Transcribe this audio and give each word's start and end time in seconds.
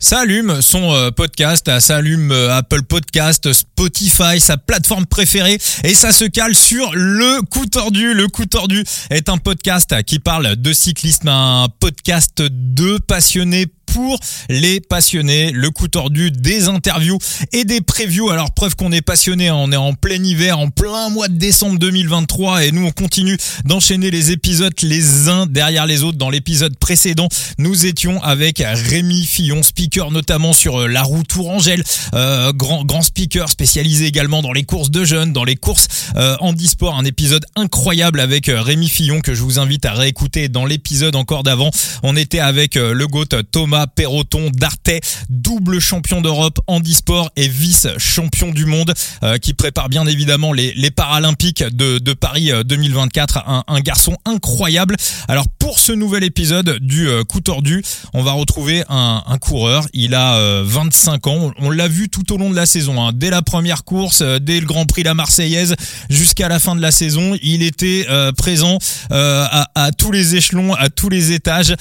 s'allume 0.00 0.62
son 0.62 0.92
euh, 0.94 1.10
podcast, 1.10 1.78
s'allume 1.78 2.32
euh, 2.32 2.56
Apple 2.56 2.82
Podcast, 2.82 3.52
Spotify, 3.52 4.40
sa 4.40 4.56
plateforme 4.56 5.06
préférée 5.06 5.58
et 5.84 5.94
ça 5.94 6.10
se 6.10 6.24
cale 6.24 6.54
sur 6.54 6.90
le 6.94 7.42
coup 7.42 7.66
tordu. 7.66 8.14
Le 8.14 8.26
coup 8.26 8.46
tordu 8.46 8.82
est 9.10 9.28
un 9.28 9.38
podcast 9.38 10.02
qui 10.04 10.18
parle 10.18 10.56
de 10.56 10.72
cyclisme, 10.72 11.28
un 11.28 11.68
podcast 11.78 12.42
de 12.42 12.98
passionnés 12.98 13.66
pour 13.92 14.18
les 14.48 14.80
passionnés. 14.80 15.52
Le 15.52 15.70
coup 15.70 15.88
tordu 15.88 16.30
des 16.30 16.68
interviews 16.68 17.18
et 17.52 17.64
des 17.64 17.80
previews. 17.80 18.30
Alors 18.30 18.52
preuve 18.52 18.76
qu'on 18.76 18.92
est 18.92 19.02
passionné, 19.02 19.48
hein. 19.48 19.56
on 19.56 19.72
est 19.72 19.76
en 19.76 19.94
plein 19.94 20.22
hiver, 20.22 20.58
en 20.58 20.70
plein 20.70 21.08
mois 21.10 21.28
de 21.28 21.34
décembre 21.34 21.78
2023 21.78 22.64
et 22.64 22.72
nous 22.72 22.86
on 22.86 22.92
continue 22.92 23.36
d'enchaîner 23.64 24.10
les 24.10 24.30
épisodes 24.30 24.74
les 24.82 25.28
uns 25.28 25.46
derrière 25.46 25.86
les 25.86 26.02
autres. 26.02 26.18
Dans 26.18 26.30
l'épisode 26.30 26.76
précédent, 26.76 27.28
nous 27.58 27.86
étions 27.86 28.22
avec 28.22 28.62
Rémi 28.64 29.24
Fillon, 29.24 29.62
speaker 29.62 30.10
notamment 30.10 30.52
sur 30.52 30.82
euh, 30.82 30.86
la 30.86 31.02
route 31.02 31.28
Tourangelle, 31.28 31.82
euh, 32.14 32.52
grand 32.52 32.84
grand 32.84 33.02
speaker 33.02 33.48
spécialisé 33.48 34.06
également 34.06 34.42
dans 34.42 34.52
les 34.52 34.64
courses 34.64 34.90
de 34.90 35.04
jeunes, 35.04 35.32
dans 35.32 35.44
les 35.44 35.56
courses 35.56 35.88
euh, 36.16 36.36
handisport. 36.40 36.96
Un 36.96 37.04
épisode 37.04 37.44
incroyable 37.56 38.20
avec 38.20 38.48
euh, 38.48 38.60
Rémi 38.60 38.88
Fillon 38.88 39.20
que 39.20 39.34
je 39.34 39.42
vous 39.42 39.58
invite 39.58 39.84
à 39.86 39.92
réécouter 39.92 40.48
dans 40.48 40.66
l'épisode 40.66 41.16
encore 41.16 41.42
d'avant. 41.42 41.70
On 42.02 42.16
était 42.16 42.40
avec 42.40 42.74
le 42.74 43.06
GOAT 43.06 43.26
Thomas 43.50 43.79
Perroton 43.86 44.50
d'Artet, 44.50 45.00
double 45.28 45.80
champion 45.80 46.20
d'Europe 46.20 46.58
handisport 46.66 47.30
et 47.36 47.48
vice-champion 47.48 48.52
du 48.52 48.66
monde, 48.66 48.92
euh, 49.22 49.38
qui 49.38 49.54
prépare 49.54 49.88
bien 49.88 50.06
évidemment 50.06 50.52
les, 50.52 50.90
Paralympiques 50.90 51.62
de, 51.62 51.98
de 51.98 52.12
Paris 52.12 52.50
2024. 52.64 53.36
Euh, 53.36 53.60
un, 53.66 53.80
garçon 53.80 54.16
incroyable. 54.24 54.96
Alors 55.28 55.46
pour 55.58 55.78
ce 55.78 55.92
nouvel 55.92 56.24
épisode 56.24 56.78
du 56.80 57.08
euh, 57.08 57.22
coup 57.24 57.40
tordu, 57.40 57.82
on 58.12 58.22
va 58.22 58.32
retrouver 58.32 58.82
un, 58.88 59.22
coureur. 59.40 59.86
Il 59.94 60.14
a 60.14 60.62
25 60.62 61.26
ans. 61.26 61.52
On 61.58 61.70
l'a 61.70 61.88
vu 61.88 62.08
tout 62.08 62.32
au 62.32 62.36
long 62.36 62.50
de 62.50 62.56
la 62.56 62.66
saison, 62.66 63.02
hein. 63.02 63.12
dès 63.14 63.30
la 63.30 63.42
première 63.42 63.84
course, 63.84 64.22
dès 64.22 64.60
le 64.60 64.66
Grand 64.66 64.86
Prix 64.86 65.02
la 65.02 65.14
Marseillaise, 65.14 65.76
jusqu'à 66.10 66.48
la 66.48 66.58
fin 66.58 66.74
de 66.74 66.82
la 66.82 66.90
saison. 66.90 67.36
Il 67.42 67.62
était 67.62 68.06
présent 68.36 68.78
à, 69.10 69.90
tous 69.96 70.12
les 70.12 70.36
échelons, 70.36 70.74
à 70.74 70.90
tous 70.90 71.08
les 71.08 71.32
étages. 71.32 71.74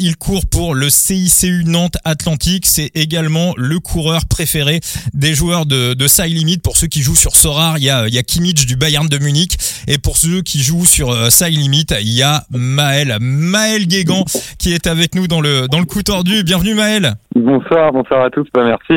il 0.00 0.16
court 0.16 0.46
pour 0.46 0.74
le 0.74 0.90
CIC 0.90 1.39
CU 1.40 1.64
Nantes 1.64 1.96
Atlantique. 2.04 2.66
C'est 2.66 2.90
également 2.94 3.54
le 3.56 3.80
coureur 3.80 4.26
préféré 4.26 4.80
des 5.14 5.34
joueurs 5.34 5.64
de, 5.64 5.94
de 5.94 6.08
Side 6.08 6.36
Limit. 6.36 6.58
Pour 6.58 6.76
ceux 6.76 6.86
qui 6.86 7.02
jouent 7.02 7.16
sur 7.16 7.34
Sorar, 7.34 7.78
il 7.78 7.84
y 7.84 7.90
a, 7.90 8.06
il 8.08 8.14
y 8.14 8.18
a 8.18 8.22
Kimmich 8.22 8.66
du 8.66 8.76
Bayern 8.76 9.08
de 9.08 9.18
Munich. 9.18 9.56
Et 9.86 9.98
pour 9.98 10.16
ceux 10.16 10.42
qui 10.42 10.62
jouent 10.62 10.86
sur 10.86 11.10
euh, 11.10 11.30
Side 11.30 11.56
Limit, 11.56 11.86
il 12.00 12.12
y 12.12 12.22
a 12.22 12.44
Maël. 12.50 13.16
Maël 13.20 13.86
Guégan 13.86 14.24
qui 14.58 14.72
est 14.72 14.86
avec 14.86 15.14
nous 15.14 15.28
dans 15.28 15.40
le, 15.40 15.66
dans 15.68 15.78
le 15.78 15.86
coup 15.86 16.02
tordu. 16.02 16.44
Bienvenue 16.44 16.74
Maël. 16.74 17.16
Bonsoir, 17.36 17.92
bonsoir 17.92 18.24
à 18.24 18.30
tous. 18.30 18.46
Bah, 18.52 18.64
merci. 18.64 18.94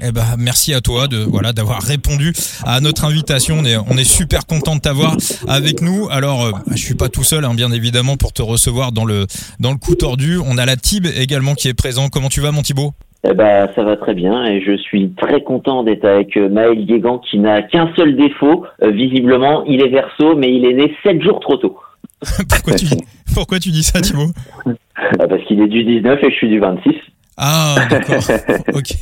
Eh 0.00 0.10
ben, 0.10 0.22
merci 0.36 0.74
à 0.74 0.80
toi 0.80 1.06
de 1.06 1.18
voilà 1.18 1.52
d'avoir 1.52 1.80
répondu 1.80 2.32
à 2.66 2.80
notre 2.80 3.04
invitation. 3.04 3.56
On 3.60 3.64
est, 3.64 3.76
on 3.76 3.96
est 3.96 4.08
super 4.08 4.46
content 4.46 4.74
de 4.74 4.80
t'avoir 4.80 5.16
avec 5.46 5.80
nous. 5.80 6.08
Alors, 6.10 6.44
euh, 6.44 6.50
je 6.72 6.84
suis 6.84 6.96
pas 6.96 7.08
tout 7.08 7.22
seul, 7.22 7.44
hein, 7.44 7.54
bien 7.54 7.70
évidemment, 7.70 8.16
pour 8.16 8.32
te 8.32 8.42
recevoir 8.42 8.90
dans 8.90 9.04
le 9.04 9.26
dans 9.60 9.70
le 9.70 9.78
coup 9.78 9.94
tordu. 9.94 10.38
On 10.44 10.58
a 10.58 10.66
la 10.66 10.76
Tib 10.76 11.06
également 11.06 11.54
qui 11.54 11.68
est 11.68 11.74
présent. 11.74 12.08
Comment 12.08 12.28
tu 12.28 12.40
vas, 12.40 12.50
mon 12.50 12.62
Thibaut? 12.62 12.94
Eh 13.24 13.34
ben, 13.34 13.68
ça 13.74 13.82
va 13.82 13.96
très 13.96 14.14
bien 14.14 14.44
et 14.44 14.60
je 14.60 14.76
suis 14.76 15.12
très 15.14 15.42
content 15.42 15.82
d'être 15.82 16.04
avec 16.04 16.36
euh, 16.36 16.48
Maël 16.48 16.84
Guégan 16.84 17.18
qui 17.18 17.38
n'a 17.38 17.62
qu'un 17.62 17.92
seul 17.96 18.16
défaut. 18.16 18.64
Euh, 18.82 18.90
visiblement, 18.90 19.64
il 19.64 19.82
est 19.82 19.88
verso, 19.88 20.36
mais 20.36 20.52
il 20.52 20.64
est 20.64 20.74
né 20.74 20.94
sept 21.02 21.20
jours 21.22 21.40
trop 21.40 21.56
tôt. 21.56 21.78
pourquoi, 22.48 22.74
tu, 22.74 22.86
pourquoi 23.34 23.58
tu 23.58 23.70
dis 23.70 23.82
ça, 23.82 24.00
Thibaut? 24.00 24.30
Bah, 24.66 25.26
Parce 25.28 25.42
qu'il 25.44 25.60
est 25.60 25.68
du 25.68 25.84
19 25.84 26.22
et 26.22 26.30
je 26.30 26.34
suis 26.36 26.48
du 26.48 26.60
26. 26.60 26.94
Ah, 27.38 27.76
d'accord. 27.90 28.22
ok. 28.74 28.94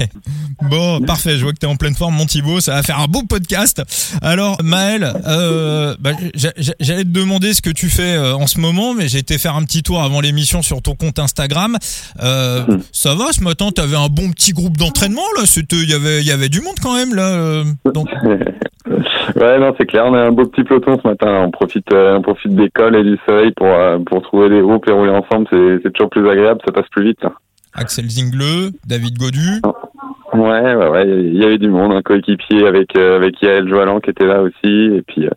Bon, 0.71 1.01
parfait. 1.01 1.37
Je 1.37 1.43
vois 1.43 1.53
que 1.53 1.59
tu 1.59 1.67
es 1.67 1.69
en 1.69 1.77
pleine 1.77 1.95
forme, 1.95 2.15
mon 2.15 2.27
Thibaut. 2.27 2.61
Ça 2.61 2.75
va 2.75 2.83
faire 2.83 3.01
un 3.01 3.07
beau 3.07 3.23
podcast. 3.29 3.83
Alors, 4.23 4.59
Maël, 4.63 5.11
euh, 5.27 5.95
bah, 5.99 6.11
j'allais 6.35 7.05
te 7.05 7.09
demander 7.09 7.55
ce 7.55 7.63
que 7.63 7.71
tu 7.71 7.89
fais 7.89 8.15
euh, 8.15 8.35
en 8.35 8.47
ce 8.47 8.61
moment, 8.61 8.93
mais 8.95 9.09
j'ai 9.09 9.19
été 9.19 9.39
faire 9.39 9.57
un 9.57 9.63
petit 9.63 9.83
tour 9.83 10.03
avant 10.03 10.21
l'émission 10.21 10.61
sur 10.61 10.83
ton 10.83 10.95
compte 10.95 11.19
Instagram. 11.19 11.77
Euh, 12.23 12.61
hmm. 12.67 12.79
Ça 12.93 13.15
va, 13.15 13.33
ce 13.33 13.43
matin, 13.43 13.69
tu 13.75 13.81
avais 13.81 13.97
un 13.97 14.09
bon 14.09 14.31
petit 14.31 14.53
groupe 14.53 14.77
d'entraînement, 14.77 15.23
là? 15.37 15.45
Il 15.73 15.91
y 15.91 15.95
avait, 15.95 16.23
y 16.23 16.31
avait 16.31 16.51
du 16.51 16.61
monde 16.61 16.77
quand 16.83 16.95
même, 16.95 17.15
là 17.15 17.29
euh, 17.29 17.65
donc... 17.93 18.09
Ouais, 19.35 19.59
non, 19.59 19.75
c'est 19.77 19.85
clair. 19.85 20.05
On 20.07 20.15
a 20.15 20.21
un 20.21 20.31
beau 20.31 20.47
petit 20.47 20.63
peloton 20.63 20.97
ce 21.03 21.09
matin. 21.09 21.43
On 21.45 21.51
profite, 21.51 21.93
on 21.93 22.23
profite 22.23 22.55
d'école 22.55 22.95
et 22.95 23.03
du 23.03 23.19
soleil 23.27 23.53
pour, 23.57 23.69
pour 24.07 24.23
trouver 24.23 24.49
des 24.49 24.61
groupes 24.61 24.89
et 24.89 24.93
rouler 24.93 25.11
ensemble. 25.11 25.47
C'est 25.51 25.93
toujours 25.93 26.09
plus 26.09 26.27
agréable. 26.31 26.61
Ça 26.65 26.73
passe 26.73 26.89
plus 26.91 27.05
vite. 27.05 27.21
Là. 27.23 27.33
Axel 27.77 28.09
Zingle, 28.09 28.73
David 28.87 29.19
Godu. 29.19 29.61
Ouais, 30.35 30.75
ouais, 30.75 30.89
ouais, 30.89 31.09
il 31.09 31.37
y 31.37 31.45
avait 31.45 31.59
du 31.59 31.69
monde, 31.69 31.93
un 31.93 32.03
coéquipier 32.03 32.67
avec 32.67 32.97
euh, 32.97 33.17
avec 33.17 33.41
Yael 33.41 33.69
Joalan 33.69 34.01
qui 34.01 34.11
était 34.11 34.27
là 34.27 34.43
aussi, 34.43 34.97
et 34.97 35.03
puis 35.07 35.27
euh, 35.27 35.31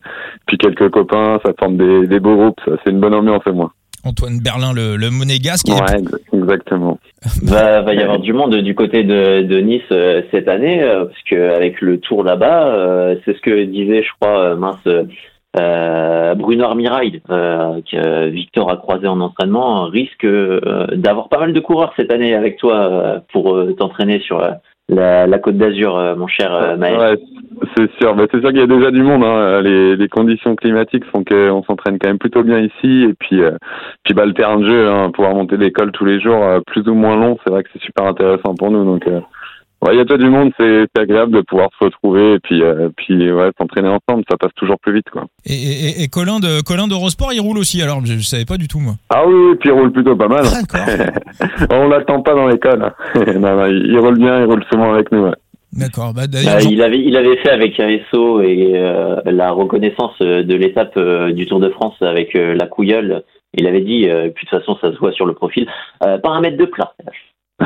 puis 0.45 0.57
quelques 0.57 0.89
copains, 0.89 1.39
ça 1.45 1.53
forme 1.57 1.77
des, 1.77 2.07
des 2.07 2.19
beaux 2.19 2.35
groupes, 2.35 2.59
ça 2.65 2.71
c'est 2.83 2.91
une 2.91 2.99
bonne 2.99 3.13
ambiance 3.13 3.43
et 3.45 3.51
moi. 3.51 3.71
Antoine 4.03 4.39
Berlin, 4.39 4.73
le, 4.73 4.95
le 4.95 5.11
monégasque. 5.11 5.67
Ouais, 5.67 6.01
exactement. 6.33 6.99
va, 7.43 7.81
va 7.83 7.93
y 7.93 8.01
avoir 8.01 8.19
du 8.19 8.33
monde 8.33 8.55
du 8.55 8.73
côté 8.73 9.03
de, 9.03 9.41
de 9.41 9.57
Nice 9.59 9.81
euh, 9.91 10.21
cette 10.31 10.47
année, 10.47 10.81
parce 10.81 11.21
que 11.29 11.55
avec 11.55 11.81
le 11.81 11.99
tour 11.99 12.23
là-bas, 12.23 13.15
c'est 13.25 13.35
ce 13.35 13.41
que 13.41 13.65
disait, 13.65 14.03
je 14.03 14.09
crois, 14.19 14.55
mince 14.55 14.87
euh, 15.57 16.35
Bruno 16.35 16.65
Armirail, 16.65 17.21
euh, 17.29 17.81
que 17.91 18.29
Victor 18.29 18.69
a 18.71 18.77
croisé 18.77 19.07
en 19.07 19.19
entraînement, 19.19 19.85
risque 19.85 20.25
euh, 20.25 20.87
d'avoir 20.93 21.29
pas 21.29 21.39
mal 21.39 21.53
de 21.53 21.59
coureurs 21.59 21.93
cette 21.97 22.13
année 22.13 22.35
avec 22.35 22.57
toi 22.57 22.75
euh, 22.75 23.19
pour 23.33 23.57
t'entraîner 23.77 24.19
sur 24.19 24.39
la, 24.89 25.39
Côte 25.39 25.57
d'Azur, 25.57 26.15
mon 26.17 26.27
cher 26.27 26.77
Maël. 26.77 26.97
Ouais, 26.99 27.19
c'est 27.75 27.91
sûr. 27.99 28.15
Bah, 28.15 28.25
c'est 28.31 28.41
sûr 28.41 28.49
qu'il 28.49 28.59
y 28.59 28.63
a 28.63 28.67
déjà 28.67 28.91
du 28.91 29.01
monde. 29.01 29.23
Hein. 29.23 29.61
Les, 29.61 29.95
les, 29.95 30.07
conditions 30.07 30.55
climatiques 30.55 31.05
font 31.05 31.23
qu'on 31.23 31.63
s'entraîne 31.63 31.97
quand 31.99 32.09
même 32.09 32.17
plutôt 32.19 32.43
bien 32.43 32.59
ici. 32.59 33.05
Et 33.09 33.13
puis, 33.13 33.41
puis 34.03 34.13
bah, 34.13 34.25
le 34.25 34.33
terrain 34.33 34.57
de 34.57 34.67
jeu, 34.67 34.87
hein, 34.87 35.11
pouvoir 35.11 35.35
monter 35.35 35.57
l'école 35.57 35.91
tous 35.91 36.05
les 36.05 36.19
jours, 36.19 36.43
plus 36.67 36.87
ou 36.87 36.93
moins 36.93 37.15
long, 37.15 37.37
c'est 37.43 37.51
vrai 37.51 37.63
que 37.63 37.69
c'est 37.73 37.81
super 37.81 38.05
intéressant 38.05 38.55
pour 38.55 38.71
nous. 38.71 38.83
Donc 38.83 39.07
Ouais, 39.81 39.93
il 39.93 39.97
y 39.97 40.01
a 40.01 40.05
tout 40.05 40.17
du 40.17 40.29
monde, 40.29 40.51
c'est 40.59 40.87
agréable 40.97 41.31
de 41.31 41.41
pouvoir 41.41 41.69
se 41.79 41.85
retrouver 41.85 42.33
et 42.33 42.39
puis 42.39 42.61
euh, 42.61 42.89
puis 42.97 43.31
ouais, 43.31 43.51
s'entraîner 43.57 43.87
ensemble, 43.87 44.25
ça 44.29 44.35
passe 44.37 44.51
toujours 44.55 44.77
plus 44.81 44.93
vite 44.93 45.09
quoi. 45.09 45.25
Et, 45.45 45.53
et, 45.53 46.03
et 46.03 46.07
Colin 46.09 46.39
de 46.39 46.61
Colin 46.61 46.87
d'Eurosport, 46.87 47.31
il 47.33 47.39
roule 47.39 47.57
aussi 47.57 47.81
alors, 47.81 48.05
je, 48.05 48.15
je, 48.15 48.23
savais 48.23 48.45
pas 48.45 48.57
du 48.57 48.67
tout 48.67 48.79
moi. 48.79 48.95
Ah 49.09 49.25
oui, 49.25 49.53
et 49.53 49.55
puis 49.55 49.69
il 49.69 49.71
roule 49.71 49.91
plutôt 49.91 50.15
pas 50.15 50.27
mal. 50.27 50.43
Ah, 50.73 51.67
On 51.71 51.87
l'attend 51.87 52.21
pas 52.21 52.35
dans 52.35 52.47
l'école. 52.47 52.83
Hein. 52.83 52.93
non, 53.39 53.55
non, 53.55 53.65
il, 53.67 53.97
roule 53.99 54.17
bien, 54.17 54.39
il 54.41 54.45
roule 54.45 54.63
souvent 54.69 54.93
avec 54.93 55.11
nous. 55.11 55.23
Ouais. 55.23 55.35
D'accord. 55.71 56.13
Bah, 56.13 56.23
bah, 56.27 56.39
il 56.61 56.81
avait 56.81 56.99
il 56.99 57.15
avait 57.15 57.37
fait 57.37 57.51
avec 57.51 57.79
un 57.79 57.99
SO 58.11 58.41
et 58.41 58.71
euh, 58.75 59.21
la 59.25 59.51
reconnaissance 59.51 60.17
de 60.19 60.55
l'étape 60.55 60.97
euh, 60.97 61.31
du 61.31 61.45
Tour 61.45 61.59
de 61.59 61.69
France 61.69 61.95
avec 62.01 62.35
euh, 62.35 62.55
la 62.59 62.67
couilleule. 62.67 63.23
Il 63.53 63.67
avait 63.67 63.81
dit, 63.81 64.07
puis 64.35 64.45
de 64.45 64.49
toute 64.49 64.49
façon 64.49 64.77
ça 64.79 64.91
se 64.91 64.97
voit 64.99 65.11
sur 65.11 65.25
le 65.25 65.33
profil, 65.33 65.67
paramètre 66.21 66.55
de 66.55 66.65
plat. 66.65 66.93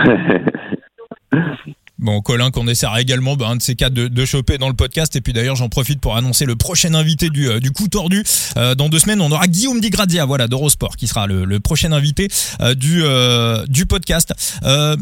Bon, 2.04 2.20
Colin, 2.20 2.52
qu'on 2.52 2.68
essaiera 2.68 3.00
également 3.00 3.38
bah, 3.38 3.46
un 3.50 3.56
de 3.56 3.62
ces 3.62 3.76
cas 3.76 3.90
de, 3.90 4.10
de, 4.10 4.26
choper 4.26 4.58
dans 4.58 4.68
le 4.68 4.74
podcast. 4.74 5.16
Et 5.16 5.22
puis 5.22 5.32
d'ailleurs, 5.32 5.56
j'en 5.56 5.70
profite 5.70 6.02
pour 6.02 6.18
annoncer 6.18 6.46
le 6.46 6.58
prochain 6.58 6.94
invité 6.96 7.30
du, 7.30 7.48
euh, 7.48 7.60
du 7.60 7.72
coup 7.72 7.88
tordu. 7.88 8.24
Euh, 8.58 8.76
dans 8.76 8.90
deux 8.90 9.00
semaines, 9.00 9.22
on 9.22 9.32
aura 9.32 9.48
Guillaume 9.48 9.80
Di 9.80 9.90
Grazia, 9.90 10.26
voilà, 10.26 10.48
d'Eurosport, 10.48 10.98
qui 10.98 11.08
sera 11.08 11.28
le, 11.28 11.46
le 11.46 11.60
prochain 11.62 11.94
invité 11.94 12.28
euh, 12.62 12.74
du, 12.76 13.04
euh, 13.06 13.64
du 13.70 13.86
podcast. 13.86 14.34
Euh, 14.66 14.96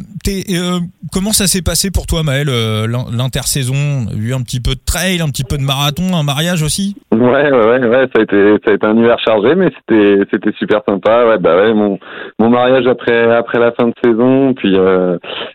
comment 1.11 1.31
ça 1.31 1.47
s'est 1.47 1.63
passé 1.63 1.90
pour 1.90 2.06
toi, 2.06 2.22
Maël, 2.22 2.47
l'intersaison? 3.17 4.06
Eu 4.16 4.35
un 4.35 4.41
petit 4.44 4.59
peu 4.59 4.75
de 4.75 4.85
trail, 4.85 5.22
un 5.22 5.29
petit 5.29 5.44
peu 5.44 5.57
de 5.57 5.63
marathon, 5.63 6.16
un 6.16 6.23
mariage 6.23 6.61
aussi? 6.61 6.95
Ouais, 7.11 7.19
ouais, 7.19 7.51
ouais, 7.51 7.88
ouais, 7.88 8.07
ça 8.13 8.19
a 8.19 8.22
été, 8.22 8.57
ça 8.63 8.72
a 8.72 8.73
été 8.75 8.85
un 8.85 8.95
hiver 8.95 9.17
chargé, 9.25 9.56
mais 9.56 9.69
c'était, 9.79 10.19
c'était 10.31 10.56
super 10.59 10.81
sympa. 10.88 11.25
Ouais, 11.25 11.40
bah 11.40 11.56
ouais, 11.56 11.73
mon, 11.73 11.97
mon 12.38 12.50
mariage 12.51 12.85
après, 12.85 13.35
après 13.35 13.57
la 13.57 13.72
fin 13.72 13.88
de 13.88 13.94
saison, 14.03 14.53
puis, 14.53 14.78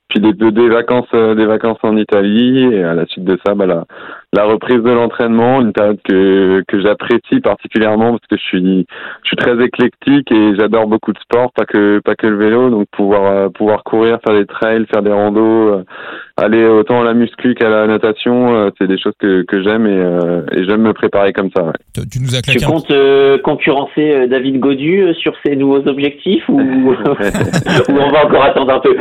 puis 0.09 0.21
des, 0.21 0.33
des 0.33 0.69
vacances 0.69 1.07
des 1.37 1.47
vacances 1.47 1.79
en 1.83 1.97
Italie 1.97 2.65
et 2.73 2.83
à 2.83 2.95
la 2.95 3.07
suite 3.07 3.25
de 3.25 3.39
ça, 3.47 3.55
bah, 3.55 3.67
la, 3.67 3.85
la 4.37 4.45
reprise 4.45 4.83
de 4.83 4.91
l'entraînement, 4.91 5.63
une 5.63 5.73
période 5.73 5.99
que, 6.05 6.63
que 6.69 6.81
j'apprécie 6.81 7.41
particulièrement 7.41 8.11
parce 8.11 8.27
que 8.31 8.37
je 8.37 8.43
suis, 8.43 8.87
je 9.23 9.29
suis 9.29 9.37
très 9.37 9.65
éclectique 9.65 10.31
et 10.31 10.55
j'adore 10.57 10.87
beaucoup 10.87 11.13
de 11.13 11.19
sport, 11.19 11.53
pas 11.53 11.65
que, 11.65 12.01
pas 12.01 12.15
que 12.15 12.27
le 12.27 12.37
vélo, 12.37 12.69
donc 12.69 12.87
pouvoir, 12.93 13.25
euh, 13.25 13.49
pouvoir 13.49 13.83
courir, 13.83 14.19
faire 14.27 14.37
des 14.37 14.45
trails, 14.45 14.85
faire 14.93 15.03
des 15.03 15.13
randos, 15.13 15.69
euh, 15.69 15.85
aller 16.37 16.67
autant 16.67 17.01
à 17.01 17.05
la 17.05 17.15
muscu 17.15 17.55
qu'à 17.55 17.71
la 17.71 17.87
natation, 17.87 18.55
euh, 18.55 18.71
c'est 18.79 18.87
des 18.87 18.99
choses 18.99 19.15
que, 19.19 19.43
que 19.43 19.63
j'aime 19.63 19.87
et, 19.87 20.59
et 20.59 20.65
j'aime 20.65 20.83
me 20.83 20.93
préparer 20.93 21.33
comme 21.33 21.51
ça. 21.57 21.65
Ouais. 21.65 21.73
Tu 22.11 22.21
nous 22.21 22.37
as 22.37 22.43
claqué 22.43 22.61
tu 22.61 22.67
comptes 22.67 22.93
concurrencer 23.43 24.29
David 24.29 24.61
Godu 24.61 25.15
sur 25.15 25.33
ses 25.45 25.57
nouveaux 25.57 25.87
objectifs 25.89 26.47
ou, 26.49 26.61
ou 26.61 26.95
on 27.89 28.11
va 28.11 28.27
encore 28.27 28.45
attendre 28.45 28.75
un 28.75 28.81
peu? 28.81 28.95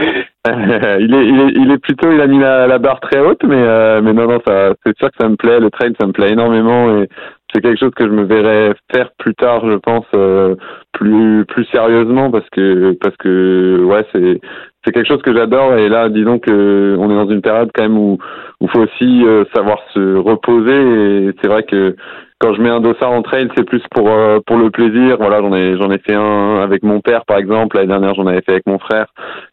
Il, 0.48 1.14
est, 1.14 1.26
il, 1.26 1.40
est, 1.40 1.52
il 1.56 1.72
est 1.72 1.78
plutôt, 1.78 2.12
il 2.12 2.22
a 2.22 2.28
mis 2.28 2.40
la, 2.40 2.68
la 2.68 2.78
barre 2.78 3.00
très 3.00 3.20
haute, 3.20 3.44
mais, 3.44 3.56
euh, 3.56 4.02
mais 4.04 4.14
non, 4.14 4.28
non, 4.28 4.40
ça, 4.46 4.74
c'est 4.86 4.96
sûr 4.98 5.10
que 5.10 5.16
ça 5.20 5.25
me 5.30 5.36
plaît. 5.36 5.60
Le 5.60 5.69
trail, 5.69 5.94
ça 6.00 6.07
me 6.07 6.12
plaît 6.12 6.31
énormément 6.31 6.98
et 6.98 7.07
c'est 7.54 7.62
quelque 7.62 7.80
chose 7.80 7.94
que 7.95 8.06
je 8.06 8.12
me 8.12 8.24
verrais 8.24 8.74
faire 8.92 9.12
plus 9.18 9.36
tard, 9.36 9.69
je 9.69 9.77
pense, 9.77 10.06
euh, 10.16 10.56
plus 10.92 11.45
plus 11.45 11.66
sérieusement 11.66 12.31
parce 12.31 12.50
que 12.51 12.98
parce 13.01 13.16
que 13.18 13.83
ouais, 13.83 14.06
c'est 14.13 14.42
c'est 14.83 14.92
quelque 14.92 15.07
chose 15.07 15.22
que 15.22 15.36
j'adore 15.36 15.75
et 15.75 15.89
là 15.89 16.10
disons 16.10 16.39
que 16.39 16.95
on 17.00 17.10
est 17.10 17.16
dans 17.16 17.30
une 17.30 17.42
période 17.42 17.69
quand 17.74 17.83
même 17.83 17.98
où 17.98 18.18
il 18.62 18.69
faut 18.69 18.81
aussi 18.81 19.25
savoir 19.54 19.80
se 19.94 20.18
reposer 20.18 21.28
et 21.28 21.31
c'est 21.42 21.48
vrai 21.48 21.63
que 21.63 21.95
quand 22.39 22.54
je 22.54 22.62
mets 22.62 22.69
un 22.69 22.81
dossard 22.81 23.12
en 23.12 23.21
trail, 23.21 23.48
c'est 23.56 23.63
plus 23.63 23.81
pour 23.92 24.10
euh, 24.10 24.39
pour 24.45 24.57
le 24.57 24.69
plaisir. 24.69 25.18
Voilà, 25.18 25.39
j'en 25.39 25.54
ai 25.54 25.78
j'en 25.78 25.89
ai 25.89 26.00
fait 26.00 26.16
un 26.16 26.60
avec 26.62 26.83
mon 26.83 27.00
père 27.00 27.25
par 27.25 27.38
exemple. 27.38 27.78
L'année 27.78 27.88
dernière, 27.88 28.13
j'en 28.13 28.28
avais 28.28 28.42
fait 28.42 28.51
avec 28.51 28.68
mon 28.68 28.78
frère. 28.78 29.07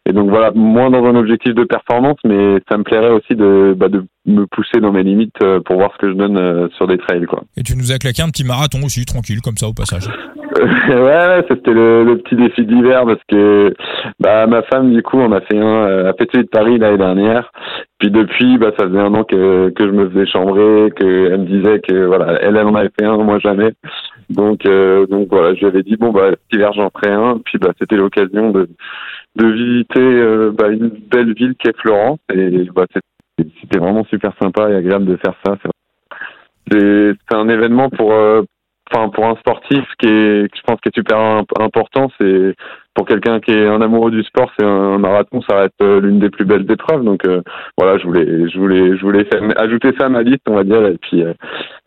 Et 0.05 0.11
donc 0.11 0.29
voilà, 0.29 0.51
moins 0.53 0.89
dans 0.89 1.03
un 1.05 1.15
objectif 1.15 1.55
de 1.55 1.63
performance, 1.63 2.17
mais 2.25 2.59
ça 2.69 2.77
me 2.77 2.83
plairait 2.83 3.11
aussi 3.11 3.35
de 3.35 3.73
bah, 3.77 3.87
de 3.87 4.03
me 4.25 4.45
pousser 4.47 4.81
dans 4.81 4.91
mes 4.91 5.03
limites 5.03 5.35
euh, 5.41 5.61
pour 5.61 5.77
voir 5.77 5.91
ce 5.93 5.97
que 5.99 6.09
je 6.09 6.15
donne 6.15 6.37
euh, 6.37 6.67
sur 6.75 6.87
des 6.87 6.97
trails 6.97 7.25
quoi. 7.25 7.43
Et 7.55 7.63
tu 7.63 7.75
nous 7.77 7.91
as 7.91 7.99
claqué 7.99 8.21
un 8.21 8.29
petit 8.29 8.43
marathon 8.43 8.79
aussi, 8.83 9.05
tranquille 9.05 9.41
comme 9.41 9.57
ça 9.57 9.67
au 9.67 9.73
passage. 9.73 10.03
ouais, 10.59 10.95
ouais 10.95 11.45
c'était 11.49 11.73
le, 11.73 12.03
le, 12.03 12.17
petit 12.17 12.35
défi 12.35 12.65
d'hiver 12.65 13.05
parce 13.05 13.21
que 13.29 13.73
bah 14.19 14.45
ma 14.45 14.61
femme 14.63 14.93
du 14.93 15.01
coup 15.01 15.17
on 15.17 15.31
a 15.31 15.41
fait 15.41 15.57
un 15.57 16.05
a 16.05 16.13
fait 16.13 16.29
celui 16.31 16.45
de 16.45 16.49
Paris 16.49 16.77
l'année 16.77 16.97
dernière 16.97 17.49
puis 18.03 18.11
depuis, 18.11 18.57
bah, 18.57 18.71
ça 18.77 18.85
faisait 18.85 18.99
un 18.99 19.13
an 19.13 19.23
que, 19.23 19.69
que 19.69 19.87
je 19.87 19.91
me 19.91 20.09
faisais 20.09 20.25
chambrer, 20.25 20.91
qu'elle 20.97 21.39
me 21.39 21.45
disait 21.45 21.79
que 21.79 22.05
voilà, 22.05 22.37
elle, 22.41 22.57
elle 22.57 22.67
en 22.67 22.75
avait 22.75 22.91
fait 22.99 23.05
un, 23.05 23.15
moi 23.15 23.39
jamais. 23.39 23.71
Donc, 24.29 24.65
euh, 24.65 25.05
donc 25.07 25.27
voilà, 25.29 25.53
je 25.53 25.59
lui 25.59 25.67
avais 25.67 25.83
dit 25.83 25.95
bon 25.95 26.11
bah 26.11 26.29
cet 26.29 26.53
hiver 26.53 26.73
j'en 26.73 26.89
ferai 26.89 27.11
un. 27.11 27.39
Puis 27.43 27.57
bah 27.57 27.71
c'était 27.79 27.95
l'occasion 27.95 28.51
de 28.51 28.69
de 29.35 29.47
visiter 29.47 29.99
euh, 29.99 30.51
bah, 30.51 30.69
une 30.69 30.89
belle 30.89 31.33
ville 31.33 31.55
qui 31.55 31.67
est 31.67 31.77
Florence 31.79 32.19
et 32.33 32.67
bah, 32.75 32.85
c'était 33.37 33.79
vraiment 33.79 34.05
super 34.05 34.33
sympa 34.41 34.69
et 34.69 34.75
agréable 34.75 35.05
de 35.05 35.17
faire 35.17 35.35
ça. 35.45 35.57
C'est 36.71 37.15
un 37.33 37.49
événement 37.49 37.89
pour 37.89 38.13
euh, 38.13 38.43
enfin 38.91 39.09
pour 39.09 39.25
un 39.25 39.35
sportif 39.37 39.83
qui 39.99 40.07
est, 40.07 40.47
je 40.55 40.61
pense, 40.65 40.79
qui 40.81 40.89
est 40.89 40.95
super 40.95 41.43
important. 41.59 42.09
C'est 42.19 42.55
pour 42.93 43.07
quelqu'un 43.07 43.39
qui 43.39 43.51
est 43.51 43.67
un 43.67 43.81
amoureux 43.81 44.11
du 44.11 44.23
sport, 44.23 44.51
c'est 44.57 44.65
un, 44.65 44.97
marathon, 44.97 45.41
ça 45.49 45.57
reste 45.57 45.81
euh, 45.81 45.99
l'une 45.99 46.19
des 46.19 46.29
plus 46.29 46.45
belles 46.45 46.69
épreuves. 46.69 47.03
Donc 47.03 47.25
euh, 47.25 47.41
voilà, 47.77 47.97
je 47.97 48.03
voulais, 48.03 48.49
je 48.49 48.57
voulais, 48.57 48.97
je 48.97 49.01
voulais 49.01 49.25
ajouter 49.57 49.91
ça 49.97 50.05
à 50.05 50.09
ma 50.09 50.21
liste, 50.21 50.43
on 50.47 50.55
va 50.55 50.63
dire. 50.63 50.85
Et 50.85 50.97
puis, 51.01 51.23
euh, 51.23 51.33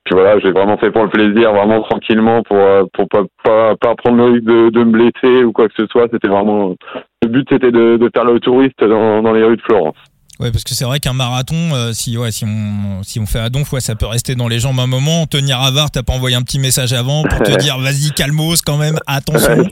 puis 0.05 0.15
voilà, 0.15 0.39
j'ai 0.41 0.51
vraiment 0.51 0.79
fait 0.79 0.91
pour 0.91 1.05
le 1.05 1.11
plaisir, 1.11 1.53
vraiment 1.53 1.83
tranquillement, 1.83 2.43
pour 2.43 2.59
pour 2.93 3.09
pas 3.09 3.25
pas, 3.45 3.77
pas 3.77 3.95
prendre 3.95 4.17
le 4.17 4.25
risque 4.33 4.45
de, 4.45 4.71
de 4.71 4.85
me 4.85 4.91
blesser 4.91 5.45
ou 5.45 5.53
quoi 5.53 5.69
que 5.69 5.75
ce 5.77 5.87
soit. 5.87 6.09
C'était 6.11 6.29
vraiment 6.29 6.75
le 7.23 7.29
but, 7.29 7.47
c'était 7.51 7.73
de, 7.73 7.97
de 7.97 8.11
faire 8.15 8.25
le 8.25 8.41
touriste 8.41 8.83
dans, 8.83 9.23
dans 9.23 9.33
les 9.33 9.45
rues 9.45 9.57
de 9.57 9.63
Florence. 9.63 9.97
Ouais, 10.39 10.51
parce 10.51 10.65
que 10.65 10.75
c'est 10.75 10.85
vrai 10.85 11.01
qu'un 11.01 11.15
marathon, 11.15 11.75
euh, 11.75 11.93
si 11.95 12.19
ouais, 12.19 12.31
si 12.31 12.45
on 12.45 13.03
si 13.03 13.19
on 13.19 13.25
fait 13.25 13.39
à 13.39 13.49
donf, 13.49 13.73
ouais, 13.73 13.81
ça 13.81 13.95
peut 13.95 14.07
rester 14.07 14.35
dans 14.35 14.49
les 14.49 14.59
jambes 14.59 14.79
un 14.79 14.87
moment. 14.87 15.27
Tenir 15.27 15.61
Avard, 15.61 15.91
t'as 15.91 16.03
pas 16.03 16.13
envoyé 16.13 16.37
un 16.37 16.43
petit 16.43 16.59
message 16.59 16.93
avant 16.93 17.23
pour 17.23 17.39
te 17.39 17.57
dire, 17.59 17.79
vas-y, 17.79 18.11
calmos 18.11 18.61
quand 18.61 18.77
même, 18.77 18.99
attention. 19.07 19.65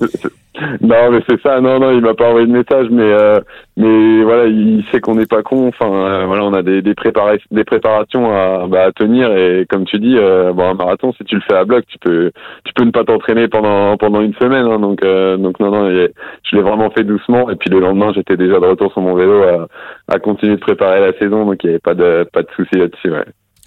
Non, 0.80 1.10
mais 1.10 1.20
c'est 1.28 1.40
ça. 1.42 1.60
Non, 1.60 1.78
non, 1.78 1.90
il 1.90 2.00
m'a 2.00 2.14
pas 2.14 2.28
envoyé 2.28 2.46
de 2.46 2.52
message, 2.52 2.88
mais 2.90 3.02
euh, 3.02 3.40
mais 3.76 4.22
voilà, 4.22 4.46
il 4.46 4.84
sait 4.90 5.00
qu'on 5.00 5.14
n'est 5.14 5.26
pas 5.26 5.42
con. 5.42 5.68
Enfin, 5.68 5.90
euh, 5.92 6.26
voilà, 6.26 6.44
on 6.44 6.52
a 6.52 6.62
des 6.62 6.82
des, 6.82 6.94
des 7.50 7.64
préparations 7.64 8.30
à, 8.34 8.66
bah, 8.66 8.84
à 8.84 8.92
tenir 8.92 9.30
et 9.36 9.66
comme 9.68 9.84
tu 9.84 9.98
dis, 9.98 10.16
euh, 10.18 10.52
bon, 10.52 10.70
un 10.70 10.74
marathon, 10.74 11.12
si 11.12 11.24
tu 11.24 11.36
le 11.36 11.42
fais 11.42 11.54
à 11.56 11.64
bloc, 11.64 11.84
tu 11.86 11.98
peux 11.98 12.30
tu 12.64 12.72
peux 12.74 12.84
ne 12.84 12.90
pas 12.90 13.04
t'entraîner 13.04 13.48
pendant 13.48 13.96
pendant 13.96 14.20
une 14.20 14.34
semaine. 14.34 14.66
Hein, 14.66 14.78
donc 14.78 15.00
donc 15.02 15.60
non, 15.60 15.70
non, 15.70 15.90
je 15.90 16.56
l'ai 16.56 16.62
vraiment 16.62 16.90
fait 16.90 17.04
doucement. 17.04 17.50
Et 17.50 17.56
puis 17.56 17.70
le 17.70 17.80
lendemain, 17.80 18.12
j'étais 18.14 18.36
déjà 18.36 18.60
de 18.60 18.66
retour 18.66 18.92
sur 18.92 19.02
mon 19.02 19.14
vélo 19.14 19.42
à, 19.42 19.68
à 20.08 20.18
continuer 20.18 20.56
de 20.56 20.60
préparer 20.60 21.00
la 21.00 21.12
saison, 21.18 21.46
donc 21.46 21.62
il 21.64 21.66
n'y 21.66 21.72
avait 21.72 21.80
pas 21.80 21.94
de 21.94 22.26
pas 22.32 22.42
de 22.42 22.48
souci 22.56 22.76
là-dessus. 22.76 23.10
Ouais. 23.10 23.24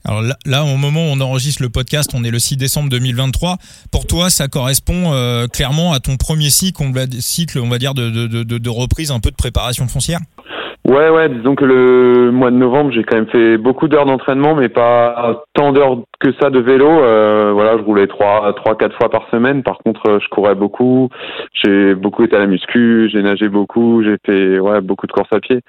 Alors 0.08 0.24
là, 0.46 0.64
au 0.64 0.78
moment 0.78 1.02
où 1.02 1.10
on 1.10 1.20
enregistre 1.20 1.62
le 1.62 1.70
podcast, 1.70 2.12
on 2.14 2.24
est 2.24 2.32
le 2.32 2.40
6 2.40 2.56
décembre 2.56 2.90
2023. 2.90 3.58
Pour 3.92 4.08
toi, 4.08 4.30
ça 4.30 4.48
correspond 4.48 5.12
euh, 5.12 5.48
clairement 5.48 5.92
à 5.92 6.00
ton 6.00 6.16
premier 6.16 6.50
cycle, 6.50 6.82
on 6.82 6.92
va, 6.92 7.78
dire, 7.78 7.94
de, 7.94 8.10
de 8.26 8.70
reprise, 8.70 9.12
un 9.12 9.20
peu 9.20 9.32
de 9.32 9.36
préparation 9.36 9.86
foncière? 9.90 10.20
Ouais, 10.88 11.10
ouais, 11.10 11.28
disons 11.28 11.56
que 11.56 11.66
le 11.66 12.32
mois 12.32 12.50
de 12.50 12.56
novembre, 12.56 12.92
j'ai 12.92 13.04
quand 13.04 13.18
même 13.18 13.28
fait 13.28 13.58
beaucoup 13.58 13.90
d'heures 13.90 14.06
d'entraînement, 14.06 14.56
mais 14.56 14.70
pas 14.70 15.44
tant 15.54 15.74
d'heures 15.74 15.98
que 16.22 16.32
ça 16.40 16.50
de 16.50 16.60
vélo. 16.60 16.88
Euh, 16.88 17.52
voilà, 17.54 17.78
je 17.78 17.84
roulais 17.84 18.08
trois, 18.08 18.54
trois, 18.54 18.76
quatre 18.76 18.96
fois 18.96 19.10
par 19.10 19.28
semaine. 19.30 19.64
Par 19.64 19.80
contre, 19.80 20.20
je 20.22 20.30
courais 20.30 20.56
beaucoup. 20.56 21.10
J'ai 21.54 21.94
beaucoup 21.94 22.24
été 22.24 22.38
à 22.38 22.40
la 22.40 22.48
muscu, 22.48 23.10
j'ai 23.12 23.22
nagé 23.22 23.50
beaucoup, 23.50 24.02
j'ai 24.02 24.16
fait 24.26 24.60
ouais 24.60 24.80
beaucoup 24.80 25.08
de 25.08 25.12
courses 25.12 25.32
à 25.34 25.40
pied. 25.40 25.60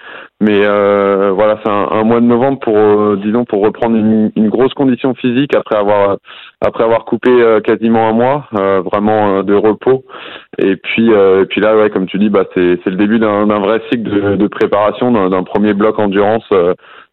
Mais 0.40 0.64
euh, 0.64 1.32
voilà, 1.34 1.58
c'est 1.64 1.70
un, 1.70 2.04
mois 2.04 2.20
de 2.20 2.26
novembre 2.26 2.60
pour, 2.60 2.76
euh, 2.76 3.18
disons, 3.22 3.44
pour 3.44 3.64
reprendre 3.64 3.96
une, 3.96 4.30
grosse 4.48 4.72
condition 4.74 5.14
physique 5.14 5.54
après 5.54 5.76
avoir 5.76 6.16
après 6.64 6.84
avoir 6.84 7.04
coupé 7.04 7.30
euh, 7.30 7.60
quasiment 7.60 8.08
un 8.08 8.12
mois, 8.12 8.48
euh, 8.54 8.80
vraiment 8.80 9.42
de 9.42 9.54
repos. 9.54 10.04
Et 10.58 10.76
puis, 10.76 11.10
et 11.10 11.44
puis 11.46 11.60
là, 11.60 11.76
ouais, 11.76 11.90
comme 11.90 12.06
tu 12.06 12.18
dis, 12.18 12.30
bah 12.30 12.44
c'est 12.54 12.78
c'est 12.82 12.90
le 12.90 12.96
début 12.96 13.18
d'un 13.18 13.44
vrai 13.44 13.80
cycle 13.90 14.36
de 14.36 14.46
préparation 14.46 15.07
d'un 15.12 15.42
premier 15.42 15.74
bloc 15.74 15.98
endurance 15.98 16.48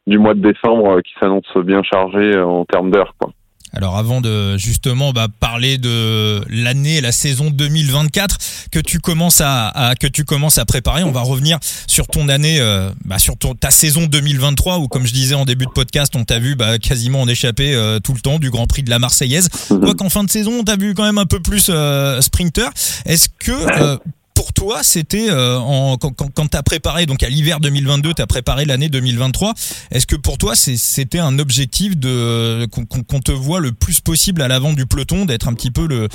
du 0.07 0.19
mois 0.19 0.33
de 0.33 0.41
décembre 0.41 1.01
qui 1.01 1.13
s'annonce 1.19 1.45
bien 1.63 1.81
chargé 1.83 2.37
en 2.39 2.65
termes 2.65 2.91
d'heures, 2.91 3.13
quoi. 3.19 3.31
Alors 3.75 3.97
avant 3.97 4.21
de 4.21 4.57
justement 4.57 5.11
bah, 5.11 5.27
parler 5.39 5.77
de 5.77 6.41
l'année, 6.49 7.01
la 7.01 7.11
saison 7.11 7.49
2024 7.51 8.37
que 8.71 8.79
tu 8.79 8.99
commences 8.99 9.41
à, 9.43 9.93
que 9.99 10.07
tu 10.07 10.23
commences 10.23 10.57
à 10.57 10.65
préparer, 10.65 11.03
on 11.03 11.11
va 11.11 11.21
revenir 11.21 11.59
sur 11.85 12.07
ton 12.07 12.29
année, 12.29 12.59
euh, 12.61 12.89
bah, 13.03 13.19
sur 13.19 13.37
ton, 13.37 13.53
ta 13.53 13.71
saison 13.71 14.05
2023 14.05 14.79
où 14.79 14.87
comme 14.87 15.05
je 15.05 15.13
disais 15.13 15.35
en 15.35 15.43
début 15.43 15.65
de 15.65 15.71
podcast, 15.71 16.13
on 16.15 16.23
t'a 16.23 16.39
vu 16.39 16.55
bah, 16.55 16.79
quasiment 16.79 17.21
en 17.21 17.27
échapper 17.27 17.75
euh, 17.75 17.99
tout 17.99 18.13
le 18.13 18.21
temps 18.21 18.39
du 18.39 18.49
Grand 18.49 18.65
Prix 18.65 18.83
de 18.83 18.89
la 18.89 18.99
Marseillaise. 18.99 19.49
Quoi 19.67 19.93
qu'en 19.93 20.09
fin 20.09 20.23
de 20.23 20.29
saison, 20.29 20.59
on 20.59 20.63
t'a 20.63 20.77
vu 20.77 20.93
quand 20.93 21.03
même 21.03 21.17
un 21.17 21.25
peu 21.25 21.41
plus 21.41 21.69
euh, 21.69 22.21
sprinter. 22.21 22.69
Est-ce 23.05 23.27
que 23.27 23.99
pour 24.35 24.53
toi, 24.53 24.83
c'était 24.83 25.27
euh, 25.29 25.95
quand, 25.97 26.11
quand, 26.11 26.47
tu 26.47 26.57
as 26.57 26.61
préparé, 26.61 27.05
donc 27.05 27.23
à 27.23 27.29
l'hiver 27.29 27.59
2022, 27.59 28.13
tu 28.13 28.21
as 28.21 28.27
préparé 28.27 28.65
l'année 28.65 28.89
2023, 28.89 29.53
est-ce 29.91 30.05
que 30.05 30.15
pour 30.15 30.37
toi, 30.37 30.53
c'était 30.55 31.19
un 31.19 31.39
objectif 31.39 31.97
de 31.97 32.67
qu'on 32.67 33.19
te 33.21 33.31
voit 33.31 33.59
le 33.61 33.71
plus 33.71 34.01
possible 34.01 34.41
à 34.41 34.47
l'avant 34.47 34.73
du 34.73 34.85
peloton, 34.85 35.25
d'être 35.25 35.47
un 35.47 35.53
petit 35.53 35.71
peu 35.71 35.87
le, 35.87 36.09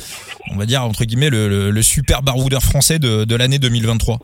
on 0.51 0.57
va 0.57 0.67
dire, 0.67 0.85
entre 0.85 1.05
guillemets, 1.05 1.31
le, 1.31 1.71
le, 1.71 1.83
super 1.83 2.23
baroudeur 2.23 2.63
français 2.63 2.99
de, 2.99 3.25
de 3.25 3.35
l'année 3.35 3.59
2023 3.59 4.21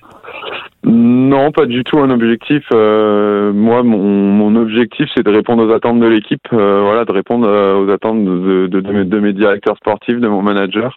non, 0.89 1.51
pas 1.51 1.67
du 1.67 1.83
tout 1.83 1.99
un 1.99 2.11
objectif. 2.11 2.63
Euh, 2.73 3.53
moi, 3.53 3.83
mon, 3.83 4.55
objectif, 4.55 5.09
c'est 5.17 5.25
de 5.25 5.31
répondre 5.33 5.67
aux 5.67 5.73
attentes 5.73 5.99
de 5.99 6.07
l'équipe. 6.07 6.47
Euh, 6.53 6.83
voilà, 6.85 7.05
de 7.05 7.11
répondre 7.11 7.49
euh, 7.49 7.75
aux 7.85 7.91
attentes 7.91 8.25
de, 8.25 9.19
mes 9.19 9.33
directeurs 9.33 9.77
sportifs, 9.79 10.21
de 10.21 10.29
mon 10.29 10.43
manager. 10.43 10.97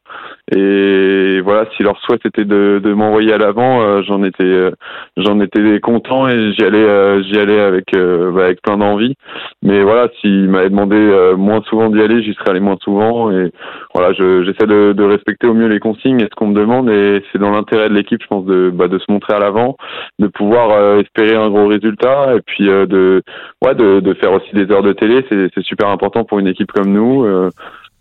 Et 0.55 1.41
voilà, 1.41 1.65
si 1.75 1.81
leur 1.81 1.99
souhait 2.01 2.19
était 2.23 2.45
de, 2.45 2.93
m'envoyer 2.93 3.33
à 3.33 3.39
l'avant, 3.39 4.03
j'en 4.03 4.23
étais, 4.23 4.71
j'en 5.17 5.39
étais 5.39 5.79
content 5.79 6.27
et 6.27 6.53
j'y 6.53 6.63
allais, 6.63 7.23
j'y 7.23 7.39
allais 7.39 7.59
avec, 7.59 7.85
bah, 7.93 8.45
avec 8.45 8.61
plein 8.61 8.77
d'envie. 8.77 9.15
Mais 9.63 9.81
voilà, 9.81 10.09
s'il 10.21 10.49
m'avait 10.49 10.69
demandé 10.69 11.33
moins 11.37 11.61
souvent 11.63 11.89
d'y 11.89 12.01
aller, 12.01 12.21
j'y 12.21 12.33
serais 12.35 12.51
allé 12.51 12.59
moins 12.59 12.77
souvent. 12.83 13.31
Et 13.31 13.51
voilà, 13.95 14.13
j'essaie 14.13 14.67
de, 14.67 14.93
de 14.93 15.03
respecter 15.03 15.47
au 15.47 15.53
mieux 15.53 15.67
les 15.67 15.79
consignes 15.79 16.19
et 16.19 16.25
ce 16.25 16.35
qu'on 16.35 16.47
me 16.47 16.59
demande. 16.59 16.89
Et 16.89 17.23
c'est 17.31 17.39
dans 17.39 17.51
l'intérêt 17.51 17.89
de 17.89 17.95
l'équipe, 17.95 18.21
je 18.21 18.27
pense, 18.27 18.45
de, 18.45 18.71
bah, 18.73 18.87
de 18.87 18.99
se 18.99 19.11
montrer 19.11 19.33
à 19.33 19.39
l'avant 19.39 19.77
de 20.19 20.27
pouvoir 20.27 20.71
euh, 20.71 21.01
espérer 21.01 21.35
un 21.35 21.49
gros 21.49 21.67
résultat 21.67 22.35
et 22.35 22.41
puis 22.41 22.69
euh, 22.69 22.85
de 22.85 23.21
ouais 23.63 23.75
de, 23.75 23.99
de, 23.99 24.13
faire 24.13 24.33
aussi 24.33 24.53
des 24.53 24.71
heures 24.71 24.83
de 24.83 24.93
télé. 24.93 25.25
C'est 25.29 25.63
super 25.63 25.89
important 25.89 26.23
pour 26.23 26.39
une 26.39 26.47
équipe 26.47 26.71
comme 26.71 26.91
nous 26.91 27.25
euh, 27.25 27.49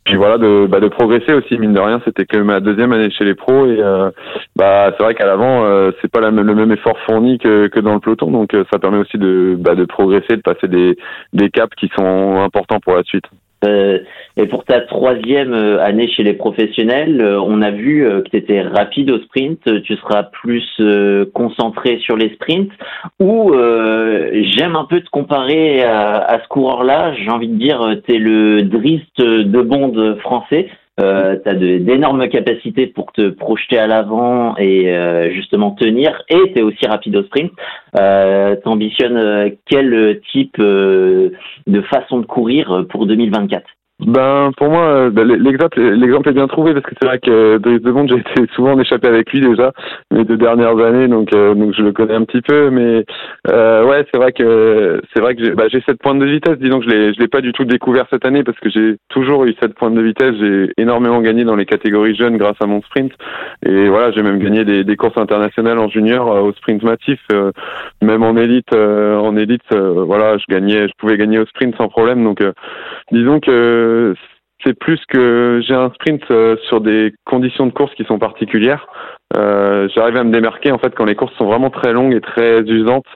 puis 0.04 0.16
voilà 0.16 0.38
de 0.38 0.66
bah, 0.66 0.80
de 0.80 0.88
progresser 0.88 1.32
aussi 1.34 1.58
mine 1.58 1.74
de 1.74 1.80
rien. 1.80 2.00
C'était 2.04 2.24
que 2.24 2.38
ma 2.38 2.60
deuxième 2.60 2.92
année 2.92 3.10
chez 3.10 3.24
les 3.24 3.34
pros 3.34 3.66
et 3.66 3.82
bah 4.56 4.90
c'est 4.96 5.04
vrai 5.04 5.14
qu'à 5.14 5.26
l'avant 5.26 5.90
c'est 6.00 6.10
pas 6.10 6.20
le 6.20 6.30
même 6.30 6.72
effort 6.72 6.98
fourni 7.06 7.38
que, 7.38 7.66
que 7.68 7.80
dans 7.80 7.94
le 7.94 8.00
peloton. 8.00 8.30
Donc 8.30 8.52
ça 8.72 8.78
permet 8.78 8.98
aussi 8.98 9.18
de 9.18 9.54
bah, 9.58 9.74
de 9.74 9.84
progresser 9.84 10.36
de 10.36 10.42
passer 10.42 10.66
des 10.66 10.96
des 11.34 11.50
caps 11.50 11.74
qui 11.76 11.90
sont 11.96 12.40
importants 12.40 12.80
pour 12.80 12.94
la 12.94 13.02
suite 13.02 13.26
euh, 13.64 13.98
et 14.36 14.46
pour 14.46 14.64
ta 14.64 14.80
troisième 14.82 15.52
euh, 15.52 15.82
année 15.82 16.08
chez 16.08 16.22
les 16.22 16.34
professionnels, 16.34 17.20
euh, 17.20 17.40
on 17.40 17.60
a 17.60 17.70
vu 17.72 18.08
que 18.30 18.36
tu 18.38 18.60
rapide 18.60 19.10
au 19.10 19.18
sprint, 19.22 19.60
tu 19.82 19.96
seras 19.96 20.24
plus 20.24 20.64
concentré 21.34 21.98
sur 21.98 22.16
les 22.16 22.32
sprints, 22.34 22.70
ou 23.18 23.52
j'aime 23.52 24.76
un 24.76 24.84
peu 24.84 25.00
te 25.00 25.10
comparer 25.10 25.82
à, 25.82 26.40
ce 26.42 26.48
coureur-là, 26.48 27.14
j'ai 27.14 27.30
envie 27.30 27.48
de 27.48 27.58
dire, 27.58 27.96
tu 28.06 28.18
le 28.18 28.62
Drist 28.62 29.18
de 29.18 29.62
Bond 29.62 30.16
français, 30.20 30.68
euh, 31.00 31.36
d'énormes 31.78 32.28
capacités 32.28 32.86
pour 32.86 33.12
te 33.12 33.28
projeter 33.30 33.78
à 33.78 33.86
l'avant 33.86 34.56
et 34.56 34.92
justement 35.32 35.72
tenir, 35.72 36.22
et 36.28 36.52
tu 36.52 36.58
es 36.58 36.62
aussi 36.62 36.86
rapide 36.86 37.16
au 37.16 37.22
sprint. 37.24 37.52
Euh, 37.98 38.56
ambitionnes 38.64 39.52
quel 39.66 40.20
type 40.32 40.58
de 40.58 41.80
façon 41.90 42.20
de 42.20 42.26
courir 42.26 42.84
pour 42.88 43.06
2024 43.06 43.64
Ben 44.00 44.52
pour 44.56 44.68
moi, 44.70 44.82
euh, 44.82 45.10
ben, 45.10 45.26
l'exemple 45.26 45.80
l'exemple 45.80 46.28
est 46.28 46.32
bien 46.32 46.46
trouvé 46.46 46.72
parce 46.72 46.84
que 46.84 46.94
c'est 47.00 47.04
vrai 47.04 47.18
que 47.18 47.58
Dries 47.58 47.80
de 47.80 47.90
Bond, 47.90 48.06
j'ai 48.08 48.18
été 48.18 48.46
souvent 48.54 48.74
en 48.74 48.78
échappé 48.78 49.08
avec 49.08 49.32
lui 49.32 49.40
déjà 49.40 49.72
mes 50.12 50.24
deux 50.24 50.36
dernières 50.36 50.78
années, 50.78 51.08
donc 51.08 51.34
euh, 51.34 51.52
donc 51.56 51.74
je 51.76 51.82
le 51.82 51.90
connais 51.90 52.14
un 52.14 52.22
petit 52.22 52.40
peu, 52.40 52.70
mais 52.70 53.04
euh, 53.48 53.84
ouais 53.84 54.06
c'est 54.12 54.18
vrai 54.18 54.30
que 54.30 55.02
c'est 55.12 55.20
vrai 55.20 55.34
que 55.34 55.44
j'ai 55.44 55.50
bah, 55.50 55.64
j'ai 55.68 55.82
cette 55.84 56.00
pointe 56.00 56.20
de 56.20 56.26
vitesse. 56.26 56.58
Disons 56.58 56.78
que 56.78 56.84
je 56.84 56.90
l'ai 56.90 57.12
je 57.12 57.18
l'ai 57.18 57.26
pas 57.26 57.40
du 57.40 57.52
tout 57.52 57.64
découvert 57.64 58.06
cette 58.08 58.24
année 58.24 58.44
parce 58.44 58.58
que 58.60 58.70
j'ai 58.70 58.98
toujours 59.08 59.44
eu 59.46 59.54
cette 59.60 59.74
pointe 59.74 59.94
de 59.94 60.00
vitesse. 60.00 60.36
J'ai 60.38 60.70
énormément 60.76 61.20
gagné 61.20 61.42
dans 61.42 61.56
les 61.56 61.66
catégories 61.66 62.14
jeunes 62.14 62.36
grâce 62.36 62.56
à 62.60 62.66
mon 62.66 62.80
sprint 62.82 63.10
et 63.66 63.88
voilà 63.88 64.12
j'ai 64.12 64.22
même 64.22 64.38
gagné 64.38 64.64
des, 64.64 64.84
des 64.84 64.96
courses 64.96 65.18
internationales 65.18 65.78
en 65.80 65.88
junior 65.88 66.28
au 66.44 66.52
sprint 66.52 66.84
massif, 66.84 67.18
même 68.00 68.22
en 68.22 68.36
élite 68.36 68.72
en 68.72 69.36
élite 69.36 69.74
voilà 69.74 70.38
je 70.38 70.44
gagnais 70.48 70.86
je 70.86 70.92
pouvais 70.98 71.16
gagner 71.16 71.40
au 71.40 71.46
sprint 71.46 71.74
sans 71.76 71.88
problème 71.88 72.22
donc 72.22 72.44
disons 73.10 73.40
que 73.40 73.87
c'est 74.64 74.78
plus 74.78 75.00
que 75.08 75.60
j'ai 75.66 75.74
un 75.74 75.90
sprint 75.90 76.22
euh, 76.30 76.56
sur 76.68 76.80
des 76.80 77.14
conditions 77.24 77.66
de 77.66 77.72
course 77.72 77.94
qui 77.94 78.04
sont 78.04 78.18
particulières. 78.18 78.86
Euh, 79.36 79.88
J'arrive 79.94 80.16
à 80.16 80.24
me 80.24 80.32
démarquer 80.32 80.72
en 80.72 80.78
fait 80.78 80.94
quand 80.94 81.04
les 81.04 81.14
courses 81.14 81.34
sont 81.36 81.46
vraiment 81.46 81.70
très 81.70 81.92
longues 81.92 82.14
et 82.14 82.20
très 82.20 82.60
usantes. 82.62 83.06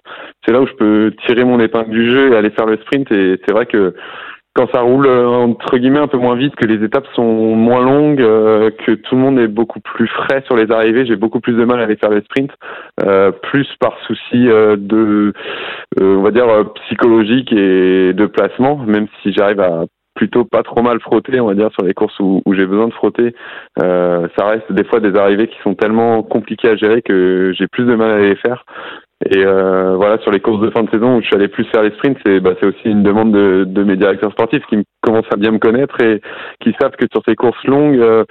C'est 0.45 0.53
là 0.53 0.61
où 0.61 0.67
je 0.67 0.75
peux 0.75 1.15
tirer 1.27 1.45
mon 1.45 1.59
épingle 1.59 1.91
du 1.91 2.11
jeu 2.11 2.33
et 2.33 2.37
aller 2.37 2.51
faire 2.51 2.67
le 2.67 2.77
sprint. 2.79 3.11
Et 3.11 3.41
c'est 3.45 3.53
vrai 3.53 3.67
que 3.67 3.95
quand 4.55 4.69
ça 4.73 4.83
roule 4.83 5.07
euh, 5.07 5.27
entre 5.27 5.79
guillemets 5.79 5.99
un 5.99 6.09
peu 6.09 6.19
moins 6.19 6.37
vite, 6.37 6.55
que 6.55 6.67
les 6.67 6.85
étapes 6.85 7.07
sont 7.15 7.57
moins 7.57 7.83
longues, 7.83 8.21
euh, 8.21 8.71
que 8.71 8.93
tout 8.93 9.15
le 9.17 9.21
monde 9.21 9.39
est 9.39 9.49
beaucoup 9.49 9.81
plus 9.81 10.07
frais 10.09 10.43
sur 10.47 10.57
les 10.57 10.71
arrivées, 10.71 11.07
j'ai 11.07 11.17
beaucoup 11.17 11.41
plus 11.41 11.55
de 11.55 11.65
mal 11.65 11.81
à 11.81 11.85
aller 11.85 11.97
faire 11.97 12.11
les 12.11 12.21
sprints, 12.21 12.53
euh, 13.03 13.33
plus 13.33 13.67
par 13.81 13.97
souci 14.07 14.45
de, 14.45 15.33
on 16.01 16.23
va 16.23 16.31
dire 16.31 16.47
psychologique 16.85 17.51
et 17.53 18.13
de 18.13 18.27
placement, 18.27 18.77
même 18.77 19.07
si 19.23 19.33
j'arrive 19.33 19.61
à 19.61 19.87
plutôt 20.15 20.45
pas 20.45 20.63
trop 20.63 20.83
mal 20.83 21.01
frotté, 21.01 21.41
on 21.41 21.47
va 21.47 21.55
dire, 21.55 21.71
sur 21.73 21.83
les 21.85 21.95
courses 21.95 22.19
où, 22.21 22.43
j'ai 22.53 22.67
besoin 22.67 22.89
de 22.89 22.93
frotter. 22.93 23.35
Euh, 23.83 24.29
ça 24.37 24.47
reste 24.47 24.71
des 24.73 24.85
fois 24.85 25.01
des 25.01 25.17
arrivées 25.19 25.49
qui 25.49 25.59
sont 25.63 25.75
tellement 25.75 26.23
compliquées 26.23 26.69
à 26.69 26.77
gérer 26.77 27.03
que 27.03 27.53
j'ai 27.57 27.67
plus 27.67 27.85
de 27.85 27.95
mal 27.95 28.11
à 28.11 28.19
les 28.19 28.37
faire. 28.37 28.65
Et 29.31 29.45
euh, 29.45 29.95
voilà, 29.97 30.19
sur 30.19 30.33
les 30.33 30.41
courses 30.41 30.61
de 30.61 30.71
fin 30.71 30.83
de 30.83 30.91
saison 30.91 31.17
où 31.17 31.21
je 31.21 31.27
suis 31.27 31.37
allé 31.37 31.49
plus 31.49 31.65
faire 31.67 31.83
les 31.83 31.93
sprints, 31.93 32.19
c'est 32.27 32.41
bah, 32.41 32.55
aussi 32.63 32.85
une 32.85 33.05
demande 33.05 33.33
de, 33.33 33.65
de 33.65 33.85
mes 33.85 33.97
directeurs 33.97 34.33
sportifs 34.33 34.65
qui 34.67 34.83
commencent 35.01 35.33
à 35.33 35.37
bien 35.37 35.53
me 35.53 35.59
connaître 35.59 36.01
et 36.01 36.21
qui 36.61 36.75
savent 36.81 36.97
que 36.99 37.07
sur 37.13 37.23
ces 37.27 37.37
courses 37.37 37.65
longues, 37.65 38.01
euh, 38.01 38.25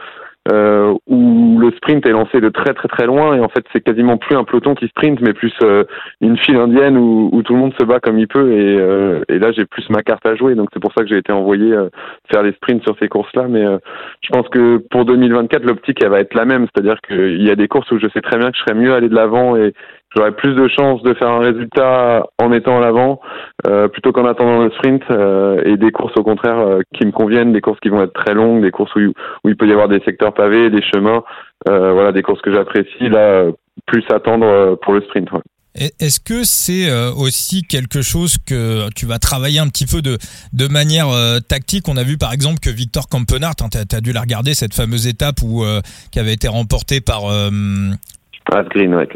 euh, 0.50 0.96
où 1.08 1.60
le 1.60 1.72
sprint 1.72 2.06
est 2.06 2.12
lancé 2.12 2.42
de 2.42 2.50
très 2.50 2.74
très 2.74 2.88
très 2.88 3.06
loin. 3.06 3.36
Et 3.36 3.40
en 3.40 3.50
fait 3.50 3.64
c'est 3.72 3.82
quasiment 3.82 4.18
plus 4.18 4.36
un 4.36 4.44
peloton 4.44 4.74
qui 4.74 4.88
sprint 4.88 5.20
mais 5.22 5.34
plus 5.34 5.54
euh, 5.64 5.84
une 6.20 6.38
file 6.38 6.58
indienne 6.58 6.98
où, 6.98 7.42
tout 7.44 7.54
le 7.54 7.60
monde 7.60 7.74
se 7.80 7.86
bat 7.86 8.00
comme 8.00 8.18
il 8.18 8.28
peut. 8.28 8.52
Et, 8.52 8.78
euh, 8.80 9.24
et 9.30 9.40
là 9.40 9.52
j'ai 9.52 9.66
plus 9.66 9.90
ma 9.90 10.02
carte 10.02 10.26
à 10.26 10.36
jouer. 10.36 10.56
Donc 10.56 10.70
c'est 10.74 10.80
pour 10.80 10.94
ça 10.94 11.04
que 11.04 11.10
j'ai 11.10 11.18
été 11.18 11.32
envoyé 11.32 11.74
euh, 11.74 11.90
faire 12.32 12.44
les 12.44 12.54
sprints 12.54 12.84
sur 12.84 12.98
ces 13.00 13.08
courses 13.08 13.34
là 13.36 13.48
mais 13.48 13.64
je 14.22 14.30
pense 14.30 14.48
que 14.50 14.78
pour 14.90 15.06
2024 15.06 15.64
l'optique 15.64 16.04
elle 16.04 16.10
va 16.10 16.20
être 16.20 16.34
la 16.34 16.46
même. 16.46 16.68
C'est-à-dire 16.74 17.00
qu'il 17.02 17.42
y 17.42 17.52
a 17.52 17.56
des 17.56 17.68
courses 17.68 17.90
où 17.92 18.00
je 18.00 18.08
sais 18.14 18.22
très 18.22 18.38
bien 18.38 18.52
que 18.52 18.58
je 18.58 18.64
serais 18.64 18.80
mieux 18.80 18.94
aller 18.94 19.10
de 19.10 19.16
l'avant 19.16 19.56
et 19.56 19.74
j'aurais 20.16 20.32
plus 20.32 20.56
de 20.56 20.68
chances 20.68 21.02
de 21.04 21.14
faire 21.14 21.30
un 21.30 21.40
résultat 21.40 22.26
en 22.38 22.52
étant 22.52 22.78
à 22.78 22.82
l'avant 22.82 23.20
euh, 23.68 23.88
plutôt 23.88 24.12
qu'en 24.12 24.26
attendant 24.26 24.64
le 24.64 24.72
sprint 24.72 25.04
euh, 25.10 25.62
et 25.66 25.78
des 25.78 25.92
courses 25.92 26.16
au 26.18 26.24
contraire 26.24 26.60
euh, 26.60 26.80
qui 26.94 27.06
me 27.06 27.12
conviennent, 27.12 27.54
des 27.54 27.62
courses 27.62 27.80
qui 27.80 27.90
vont 27.90 28.04
être 28.04 28.14
très 28.14 28.34
longues, 28.34 28.62
des 28.62 28.72
courses 28.72 28.94
où, 28.96 29.00
où 29.44 29.50
il 29.50 29.56
peut 29.56 29.68
y 29.68 29.72
avoir 29.72 29.88
des 29.88 30.02
secteurs 30.02 30.34
pavés, 30.34 30.70
des 30.70 30.82
chemins, 30.82 31.24
voilà 31.66 32.12
des 32.12 32.24
courses 32.24 32.42
que 32.42 32.52
j'apprécie 32.52 33.08
là 33.10 33.46
plus 33.86 34.04
attendre 34.12 34.76
pour 34.82 34.94
le 34.94 35.02
sprint. 35.02 35.30
Est-ce 35.76 36.20
que 36.20 36.44
c'est 36.44 36.92
aussi 37.16 37.62
quelque 37.64 38.02
chose 38.02 38.38
que 38.46 38.90
tu 38.96 39.06
vas 39.06 39.20
travailler 39.20 39.60
un 39.60 39.68
petit 39.68 39.86
peu 39.86 40.02
de, 40.02 40.18
de 40.54 40.68
manière 40.68 41.08
tactique? 41.48 41.88
On 41.88 41.98
a 41.98 42.04
vu 42.04 42.18
par 42.18 42.34
exemple 42.34 42.60
que 42.60 42.72
Victor 42.72 43.08
Campenart, 43.08 43.54
hein, 43.62 43.70
tu 43.72 43.96
as, 43.96 44.02
dû 44.02 44.12
la 44.12 44.22
regarder, 44.22 44.56
cette 44.56 44.74
fameuse 44.74 45.08
étape 45.08 45.44
où, 45.44 45.64
qui 46.12 46.20
avait 46.20 46.34
été 46.34 46.48
remportée 46.48 47.00
par 47.00 47.26
Asgreen, 48.52 48.94
ouais, 48.94 49.08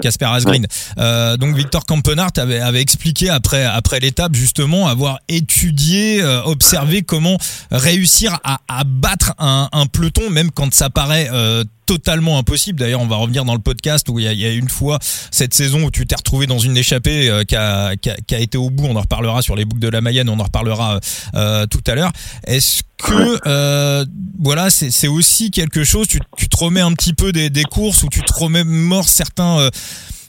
Casper 0.00 0.26
Asgreen. 0.26 0.66
Euh, 0.98 1.36
donc 1.36 1.56
Victor 1.56 1.84
Campenart 1.84 2.30
avait, 2.36 2.60
avait 2.60 2.80
expliqué 2.80 3.30
après 3.30 3.64
après 3.64 4.00
l'étape 4.00 4.34
justement 4.34 4.86
avoir 4.88 5.18
étudié, 5.28 6.22
euh, 6.22 6.42
observé 6.44 7.02
comment 7.02 7.38
réussir 7.70 8.38
à, 8.44 8.58
à 8.68 8.84
battre 8.84 9.34
un, 9.38 9.68
un, 9.72 9.86
peloton 9.86 10.30
même 10.30 10.50
quand 10.50 10.72
ça 10.74 10.90
paraît 10.90 11.28
euh, 11.32 11.64
totalement 11.86 12.38
impossible. 12.38 12.80
D'ailleurs, 12.80 13.00
on 13.00 13.06
va 13.06 13.16
revenir 13.16 13.44
dans 13.44 13.54
le 13.54 13.60
podcast 13.60 14.08
où 14.08 14.18
il 14.18 14.24
y 14.24 14.28
a, 14.28 14.32
il 14.32 14.40
y 14.40 14.44
a 14.44 14.52
une 14.52 14.68
fois 14.68 14.98
cette 15.30 15.54
saison 15.54 15.84
où 15.84 15.90
tu 15.90 16.06
t'es 16.06 16.16
retrouvé 16.16 16.46
dans 16.46 16.58
une 16.58 16.76
échappée 16.76 17.30
euh, 17.30 17.44
qui, 17.44 17.56
a, 17.56 17.96
qui, 17.96 18.10
a, 18.10 18.16
qui, 18.26 18.34
a, 18.34 18.40
été 18.40 18.58
au 18.58 18.70
bout. 18.70 18.86
On 18.86 18.96
en 18.96 19.00
reparlera 19.00 19.40
sur 19.40 19.56
les 19.56 19.64
boucles 19.64 19.80
de 19.80 19.88
la 19.88 20.00
Mayenne, 20.00 20.28
on 20.28 20.38
en 20.38 20.44
reparlera 20.44 21.00
euh, 21.34 21.66
tout 21.66 21.82
à 21.86 21.94
l'heure. 21.94 22.12
Est-ce 22.46 22.82
que 22.98 23.38
euh, 23.46 24.04
voilà, 24.38 24.70
c'est 24.70 25.08
aussi 25.08 25.50
quelque 25.50 25.84
chose. 25.84 26.08
Tu, 26.08 26.20
tu, 26.36 26.48
te 26.48 26.56
remets 26.56 26.80
un 26.80 26.92
petit 26.92 27.12
peu 27.12 27.32
des, 27.32 27.50
des 27.50 27.64
courses 27.64 28.02
où 28.02 28.08
tu 28.08 28.22
te 28.22 28.32
remémores 28.32 29.08
certains 29.08 29.58
euh, 29.58 29.70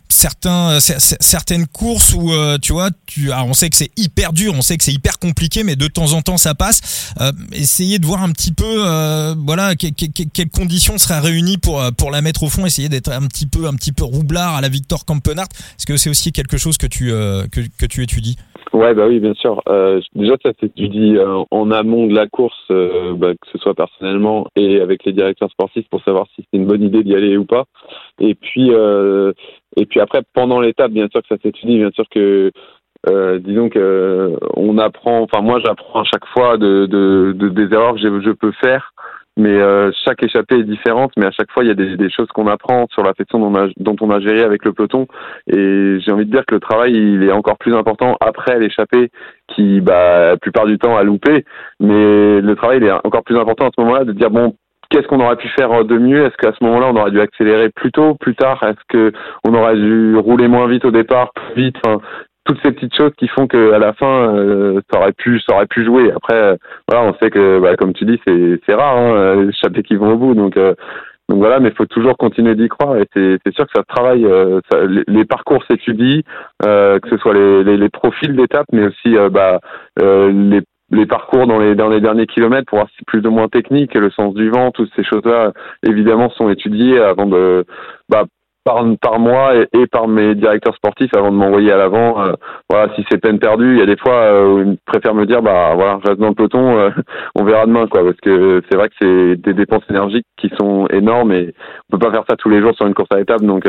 certains 0.09 0.75
euh, 0.75 0.79
certaines 0.79 1.67
courses 1.67 2.13
où 2.13 2.31
euh, 2.31 2.57
tu 2.61 2.73
vois 2.73 2.89
tu 3.05 3.31
on 3.31 3.53
sait 3.53 3.69
que 3.69 3.75
c'est 3.75 3.91
hyper 3.97 4.33
dur 4.33 4.53
on 4.55 4.61
sait 4.61 4.77
que 4.77 4.83
c'est 4.83 4.93
hyper 4.93 5.19
compliqué 5.19 5.63
mais 5.63 5.75
de 5.75 5.87
temps 5.87 6.13
en 6.13 6.21
temps 6.21 6.37
ça 6.37 6.55
passe 6.55 7.13
euh, 7.21 7.31
essayer 7.53 7.99
de 7.99 8.05
voir 8.05 8.23
un 8.23 8.31
petit 8.31 8.53
peu 8.53 8.65
voilà 9.45 9.75
quelles 9.75 10.49
conditions 10.49 10.97
seraient 10.97 11.19
réunies 11.19 11.57
pour 11.57 11.81
pour 11.97 12.11
la 12.11 12.21
mettre 12.21 12.43
au 12.43 12.49
fond 12.49 12.65
essayer 12.65 12.89
d'être 12.89 13.11
un 13.11 13.27
petit 13.27 13.47
peu 13.47 13.67
un 13.67 13.73
petit 13.73 13.91
peu 13.91 14.03
roublard 14.03 14.55
à 14.55 14.61
la 14.61 14.69
Victor 14.69 15.05
Campenart 15.05 15.47
est-ce 15.77 15.85
que 15.85 15.97
c'est 15.97 16.09
aussi 16.09 16.31
quelque 16.31 16.57
chose 16.57 16.77
que 16.77 16.87
tu 16.87 17.07
que, 17.07 17.61
que 17.77 17.85
tu 17.85 18.03
étudies? 18.03 18.37
Ouais, 18.73 18.93
bah 18.93 19.07
oui, 19.07 19.19
bien 19.19 19.33
sûr. 19.33 19.61
Déjà, 20.13 20.35
ça 20.43 20.51
s'étudie 20.59 21.15
euh, 21.17 21.43
en 21.51 21.71
amont 21.71 22.05
de 22.07 22.13
la 22.13 22.27
course, 22.27 22.61
bah, 22.69 23.33
que 23.33 23.47
ce 23.51 23.57
soit 23.59 23.73
personnellement 23.73 24.47
et 24.55 24.81
avec 24.81 25.05
les 25.05 25.13
directeurs 25.13 25.49
sportifs 25.49 25.87
pour 25.89 26.03
savoir 26.03 26.27
si 26.35 26.43
c'est 26.43 26.57
une 26.57 26.67
bonne 26.67 26.83
idée 26.83 27.03
d'y 27.03 27.15
aller 27.15 27.37
ou 27.37 27.45
pas. 27.45 27.65
Et 28.19 28.35
puis, 28.35 28.71
et 29.75 29.85
puis 29.85 29.99
après, 29.99 30.21
pendant 30.33 30.59
l'étape, 30.59 30.91
bien 30.91 31.07
sûr 31.09 31.21
que 31.21 31.27
ça 31.27 31.41
s'étudie, 31.41 31.77
bien 31.77 31.91
sûr 31.91 32.05
que 32.09 32.51
euh, 33.09 33.39
disons 33.39 33.69
que 33.69 34.35
on 34.55 34.77
apprend, 34.79 35.21
enfin 35.21 35.41
moi 35.41 35.59
j'apprends 35.63 36.01
à 36.01 36.03
chaque 36.05 36.25
fois 36.27 36.57
de, 36.57 36.87
de, 36.87 37.33
de 37.35 37.49
des 37.49 37.73
erreurs 37.73 37.93
que 37.93 38.01
je 38.01 38.31
peux 38.31 38.51
faire 38.53 38.91
mais 39.37 39.53
euh, 39.53 39.91
chaque 40.03 40.23
échappée 40.23 40.55
est 40.55 40.63
différente, 40.63 41.11
mais 41.15 41.27
à 41.27 41.31
chaque 41.31 41.51
fois 41.51 41.63
il 41.63 41.67
y 41.67 41.71
a 41.71 41.75
des, 41.75 41.95
des 41.95 42.09
choses 42.09 42.27
qu'on 42.33 42.47
apprend 42.47 42.87
sur 42.91 43.03
la 43.03 43.13
façon 43.13 43.39
dont 43.39 43.51
on, 43.51 43.55
a, 43.55 43.67
dont 43.77 43.95
on 44.01 44.09
a 44.09 44.19
géré 44.19 44.41
avec 44.41 44.65
le 44.65 44.73
peloton. 44.73 45.07
Et 45.45 45.99
j'ai 45.99 46.11
envie 46.11 46.25
de 46.25 46.31
dire 46.31 46.45
que 46.45 46.55
le 46.55 46.59
travail 46.59 46.93
il 46.93 47.23
est 47.23 47.31
encore 47.31 47.57
plus 47.57 47.75
important 47.75 48.17
après 48.19 48.59
l'échappée, 48.59 49.11
qui 49.47 49.79
bah, 49.79 50.29
la 50.31 50.37
plupart 50.37 50.65
du 50.65 50.79
temps 50.79 50.97
a 50.97 51.03
loupé, 51.03 51.45
mais 51.79 52.41
le 52.41 52.55
travail 52.55 52.79
il 52.79 52.85
est 52.85 52.91
encore 52.91 53.23
plus 53.23 53.37
important 53.37 53.67
à 53.67 53.69
ce 53.75 53.81
moment-là 53.81 54.05
de 54.05 54.11
dire 54.11 54.31
bon 54.31 54.55
qu'est-ce 54.89 55.07
qu'on 55.07 55.19
aurait 55.19 55.35
pu 55.35 55.47
faire 55.49 55.83
de 55.83 55.97
mieux? 55.97 56.25
Est-ce 56.25 56.37
qu'à 56.37 56.53
ce 56.57 56.63
moment-là, 56.63 56.87
on 56.91 56.95
aurait 56.95 57.11
dû 57.11 57.21
accélérer 57.21 57.69
plus 57.69 57.91
tôt, 57.91 58.15
plus 58.15 58.35
tard? 58.35 58.61
Est-ce 58.63 58.83
que 58.89 59.11
on 59.47 59.53
aurait 59.53 59.75
dû 59.75 60.15
rouler 60.15 60.47
moins 60.47 60.67
vite 60.67 60.85
au 60.85 60.91
départ, 60.91 61.31
plus 61.33 61.63
vite? 61.63 61.75
Enfin, 61.85 62.01
toutes 62.47 62.59
ces 62.63 62.71
petites 62.71 62.95
choses 62.95 63.11
qui 63.17 63.27
font 63.27 63.45
que 63.45 63.73
à 63.73 63.79
la 63.79 63.93
fin 63.93 64.33
euh, 64.35 64.79
ça 64.91 64.99
aurait 64.99 65.11
pu 65.11 65.39
ça 65.41 65.55
aurait 65.55 65.67
pu 65.67 65.85
jouer. 65.85 66.11
Après 66.11 66.35
euh, 66.35 66.55
voilà 66.87 67.05
on 67.05 67.13
sait 67.19 67.29
que 67.29 67.59
bah, 67.59 67.75
comme 67.75 67.93
tu 67.93 68.05
dis 68.05 68.19
c'est 68.25 68.59
c'est 68.65 68.73
rare 68.73 68.97
hein, 68.97 69.43
les 69.43 69.53
chapeaux 69.53 69.81
qui 69.81 69.95
vont 69.95 70.13
au 70.13 70.17
bout. 70.17 70.33
Donc 70.33 70.55
euh, 70.57 70.73
donc 71.29 71.39
voilà 71.39 71.59
mais 71.59 71.69
il 71.69 71.75
faut 71.75 71.85
toujours 71.85 72.17
continuer 72.17 72.55
d'y 72.55 72.69
croire 72.69 72.95
et 72.95 73.03
c'est 73.13 73.53
sûr 73.53 73.65
que 73.65 73.73
ça 73.75 73.83
travaille 73.83 74.25
ça, 74.71 74.79
les, 75.07 75.25
parcours 75.25 75.61
s'étudient 75.69 76.21
que 76.63 77.09
ce 77.09 77.17
soit 77.17 77.33
les 77.33 77.65
les, 77.65 77.75
les 77.75 77.89
profils 77.89 78.33
d'étapes 78.33 78.67
mais 78.71 78.87
aussi 78.87 79.13
bah 79.29 79.59
les 79.99 80.61
les 80.91 81.05
parcours 81.05 81.47
dans 81.47 81.59
les, 81.59 81.75
dans 81.75 81.89
les 81.89 82.01
derniers 82.01 82.27
kilomètres 82.27 82.67
pour 82.67 82.79
voir 82.79 82.89
si 82.97 83.03
plus 83.05 83.25
ou 83.25 83.31
moins 83.31 83.47
technique, 83.47 83.93
le 83.93 84.09
sens 84.11 84.33
du 84.33 84.49
vent, 84.49 84.71
toutes 84.71 84.91
ces 84.95 85.03
choses-là, 85.03 85.51
évidemment, 85.83 86.29
sont 86.31 86.49
étudiées 86.49 86.99
avant 86.99 87.25
de, 87.25 87.65
bah, 88.09 88.25
par, 88.67 88.83
par 89.01 89.19
moi 89.19 89.53
et, 89.55 89.87
par 89.87 90.09
mes 90.09 90.35
directeurs 90.35 90.75
sportifs 90.75 91.13
avant 91.15 91.31
de 91.31 91.37
m'envoyer 91.37 91.71
à 91.71 91.77
l'avant. 91.77 92.21
Euh, 92.21 92.33
voilà, 92.69 92.93
si 92.95 93.05
c'est 93.09 93.17
peine 93.17 93.39
perdue, 93.39 93.75
il 93.75 93.79
y 93.79 93.81
a 93.81 93.85
des 93.85 93.95
fois 93.95 94.13
euh, 94.13 94.47
où 94.47 94.59
ils 94.59 94.77
préfèrent 94.85 95.15
me 95.15 95.25
dire 95.25 95.41
bah 95.41 95.71
voilà, 95.73 95.99
reste 96.03 96.19
dans 96.19 96.27
le 96.27 96.33
peloton, 96.33 96.77
euh, 96.77 96.89
on 97.35 97.45
verra 97.45 97.65
demain 97.65 97.87
quoi, 97.87 98.03
parce 98.03 98.19
que 98.19 98.61
c'est 98.69 98.77
vrai 98.77 98.89
que 98.89 98.95
c'est 98.99 99.35
des 99.41 99.53
dépenses 99.53 99.83
énergiques 99.89 100.25
qui 100.37 100.51
sont 100.59 100.85
énormes 100.87 101.31
et 101.31 101.53
on 101.89 101.97
peut 101.97 102.05
pas 102.05 102.11
faire 102.11 102.25
ça 102.29 102.35
tous 102.35 102.49
les 102.49 102.59
jours 102.59 102.75
sur 102.75 102.85
une 102.85 102.93
course 102.93 103.11
à 103.11 103.21
étapes, 103.21 103.41
donc 103.41 103.63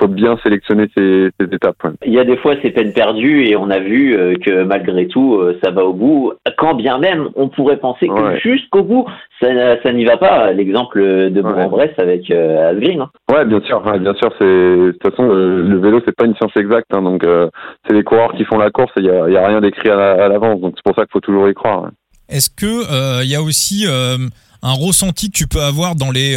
faut 0.00 0.08
bien 0.08 0.36
sélectionner 0.42 0.88
ces, 0.96 1.30
ces 1.38 1.46
étapes. 1.54 1.76
Il 2.04 2.12
y 2.12 2.18
a 2.18 2.24
des 2.24 2.36
fois 2.36 2.54
c'est 2.60 2.70
peine 2.70 2.92
perdue 2.92 3.44
et 3.44 3.56
on 3.56 3.70
a 3.70 3.78
vu 3.78 4.16
que 4.44 4.64
malgré 4.64 5.06
tout 5.06 5.40
ça 5.62 5.70
va 5.70 5.84
au 5.84 5.92
bout. 5.92 6.32
Quand 6.58 6.74
bien 6.74 6.98
même 6.98 7.28
on 7.36 7.48
pourrait 7.48 7.76
penser 7.78 8.08
que 8.08 8.36
jusqu'au 8.40 8.82
bout 8.82 9.06
ça, 9.40 9.48
ça 9.82 9.92
n'y 9.92 10.04
va 10.04 10.16
pas. 10.16 10.52
L'exemple 10.52 11.00
de 11.00 11.40
Bourg-en-Bresse 11.40 11.94
avec 11.98 12.30
Asgreen. 12.30 13.02
Hein. 13.02 13.10
Ouais, 13.32 13.44
bien 13.44 13.60
sûr, 13.60 13.80
bien 13.80 14.14
sûr 14.14 14.30
de 14.44 14.92
toute 14.92 15.10
façon 15.10 15.28
le, 15.28 15.78
vélo 15.80 16.00
c'est 16.04 16.14
pas 16.14 16.26
une 16.26 16.34
science 16.34 16.52
exacte, 16.56 16.92
hein, 16.92 17.02
donc 17.02 17.24
euh, 17.24 17.48
c'est 17.86 17.94
les 17.94 18.02
coureurs 18.02 18.32
qui 18.32 18.44
font 18.44 18.58
la 18.58 18.70
course 18.70 18.92
et 18.96 19.00
il 19.00 19.06
y 19.06 19.36
a, 19.36 19.46
rien 19.46 19.60
d'écrit 19.60 19.90
à, 19.90 20.28
l'avance, 20.28 20.60
donc 20.60 20.74
c'est 20.76 20.84
pour 20.84 20.94
ça 20.94 21.02
qu'il 21.02 21.12
faut 21.12 21.20
toujours 21.20 21.48
y 21.48 21.54
croire. 21.54 21.90
Est-ce 22.28 22.50
que 22.50 22.66
il 22.66 23.22
euh, 23.22 23.24
y 23.24 23.34
a 23.34 23.42
aussi 23.42 23.86
euh, 23.88 24.16
un 24.62 24.72
ressenti 24.72 25.30
que 25.30 25.36
tu 25.36 25.46
peux 25.46 25.62
avoir 25.62 25.94
dans 25.94 26.10
les 26.10 26.36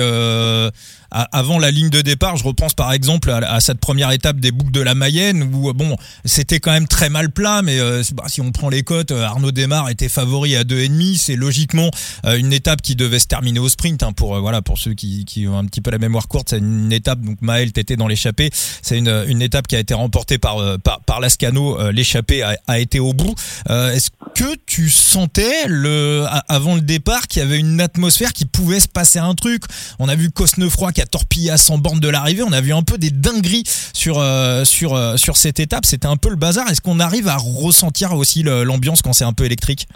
avant 1.14 1.60
la 1.60 1.72
ligne 1.72 1.90
de 1.90 2.02
départ. 2.02 2.38
Je 2.38 2.44
repense 2.44 2.74
par 2.74 2.92
exemple 2.92 3.30
à, 3.30 3.60
cette 3.60 3.80
première 3.80 4.12
étape 4.12 4.40
des 4.40 4.52
boucles 4.52 4.72
de 4.72 4.82
la 4.82 4.96
Mayenne 4.96 5.44
où 5.44 5.72
bon, 5.74 5.96
c'était 6.26 6.60
quand 6.60 6.72
même 6.72 6.88
très 6.88 7.10
mal 7.10 7.30
plat, 7.30 7.62
mais 7.62 7.80
euh, 7.80 8.02
bah, 8.14 8.24
si 8.28 8.42
on 8.42 8.52
prend 8.52 8.70
les 8.70 8.84
cotes, 8.84 9.12
euh, 9.12 9.24
Arnaud 9.24 9.52
Desmar 9.52 9.90
était 9.90 10.10
favori 10.10 10.56
à 10.56 10.64
deux 10.64 10.80
et 10.80 10.90
demi. 10.90 11.18
C'est 11.18 11.36
logiquement 11.36 11.90
euh, 12.26 12.38
une 12.38 12.54
étape 12.54 12.82
qui 12.82 12.96
devait 12.96 13.20
se 13.20 13.28
terminer 13.28 13.60
au 13.60 13.70
sprint. 13.70 14.04
Hein, 14.04 14.14
pour 14.14 14.40
voilà, 14.40 14.62
pour 14.62 14.78
ceux 14.78 14.94
qui, 14.94 15.26
qui, 15.26 15.48
ont 15.48 15.58
un 15.58 15.66
petit 15.66 15.82
peu 15.82 15.92
la 15.92 16.00
mémoire 16.00 16.28
courte, 16.28 16.50
c'est 16.50 16.58
une 16.58 16.92
étape. 16.92 17.22
Donc 17.22 17.38
Maël, 17.42 17.72
t'étais 17.72 17.96
dans 17.96 18.08
l'échappée. 18.08 18.50
C'est 18.82 18.98
une, 18.98 19.26
une 19.28 19.42
étape 19.42 19.68
qui 19.68 19.76
a 19.76 19.80
été 19.80 19.94
remportée 19.94 20.38
par 20.38 20.58
par, 20.80 21.02
par 21.02 21.20
Lascano. 21.20 21.92
L'échappée 21.92 22.42
a, 22.42 22.58
a, 22.68 22.80
été 22.80 23.00
au 23.00 23.14
bout. 23.14 23.36
Est-ce 23.70 24.10
que 24.36 24.56
tu 24.66 24.90
sentais 24.90 25.68
le 25.68 26.26
avant 26.48 26.76
le 26.76 26.82
départ 26.82 27.28
qu'il 27.28 27.42
y 27.42 27.46
avait 27.46 27.60
une 27.60 27.80
atmosphère 27.80 28.13
qui 28.34 28.46
pouvait 28.46 28.80
se 28.80 28.88
passer 28.88 29.20
un 29.20 29.34
truc 29.34 29.64
On 30.00 30.08
a 30.08 30.16
vu 30.16 30.30
Cosnefroy 30.30 30.92
qui 30.92 31.02
a 31.02 31.06
torpillé 31.06 31.52
à 31.52 31.58
100 31.58 31.80
bornes 31.80 32.00
de 32.00 32.10
l'arrivée. 32.10 32.44
On 32.44 32.54
a 32.54 32.62
vu 32.62 32.74
un 32.74 32.84
peu 32.84 32.98
des 32.98 33.10
dingueries 33.10 33.64
sur 33.94 34.20
euh, 34.20 34.64
sur 34.64 34.96
euh, 34.96 35.16
sur 35.18 35.36
cette 35.36 35.60
étape. 35.60 35.86
C'était 35.86 36.08
un 36.08 36.18
peu 36.18 36.30
le 36.30 36.36
bazar. 36.36 36.70
Est-ce 36.70 36.82
qu'on 36.82 37.00
arrive 37.00 37.28
à 37.28 37.38
ressentir 37.38 38.14
aussi 38.14 38.44
l'ambiance 38.44 39.02
quand 39.02 39.14
c'est 39.14 39.26
un 39.26 39.34
peu 39.34 39.46
électrique? 39.46 39.88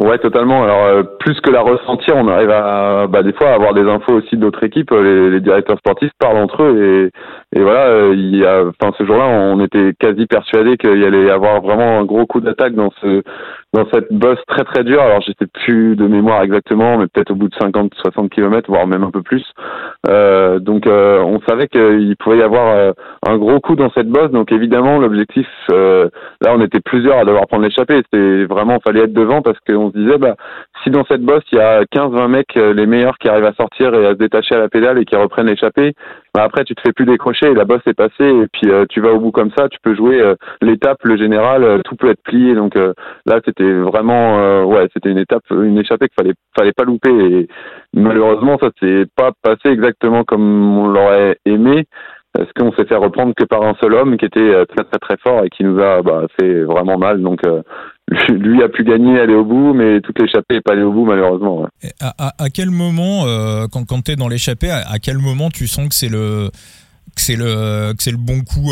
Ouais, 0.00 0.18
totalement. 0.18 0.64
Alors 0.64 0.84
euh, 0.84 1.02
plus 1.20 1.40
que 1.40 1.50
la 1.50 1.60
ressentir, 1.60 2.16
on 2.16 2.28
arrive 2.28 2.50
à 2.50 3.06
bah, 3.06 3.22
des 3.22 3.32
fois 3.32 3.50
à 3.50 3.54
avoir 3.54 3.72
des 3.72 3.82
infos 3.82 4.14
aussi 4.14 4.36
d'autres 4.36 4.64
équipes. 4.64 4.90
Les, 4.90 5.30
les, 5.30 5.40
directeurs 5.40 5.78
sportifs 5.78 6.10
parlent 6.18 6.38
entre 6.38 6.62
eux 6.62 7.10
et, 7.54 7.60
voilà. 7.60 8.08
Il 8.12 8.36
y 8.36 8.44
a, 8.44 8.64
enfin 8.64 8.92
ce 8.98 9.04
jour-là, 9.04 9.26
on 9.26 9.60
était 9.60 9.92
quasi 9.98 10.26
persuadé 10.26 10.76
qu'il 10.76 10.98
y 10.98 11.04
allait 11.04 11.30
avoir 11.30 11.60
vraiment 11.60 12.00
un 12.00 12.04
gros 12.04 12.26
coup 12.26 12.40
d'attaque 12.40 12.74
dans 12.74 12.90
ce 13.00 13.22
dans 13.72 13.86
cette 13.92 14.12
bosse 14.12 14.38
très 14.46 14.64
très 14.64 14.84
dure. 14.84 15.00
Alors 15.00 15.22
j'étais 15.22 15.46
plus 15.46 15.96
de 15.96 16.06
mémoire 16.06 16.42
exactement, 16.42 16.98
mais 16.98 17.06
peut-être 17.06 17.30
au 17.30 17.34
bout 17.34 17.48
de 17.48 17.54
50, 17.54 17.94
60 17.94 18.30
km, 18.30 18.70
voire 18.70 18.86
même 18.86 19.02
un 19.02 19.10
peu 19.10 19.22
plus. 19.22 19.44
Euh, 20.08 20.58
donc 20.58 20.86
euh, 20.86 21.20
on 21.22 21.40
savait 21.48 21.68
qu'il 21.68 22.14
pouvait 22.18 22.38
y 22.38 22.42
avoir 22.42 22.68
euh, 22.68 22.92
un 23.26 23.38
gros 23.38 23.60
coup 23.60 23.74
dans 23.74 23.90
cette 23.92 24.08
bosse. 24.08 24.30
Donc 24.30 24.52
évidemment 24.52 24.98
l'objectif, 24.98 25.46
euh, 25.70 26.08
là 26.42 26.52
on 26.54 26.60
était 26.60 26.80
plusieurs 26.80 27.18
à 27.18 27.24
devoir 27.24 27.46
prendre 27.46 27.64
l'échappée. 27.64 28.02
C'était 28.10 28.44
vraiment 28.44 28.78
fallait 28.84 29.04
être 29.04 29.14
devant 29.14 29.40
parce 29.40 29.58
qu'on 29.66 29.90
se 29.90 29.96
disait 29.96 30.18
bah 30.18 30.36
si 30.82 30.90
dans 30.90 31.04
cette 31.06 31.22
bosse 31.22 31.44
il 31.52 31.58
y 31.58 31.60
a 31.60 31.82
15-20 31.84 32.28
mecs 32.28 32.54
les 32.54 32.86
meilleurs 32.86 33.16
qui 33.18 33.28
arrivent 33.28 33.46
à 33.46 33.54
sortir 33.54 33.94
et 33.94 34.06
à 34.06 34.10
se 34.10 34.18
détacher 34.18 34.54
à 34.54 34.58
la 34.58 34.68
pédale 34.68 34.98
et 34.98 35.04
qui 35.06 35.16
reprennent 35.16 35.46
l'échappée, 35.46 35.94
bah 36.34 36.44
après 36.44 36.64
tu 36.64 36.74
te 36.74 36.80
fais 36.80 36.92
plus 36.92 37.04
décrocher 37.04 37.52
la 37.52 37.64
bosse 37.64 37.82
est 37.86 37.94
passée 37.94 38.28
et 38.28 38.46
puis 38.52 38.70
tu 38.88 39.00
vas 39.00 39.12
au 39.12 39.20
bout 39.20 39.32
comme 39.32 39.50
ça. 39.56 39.68
Tu 39.68 39.78
peux 39.82 39.94
jouer 39.94 40.22
l'étape, 40.62 40.98
le 41.04 41.16
général, 41.16 41.82
tout 41.84 41.96
peut 41.96 42.10
être 42.10 42.22
plié. 42.22 42.54
Donc 42.54 42.74
là 43.26 43.40
c'était 43.44 43.70
vraiment 43.70 44.38
euh, 44.38 44.64
ouais 44.64 44.88
c'était 44.92 45.10
une 45.10 45.18
étape 45.18 45.42
une 45.50 45.78
échappée 45.78 46.08
qu'il 46.08 46.16
fallait 46.16 46.34
fallait 46.56 46.72
pas 46.72 46.84
louper 46.84 47.10
et 47.10 47.48
malheureusement 47.94 48.58
ça 48.60 48.70
s'est 48.80 49.04
pas 49.16 49.30
passé 49.42 49.68
exactement 49.68 50.24
comme 50.24 50.78
on 50.78 50.88
l'aurait 50.88 51.36
aimé 51.44 51.86
parce 52.32 52.50
qu'on 52.54 52.72
s'est 52.72 52.86
fait 52.86 52.96
reprendre 52.96 53.34
que 53.36 53.44
par 53.44 53.62
un 53.62 53.74
seul 53.80 53.94
homme 53.94 54.16
qui 54.16 54.24
était 54.24 54.40
euh, 54.40 54.64
très 54.64 54.84
très 54.84 54.98
très 54.98 55.16
fort 55.18 55.44
et 55.44 55.50
qui 55.50 55.64
nous 55.64 55.80
a 55.80 56.02
bah, 56.02 56.26
fait 56.38 56.64
vraiment 56.64 56.98
mal 56.98 57.22
donc 57.22 57.40
euh, 57.46 57.62
lui 58.28 58.62
a 58.62 58.68
pu 58.68 58.84
gagner 58.84 59.18
aller 59.20 59.34
au 59.34 59.44
bout 59.44 59.74
mais 59.74 60.00
toute 60.00 60.18
l'échappée 60.18 60.54
n'est 60.54 60.60
pas 60.60 60.72
allée 60.72 60.82
au 60.82 60.92
bout 60.92 61.04
malheureusement 61.04 61.66
à, 62.00 62.50
quel 62.52 62.70
moment 62.70 63.24
quand, 63.70 63.84
quand 63.84 64.02
tu 64.02 64.12
es 64.12 64.16
dans 64.16 64.28
l'échappée 64.28 64.70
à, 64.70 64.98
quel 65.00 65.18
moment 65.18 65.50
tu 65.50 65.66
sens 65.66 65.88
que 65.88 65.94
c'est 65.94 66.08
le 66.08 66.50
que 67.14 67.20
c'est 67.20 67.36
le 67.36 67.92
que 67.94 68.02
c'est 68.02 68.10
le 68.10 68.16
bon 68.16 68.40
coup 68.42 68.70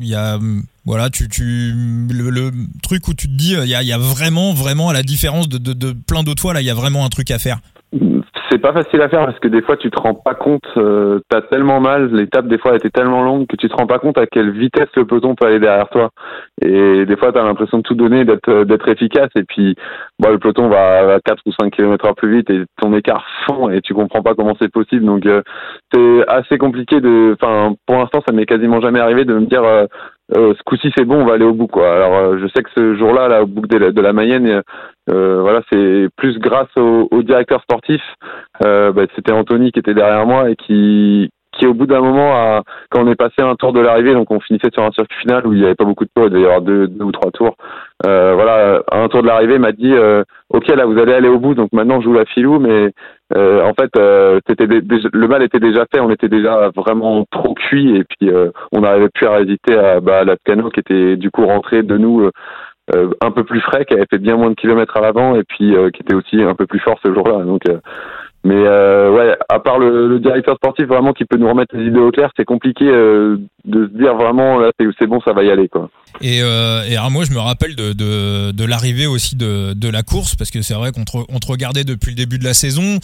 il 0.00 0.06
y 0.06 0.14
a 0.14 0.38
voilà, 0.86 1.10
tu, 1.10 1.28
tu 1.28 1.72
le, 2.10 2.50
truc 2.82 3.06
où 3.06 3.14
tu 3.14 3.28
te 3.28 3.32
dis, 3.32 3.52
il 3.52 3.68
y 3.68 3.74
a, 3.74 3.82
y 3.82 3.92
a, 3.92 3.98
vraiment, 3.98 4.52
vraiment, 4.52 4.88
à 4.88 4.92
la 4.92 5.02
différence 5.02 5.48
de, 5.48 5.58
de, 5.58 5.72
de 5.72 5.92
plein 5.92 6.22
d'autres 6.22 6.40
fois, 6.40 6.54
là, 6.54 6.62
il 6.62 6.66
y 6.66 6.70
a 6.70 6.74
vraiment 6.74 7.04
un 7.04 7.08
truc 7.10 7.30
à 7.30 7.38
faire? 7.38 7.60
C'est 8.50 8.58
pas 8.58 8.72
facile 8.72 9.00
à 9.00 9.08
faire 9.08 9.26
parce 9.26 9.38
que 9.38 9.46
des 9.46 9.62
fois 9.62 9.76
tu 9.76 9.90
te 9.90 10.00
rends 10.00 10.14
pas 10.14 10.34
compte, 10.34 10.66
euh, 10.76 11.20
t'as 11.28 11.40
tellement 11.42 11.80
mal, 11.80 12.12
l'étape 12.12 12.48
des 12.48 12.58
fois 12.58 12.74
était 12.74 12.90
tellement 12.90 13.22
longue 13.22 13.46
que 13.46 13.54
tu 13.54 13.68
te 13.68 13.76
rends 13.76 13.86
pas 13.86 14.00
compte 14.00 14.18
à 14.18 14.26
quelle 14.26 14.50
vitesse 14.50 14.88
le 14.96 15.06
peloton 15.06 15.36
peut 15.36 15.46
aller 15.46 15.60
derrière 15.60 15.88
toi. 15.90 16.10
Et 16.60 17.06
des 17.06 17.16
fois 17.16 17.32
t'as 17.32 17.44
l'impression 17.44 17.78
de 17.78 17.82
tout 17.82 17.94
donner, 17.94 18.24
d'être 18.24 18.64
d'être 18.64 18.88
efficace 18.88 19.30
et 19.36 19.44
puis 19.44 19.76
bon, 20.18 20.30
le 20.30 20.38
peloton 20.38 20.68
va 20.68 21.14
à 21.14 21.20
4 21.20 21.42
ou 21.46 21.52
5 21.52 21.72
km 21.72 22.04
heure 22.06 22.16
plus 22.16 22.38
vite 22.38 22.50
et 22.50 22.64
ton 22.80 22.92
écart 22.92 23.24
fond 23.46 23.70
et 23.70 23.80
tu 23.82 23.94
comprends 23.94 24.22
pas 24.22 24.34
comment 24.34 24.56
c'est 24.60 24.72
possible. 24.72 25.04
Donc 25.04 25.26
euh, 25.26 25.42
c'est 25.92 26.28
assez 26.28 26.58
compliqué 26.58 27.00
de, 27.00 27.36
enfin 27.40 27.74
pour 27.86 27.98
l'instant 27.98 28.20
ça 28.26 28.34
m'est 28.34 28.46
quasiment 28.46 28.80
jamais 28.80 28.98
arrivé 28.98 29.24
de 29.24 29.34
me 29.34 29.46
dire 29.46 29.62
euh, 29.62 29.86
euh, 30.36 30.54
ce 30.56 30.62
coup-ci 30.64 30.92
c'est 30.96 31.04
bon, 31.04 31.22
on 31.22 31.26
va 31.26 31.34
aller 31.34 31.44
au 31.44 31.54
bout 31.54 31.66
quoi. 31.66 31.92
Alors 31.92 32.14
euh, 32.14 32.38
je 32.40 32.46
sais 32.48 32.62
que 32.62 32.70
ce 32.76 32.94
jour-là, 32.96 33.28
là, 33.28 33.42
au 33.42 33.46
bout 33.46 33.66
de 33.66 33.78
la, 33.78 33.90
de 33.90 34.00
la 34.00 34.12
Mayenne, 34.12 34.62
euh, 35.10 35.40
voilà, 35.40 35.62
c'est 35.72 36.08
plus 36.16 36.38
grâce 36.38 36.68
au, 36.76 37.08
au 37.10 37.22
directeur 37.22 37.60
sportif. 37.62 38.02
Euh, 38.64 38.92
bah, 38.92 39.02
c'était 39.16 39.32
Anthony 39.32 39.72
qui 39.72 39.80
était 39.80 39.94
derrière 39.94 40.26
moi 40.26 40.50
et 40.50 40.56
qui 40.56 41.30
qui 41.52 41.66
au 41.66 41.74
bout 41.74 41.86
d'un 41.86 42.00
moment, 42.00 42.32
a, 42.32 42.62
quand 42.90 43.02
on 43.04 43.10
est 43.10 43.16
passé 43.16 43.40
un 43.40 43.56
tour 43.56 43.72
de 43.72 43.80
l'arrivée, 43.80 44.14
donc 44.14 44.30
on 44.30 44.40
finissait 44.40 44.70
sur 44.72 44.84
un 44.84 44.92
circuit 44.92 45.18
final 45.18 45.46
où 45.46 45.52
il 45.52 45.58
n'y 45.58 45.64
avait 45.64 45.74
pas 45.74 45.84
beaucoup 45.84 46.04
de 46.04 46.10
tours, 46.14 46.26
il 46.26 46.30
devait 46.30 46.42
y 46.42 46.46
avoir 46.46 46.60
deux, 46.62 46.86
deux 46.86 47.04
ou 47.04 47.12
trois 47.12 47.32
tours. 47.32 47.56
Euh, 48.06 48.34
voilà, 48.34 48.82
un 48.92 49.08
tour 49.08 49.22
de 49.22 49.26
l'arrivée 49.26 49.58
m'a 49.58 49.72
dit, 49.72 49.92
euh, 49.92 50.22
ok 50.50 50.68
là 50.68 50.86
vous 50.86 50.98
allez 50.98 51.12
aller 51.12 51.28
au 51.28 51.38
bout, 51.38 51.54
donc 51.54 51.72
maintenant 51.72 52.00
je 52.00 52.04
joue 52.04 52.12
la 52.12 52.24
filou, 52.24 52.60
mais 52.60 52.92
euh, 53.36 53.62
en 53.62 53.74
fait 53.74 53.90
c'était 54.48 54.66
le 54.66 55.28
mal 55.28 55.42
était 55.42 55.60
déjà 55.60 55.84
fait, 55.92 56.00
on 56.00 56.10
était 56.10 56.28
déjà 56.28 56.70
vraiment 56.74 57.24
trop 57.30 57.54
cuit 57.54 57.96
et 57.96 58.04
puis 58.04 58.30
on 58.72 58.80
n'arrivait 58.80 59.08
plus 59.14 59.26
à 59.26 59.36
résister 59.36 59.76
à, 59.76 60.00
bah, 60.00 60.20
à 60.20 60.24
la 60.24 60.36
Scano 60.36 60.70
qui 60.70 60.80
était 60.80 61.16
du 61.16 61.30
coup 61.30 61.46
rentrée 61.46 61.82
de 61.82 61.96
nous. 61.96 62.28
un 62.92 63.30
peu 63.30 63.44
plus 63.44 63.60
frais, 63.60 63.84
qui 63.84 63.94
avait 63.94 64.06
fait 64.10 64.18
bien 64.18 64.36
moins 64.36 64.50
de 64.50 64.56
kilomètres 64.56 64.96
à 64.96 65.00
l'avant 65.00 65.36
et 65.36 65.44
puis 65.44 65.74
qui 65.92 66.02
était 66.02 66.14
aussi 66.14 66.42
un 66.42 66.54
peu 66.54 66.66
plus 66.66 66.80
fort 66.80 66.98
ce 67.04 67.12
jour-là. 67.12 67.44
Donc 67.44 67.62
mais 68.42 68.54
euh, 68.56 69.10
ouais, 69.10 69.36
à 69.50 69.60
part 69.60 69.78
le, 69.78 70.08
le, 70.08 70.18
directeur 70.18 70.56
sportif 70.56 70.86
vraiment 70.86 71.12
qui 71.12 71.26
peut 71.26 71.36
nous 71.36 71.48
remettre 71.48 71.76
les 71.76 71.88
idées 71.88 71.98
au 71.98 72.10
clair, 72.10 72.30
c'est 72.36 72.46
compliqué 72.46 72.86
euh, 72.86 73.36
de 73.66 73.86
se 73.86 73.98
dire 73.98 74.14
vraiment 74.14 74.58
là 74.58 74.70
c'est 74.78 75.06
bon, 75.06 75.20
ça 75.20 75.34
va 75.34 75.44
y 75.44 75.50
aller 75.50 75.68
quoi. 75.68 75.90
Et, 76.22 76.40
euh, 76.42 76.82
et 76.88 76.96
alors 76.96 77.10
moi 77.10 77.24
je 77.24 77.32
me 77.32 77.38
rappelle 77.38 77.76
de, 77.76 77.92
de, 77.92 78.52
de 78.52 78.64
l'arrivée 78.64 79.06
aussi 79.06 79.36
de, 79.36 79.74
de 79.74 79.88
la 79.90 80.02
course 80.02 80.36
parce 80.36 80.50
que 80.50 80.62
c'est 80.62 80.74
vrai 80.74 80.90
qu'on 80.90 81.04
te, 81.04 81.18
on 81.28 81.38
te 81.38 81.46
regardait 81.46 81.84
depuis 81.84 82.10
le 82.10 82.16
début 82.16 82.38
de 82.38 82.44
la 82.44 82.54
saison. 82.54 82.98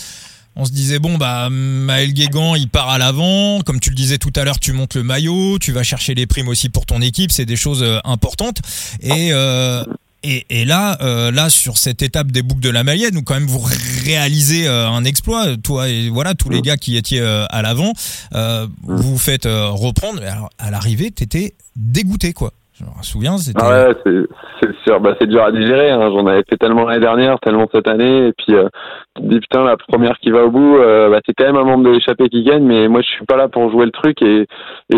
On 0.58 0.64
se 0.64 0.72
disait 0.72 0.98
bon 0.98 1.18
bah 1.18 1.48
Maël 1.50 2.14
Guégan 2.14 2.54
il 2.54 2.70
part 2.70 2.88
à 2.88 2.96
l'avant, 2.96 3.60
comme 3.60 3.78
tu 3.78 3.90
le 3.90 3.96
disais 3.96 4.16
tout 4.16 4.32
à 4.36 4.44
l'heure 4.44 4.58
tu 4.58 4.72
montes 4.72 4.94
le 4.94 5.02
maillot, 5.02 5.58
tu 5.58 5.70
vas 5.70 5.82
chercher 5.82 6.14
les 6.14 6.26
primes 6.26 6.48
aussi 6.48 6.70
pour 6.70 6.86
ton 6.86 7.02
équipe, 7.02 7.30
c'est 7.30 7.44
des 7.44 7.56
choses 7.56 7.82
euh, 7.82 7.98
importantes 8.04 8.62
et 9.02 9.34
euh, 9.34 9.84
et, 10.26 10.44
et, 10.50 10.64
là, 10.64 10.98
euh, 11.00 11.30
là 11.30 11.48
sur 11.50 11.78
cette 11.78 12.02
étape 12.02 12.32
des 12.32 12.42
boucles 12.42 12.60
de 12.60 12.70
la 12.70 12.84
Mayenne, 12.84 13.16
où 13.16 13.22
quand 13.22 13.34
même 13.34 13.46
vous 13.46 13.64
réalisez 14.04 14.66
euh, 14.66 14.88
un 14.88 15.04
exploit, 15.04 15.56
toi 15.56 15.88
et 15.88 16.08
voilà 16.08 16.34
tous 16.34 16.48
les 16.48 16.60
gars 16.62 16.76
qui 16.76 16.96
étaient 16.96 17.20
euh, 17.20 17.46
à 17.50 17.62
l'avant, 17.62 17.92
vous 18.32 19.12
vous 19.12 19.18
faites 19.18 19.46
reprendre. 19.46 20.22
Alors 20.22 20.50
à 20.58 20.70
l'arrivée, 20.70 21.10
t'étais 21.10 21.54
dégoûté 21.76 22.32
quoi. 22.32 22.52
Je 22.78 22.84
me 22.84 23.02
souviens, 23.02 23.38
c'était. 23.38 23.62
Ah 23.62 23.88
ouais, 23.88 24.26
c'est 24.60 24.76
sûr, 24.84 25.00
bah, 25.00 25.14
c'est 25.18 25.26
dur 25.26 25.42
à 25.42 25.50
digérer. 25.50 25.90
Hein. 25.90 26.10
J'en 26.10 26.26
avais 26.26 26.42
fait 26.48 26.58
tellement 26.58 26.84
l'année 26.84 27.00
dernière, 27.00 27.40
tellement 27.40 27.66
cette 27.72 27.88
année, 27.88 28.28
et 28.28 28.32
puis 28.32 28.54
euh, 28.54 28.68
tu 29.14 29.22
te 29.22 29.28
dis 29.28 29.40
putain, 29.40 29.64
la 29.64 29.78
première 29.78 30.18
qui 30.18 30.30
va 30.30 30.44
au 30.44 30.50
bout, 30.50 30.76
euh, 30.76 31.08
bah, 31.08 31.20
c'est 31.24 31.32
quand 31.32 31.46
même 31.46 31.56
un 31.56 31.64
membre 31.64 31.84
de 31.84 31.90
l'échappée 31.94 32.28
qui 32.28 32.44
gagne, 32.44 32.64
mais 32.64 32.86
moi 32.88 33.00
je 33.00 33.06
suis 33.06 33.24
pas 33.24 33.38
là 33.38 33.48
pour 33.48 33.70
jouer 33.70 33.86
le 33.86 33.92
truc, 33.92 34.20
et, 34.20 34.46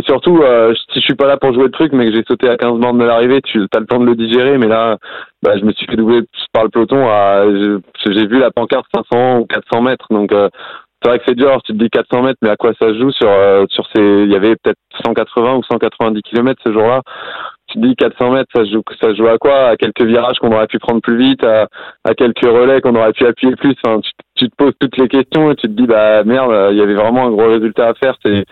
surtout, 0.05 0.43
euh, 0.43 0.75
si 0.93 0.99
je 0.99 1.05
suis 1.05 1.14
pas 1.14 1.29
là 1.29 1.37
pour 1.37 1.55
jouer 1.55 1.67
le 1.67 1.71
truc, 1.71 1.93
mais 1.93 2.07
que 2.07 2.17
j'ai 2.17 2.25
sauté 2.27 2.49
à 2.49 2.57
15 2.57 2.81
bandes 2.81 2.99
de 2.99 3.05
l'arrivée, 3.05 3.41
tu 3.43 3.61
as 3.73 3.79
le 3.79 3.87
temps 3.87 4.01
de 4.01 4.07
le 4.07 4.17
digérer, 4.17 4.59
mais 4.59 4.67
là, 4.67 4.97
bah, 5.45 5.57
je 5.57 5.64
me 5.64 5.73
suis 5.73 5.87
fait 5.87 5.97
doubler 5.97 6.23
par 6.53 6.64
le 6.64 6.71
peloton, 6.71 7.07
j'ai 8.07 8.27
vu 8.27 8.41
la 8.41 8.51
pancarte 8.51 8.87
500 8.93 9.38
ou 9.38 9.47
400 9.47 9.83
mètres, 9.83 10.07
donc 10.11 10.31
c'est 10.33 11.11
vrai 11.11 11.19
que 11.21 11.25
c'est 11.29 11.37
dur, 11.37 11.61
tu 11.64 11.75
te 11.75 11.79
dis 11.79 11.91
400 11.91 12.23
mètres, 12.23 12.38
mais 12.43 12.51
à 12.51 12.57
quoi 12.57 12.73
ça 12.81 12.93
joue 12.93 13.12
sur 13.12 13.31
sur 13.71 13.87
ces, 13.95 14.03
il 14.03 14.33
y 14.33 14.35
avait 14.35 14.57
peut-être 14.57 14.81
180 15.05 15.55
ou 15.55 15.62
190 15.62 16.23
km 16.23 16.61
ce 16.64 16.73
jour-là 16.73 17.03
tu 17.69 17.81
te 17.81 17.87
dis 17.87 17.97
400 17.97 18.33
mètres, 18.33 18.51
ça 18.55 18.65
joue, 18.65 18.83
ça 19.01 19.15
joue 19.15 19.29
à 19.29 19.39
quoi? 19.39 19.69
À 19.69 19.77
quelques 19.77 20.03
virages 20.03 20.39
qu'on 20.39 20.53
aurait 20.53 20.67
pu 20.67 20.79
prendre 20.79 21.01
plus 21.01 21.17
vite, 21.17 21.45
à, 21.45 21.69
à 22.05 22.15
quelques 22.15 22.45
relais 22.45 22.81
qu'on 22.81 22.95
aurait 22.95 23.13
pu 23.13 23.27
appuyer 23.27 23.55
plus. 23.57 23.75
Enfin, 23.85 24.01
tu, 24.01 24.11
tu, 24.35 24.49
te 24.49 24.55
poses 24.57 24.75
toutes 24.81 24.97
les 24.97 25.09
questions 25.09 25.51
et 25.51 25.57
tu 25.57 25.69
te 25.69 25.73
dis 25.73 25.87
bah 25.87 26.25
merde, 26.25 26.53
il 26.73 26.77
y 26.77 26.83
avait 26.83 26.95
vraiment 26.95 27.27
un 27.27 27.31
gros 27.31 27.49
résultat 27.49 27.89
à 27.89 27.95
faire. 27.95 28.15
C'est 28.25 28.45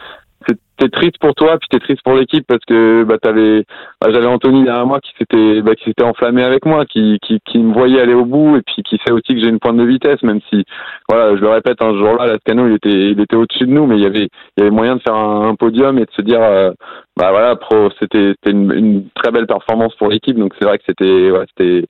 t'es 0.78 0.88
triste 0.88 1.18
pour 1.18 1.34
toi 1.34 1.58
puis 1.58 1.68
t'es 1.70 1.78
triste 1.78 2.02
pour 2.04 2.14
l'équipe 2.14 2.46
parce 2.46 2.64
que 2.66 3.04
bah 3.04 3.16
t'avais 3.20 3.64
bah, 4.00 4.08
j'avais 4.12 4.26
Anthony 4.26 4.64
derrière 4.64 4.86
moi 4.86 5.00
qui 5.00 5.12
s'était 5.18 5.62
bah, 5.62 5.74
qui 5.74 5.84
s'était 5.84 6.04
enflammé 6.04 6.42
avec 6.42 6.66
moi 6.66 6.84
qui, 6.84 7.18
qui 7.22 7.40
qui 7.44 7.58
me 7.58 7.72
voyait 7.72 8.00
aller 8.00 8.14
au 8.14 8.24
bout 8.24 8.56
et 8.56 8.62
puis 8.62 8.82
qui 8.82 8.98
sait 9.04 9.12
aussi 9.12 9.34
que 9.34 9.40
j'ai 9.40 9.48
une 9.48 9.58
pointe 9.58 9.76
de 9.76 9.84
vitesse 9.84 10.22
même 10.22 10.40
si 10.50 10.64
voilà 11.08 11.34
je 11.36 11.40
le 11.40 11.48
répète 11.48 11.82
un 11.82 11.96
jour-là 11.96 12.26
Lascano 12.26 12.68
il 12.68 12.74
était 12.74 13.10
il 13.10 13.20
était 13.20 13.36
au-dessus 13.36 13.66
de 13.66 13.72
nous 13.72 13.86
mais 13.86 13.96
il 13.96 14.02
y 14.02 14.06
avait 14.06 14.28
il 14.56 14.58
y 14.58 14.62
avait 14.62 14.70
moyen 14.70 14.96
de 14.96 15.02
faire 15.02 15.16
un, 15.16 15.54
podium 15.54 15.98
et 15.98 16.04
de 16.04 16.10
se 16.14 16.22
dire 16.22 16.42
euh, 16.42 16.72
bah 17.16 17.30
voilà 17.30 17.56
pro 17.56 17.88
c'était 17.98 18.34
c'était 18.34 18.50
une, 18.50 18.72
une, 18.72 19.08
très 19.14 19.30
belle 19.30 19.46
performance 19.46 19.94
pour 19.96 20.08
l'équipe 20.08 20.38
donc 20.38 20.54
c'est 20.58 20.66
vrai 20.66 20.78
que 20.78 20.84
c'était 20.86 21.30
ouais, 21.30 21.46
c'était 21.56 21.86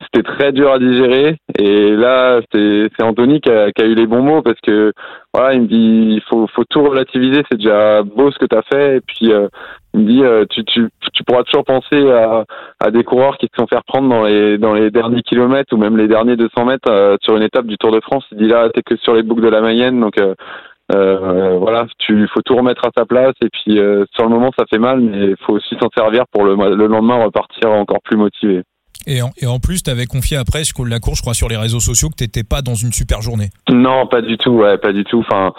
c'était 0.00 0.22
très 0.22 0.52
dur 0.52 0.72
à 0.72 0.78
digérer. 0.78 1.36
Et 1.58 1.90
là, 1.96 2.40
c'est 2.52 3.02
Anthony 3.02 3.40
qui 3.40 3.50
a, 3.50 3.72
qui 3.72 3.82
a, 3.82 3.86
eu 3.86 3.94
les 3.94 4.06
bons 4.06 4.22
mots 4.22 4.42
parce 4.42 4.60
que 4.60 4.92
voilà, 5.34 5.54
il 5.54 5.62
me 5.62 5.66
dit 5.66 6.14
il 6.14 6.22
faut, 6.28 6.46
faut 6.48 6.64
tout 6.64 6.82
relativiser. 6.82 7.42
C'est 7.50 7.58
déjà 7.58 8.02
beau 8.02 8.30
ce 8.30 8.38
que 8.38 8.46
tu 8.46 8.56
as 8.56 8.62
fait. 8.62 8.96
Et 8.96 9.00
puis 9.00 9.32
euh, 9.32 9.48
il 9.94 10.00
me 10.00 10.06
dit 10.06 10.22
euh, 10.24 10.44
tu, 10.48 10.64
tu, 10.64 10.88
tu 11.12 11.24
pourras 11.24 11.42
toujours 11.42 11.64
penser 11.64 12.10
à, 12.10 12.44
à 12.80 12.90
des 12.90 13.04
coureurs 13.04 13.38
qui 13.38 13.46
se 13.46 13.56
sont 13.58 13.66
fait 13.66 13.76
reprendre 13.76 14.08
dans 14.08 14.24
les 14.24 14.58
dans 14.58 14.74
les 14.74 14.90
derniers 14.90 15.22
kilomètres 15.22 15.72
ou 15.72 15.78
même 15.78 15.96
les 15.96 16.08
derniers 16.08 16.36
200 16.36 16.64
mètres 16.64 17.18
sur 17.22 17.36
une 17.36 17.42
étape 17.42 17.66
du 17.66 17.76
Tour 17.76 17.90
de 17.90 18.00
France. 18.00 18.24
Il 18.32 18.38
dit 18.38 18.48
là, 18.48 18.68
t'es 18.72 18.82
que 18.82 18.96
sur 18.96 19.14
les 19.14 19.22
boucles 19.22 19.42
de 19.42 19.48
la 19.48 19.60
Mayenne, 19.60 20.00
donc 20.00 20.16
euh, 20.94 21.58
voilà, 21.58 21.86
tu 21.98 22.26
faut 22.28 22.40
tout 22.40 22.56
remettre 22.56 22.86
à 22.86 22.90
sa 22.96 23.04
place 23.04 23.34
et 23.42 23.48
puis 23.50 23.78
euh, 23.78 24.06
sur 24.14 24.24
le 24.24 24.30
moment 24.30 24.50
ça 24.58 24.64
fait 24.70 24.78
mal, 24.78 25.00
mais 25.00 25.30
il 25.30 25.36
faut 25.44 25.54
aussi 25.54 25.76
s'en 25.80 25.88
servir 25.94 26.24
pour 26.32 26.44
le, 26.44 26.54
le 26.54 26.86
lendemain 26.86 27.22
repartir 27.22 27.70
encore 27.70 28.00
plus 28.02 28.16
motivé. 28.16 28.62
Et 29.10 29.46
en, 29.46 29.58
plus, 29.58 29.82
tu 29.82 29.90
avais 29.90 30.04
confié 30.04 30.36
après 30.36 30.60
la 30.60 30.96
je 30.96 31.20
crois, 31.22 31.34
sur 31.34 31.48
les 31.48 31.56
réseaux 31.56 31.80
sociaux 31.80 32.10
que 32.10 32.16
tu 32.16 32.24
n'étais 32.24 32.44
pas 32.44 32.60
dans 32.60 32.74
une 32.74 32.92
super 32.92 33.22
journée. 33.22 33.48
Non, 33.70 34.06
pas 34.06 34.20
du 34.20 34.36
tout, 34.36 34.62
pas 34.82 34.92
du 34.92 35.04
tout. 35.04 35.20
Enfin, 35.20 35.52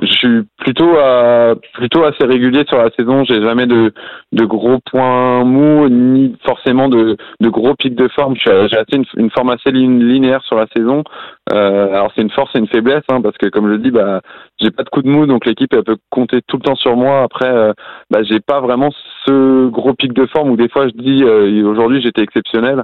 je 0.00 0.12
suis 0.12 0.42
plutôt 0.58 0.96
euh, 0.96 1.54
plutôt 1.74 2.02
assez 2.04 2.24
régulier 2.24 2.64
sur 2.68 2.78
la 2.78 2.90
saison. 2.98 3.24
J'ai 3.24 3.42
jamais 3.42 3.66
de, 3.66 3.92
gros 4.32 4.78
points 4.90 5.44
mous 5.44 5.88
ni 5.88 6.36
forcément 6.44 6.88
de, 6.88 7.16
gros 7.40 7.74
pics 7.74 7.94
de 7.94 8.08
forme. 8.08 8.34
J'ai 8.36 8.50
assez 8.50 9.00
une, 9.16 9.30
forme 9.30 9.50
assez 9.50 9.70
linéaire 9.70 10.42
sur 10.44 10.56
la 10.56 10.66
saison. 10.74 11.04
Euh, 11.52 11.88
alors 11.88 12.10
c'est 12.14 12.22
une 12.22 12.30
force 12.30 12.50
et 12.54 12.58
une 12.58 12.68
faiblesse 12.68 13.04
hein, 13.10 13.20
parce 13.20 13.36
que 13.36 13.48
comme 13.48 13.66
je 13.66 13.72
le 13.72 13.78
dis, 13.78 13.90
bah 13.90 14.20
j'ai 14.60 14.70
pas 14.70 14.82
de 14.82 14.88
coup 14.88 15.02
de 15.02 15.08
mou 15.08 15.26
donc 15.26 15.44
l'équipe 15.44 15.70
peut 15.70 15.96
compter 16.10 16.40
tout 16.46 16.56
le 16.56 16.62
temps 16.62 16.76
sur 16.76 16.96
moi. 16.96 17.22
Après, 17.22 17.48
euh, 17.48 17.72
bah 18.10 18.22
j'ai 18.22 18.40
pas 18.40 18.60
vraiment 18.60 18.90
ce 19.26 19.68
gros 19.68 19.94
pic 19.94 20.12
de 20.12 20.26
forme 20.26 20.50
où 20.50 20.56
des 20.56 20.68
fois 20.68 20.86
je 20.88 20.92
dis 20.92 21.22
euh, 21.24 21.64
aujourd'hui 21.64 22.02
j'étais 22.02 22.22
exceptionnel, 22.22 22.82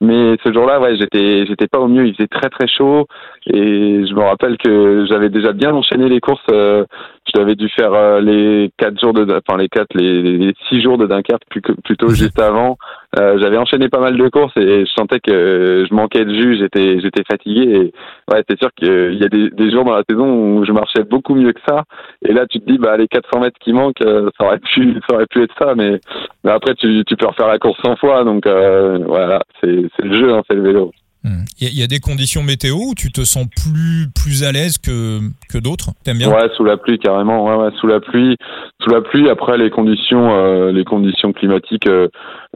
mais 0.00 0.36
ce 0.44 0.52
jour-là 0.52 0.80
ouais 0.80 0.96
j'étais 0.96 1.46
j'étais 1.46 1.66
pas 1.66 1.78
au 1.78 1.88
mieux. 1.88 2.06
Il 2.06 2.14
faisait 2.14 2.28
très 2.28 2.48
très 2.48 2.68
chaud 2.68 3.06
et 3.46 4.06
je 4.06 4.14
me 4.14 4.20
rappelle 4.20 4.56
que 4.58 5.06
j'avais 5.08 5.28
déjà 5.28 5.52
bien 5.52 5.72
enchaîné 5.72 6.08
les 6.08 6.20
courses 6.20 6.40
euh, 6.50 6.84
j'avais 7.34 7.54
dû 7.54 7.68
faire 7.68 7.92
euh, 7.92 8.20
les 8.20 8.70
quatre 8.76 8.98
jours 9.00 9.12
de, 9.12 9.22
enfin 9.24 9.58
les 9.58 9.68
quatre, 9.68 9.94
les, 9.94 10.52
six 10.68 10.82
jours 10.82 10.98
de 10.98 11.06
Dunkerque 11.06 11.44
plutôt 11.84 12.08
juste 12.10 12.38
avant. 12.38 12.78
Euh, 13.18 13.38
j'avais 13.40 13.56
enchaîné 13.56 13.88
pas 13.88 14.00
mal 14.00 14.16
de 14.16 14.28
courses 14.28 14.56
et 14.56 14.86
je 14.86 14.90
sentais 14.92 15.18
que 15.20 15.84
je 15.88 15.94
manquais 15.94 16.24
de 16.24 16.32
jus, 16.32 16.58
j'étais, 16.58 17.00
j'étais 17.00 17.24
fatigué. 17.30 17.62
Et 17.62 17.92
ouais, 18.32 18.44
c'est 18.48 18.58
sûr 18.58 18.70
qu'il 18.74 19.18
y 19.20 19.24
a 19.24 19.28
des, 19.28 19.50
des, 19.50 19.70
jours 19.70 19.84
dans 19.84 19.94
la 19.94 20.04
saison 20.08 20.26
où 20.28 20.64
je 20.64 20.72
marchais 20.72 21.02
beaucoup 21.02 21.34
mieux 21.34 21.52
que 21.52 21.60
ça. 21.68 21.84
Et 22.22 22.32
là, 22.32 22.46
tu 22.46 22.60
te 22.60 22.70
dis, 22.70 22.78
bah 22.78 22.96
les 22.96 23.08
400 23.08 23.40
mètres 23.40 23.58
qui 23.60 23.72
manquent, 23.72 24.02
ça 24.02 24.46
aurait 24.46 24.58
pu, 24.58 24.94
ça 25.08 25.16
aurait 25.16 25.26
pu 25.26 25.42
être 25.42 25.54
ça, 25.58 25.74
mais, 25.74 26.00
mais 26.44 26.50
après 26.52 26.74
tu, 26.74 27.04
tu 27.04 27.16
peux 27.16 27.26
refaire 27.26 27.48
la 27.48 27.58
course 27.58 27.80
100 27.84 27.96
fois. 27.96 28.24
Donc 28.24 28.46
voilà, 28.46 29.40
c'est, 29.60 29.84
c'est 29.96 30.04
le 30.04 30.18
jeu, 30.18 30.32
hein, 30.32 30.42
c'est 30.48 30.56
le 30.56 30.62
vélo. 30.62 30.92
Hmm. 31.22 31.44
Il 31.60 31.78
y, 31.78 31.82
a 31.82 31.86
des 31.86 32.00
conditions 32.00 32.42
météo 32.42 32.76
où 32.76 32.94
tu 32.94 33.12
te 33.12 33.24
sens 33.24 33.44
plus 33.44 34.08
plus 34.08 34.42
à 34.42 34.52
l'aise 34.52 34.78
que 34.78 35.20
que 35.52 35.58
d'autres? 35.58 35.90
T'aimes 36.02 36.16
bien? 36.16 36.32
Ouais, 36.32 36.48
sous 36.56 36.64
la 36.64 36.78
pluie 36.78 36.98
carrément. 36.98 37.44
Ouais, 37.44 37.70
sous 37.78 37.86
la 37.86 38.00
pluie, 38.00 38.36
sous 38.82 38.88
la 38.88 39.02
pluie. 39.02 39.28
Après 39.28 39.58
les 39.58 39.68
conditions, 39.68 40.34
euh, 40.34 40.72
les 40.72 40.84
conditions 40.84 41.34
climatiques, 41.34 41.88
euh, 41.88 42.08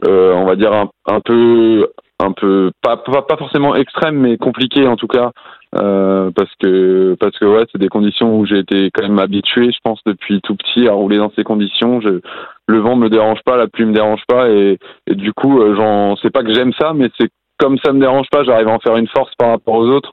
euh, 0.07 0.33
on 0.33 0.45
va 0.45 0.55
dire 0.55 0.73
un, 0.73 0.89
un, 1.05 1.19
peu, 1.19 1.87
un 2.19 2.31
peu 2.31 2.71
pas, 2.81 2.97
pas 2.97 3.21
pas 3.21 3.37
forcément 3.37 3.75
extrêmes, 3.75 4.17
mais 4.17 4.37
compliquées 4.37 4.87
en 4.87 4.95
tout 4.95 5.07
cas. 5.07 5.29
parce 5.71 6.51
que 6.59 7.15
parce 7.19 7.37
que 7.37 7.45
ouais, 7.45 7.65
c'est 7.71 7.77
des 7.77 7.89
conditions 7.89 8.35
où 8.35 8.47
j'ai 8.47 8.57
été 8.57 8.89
quand 8.91 9.07
même 9.07 9.19
habitué, 9.19 9.71
je 9.71 9.79
pense, 9.83 9.99
depuis 10.07 10.41
tout 10.41 10.55
petit 10.55 10.87
à 10.87 10.93
rouler 10.93 11.17
dans 11.17 11.31
ces 11.35 11.43
conditions. 11.43 11.99
Le 12.67 12.79
vent 12.79 12.95
me 12.95 13.09
dérange 13.09 13.43
pas, 13.45 13.57
la 13.57 13.67
pluie 13.67 13.85
me 13.85 13.93
dérange 13.93 14.23
pas, 14.27 14.49
et, 14.49 14.79
et 15.05 15.13
du 15.13 15.33
coup, 15.33 15.61
j'en, 15.75 16.15
c'est 16.15 16.31
pas 16.31 16.41
que 16.41 16.51
j'aime 16.51 16.73
ça, 16.79 16.93
mais 16.95 17.11
c'est 17.19 17.29
comme 17.57 17.77
ça 17.83 17.93
me 17.93 17.99
dérange 17.99 18.27
pas, 18.31 18.43
j'arrive 18.43 18.67
à 18.67 18.71
en 18.71 18.79
faire 18.79 18.97
une 18.97 19.07
force 19.07 19.31
par 19.37 19.49
rapport 19.49 19.75
aux 19.75 19.87
autres. 19.87 20.11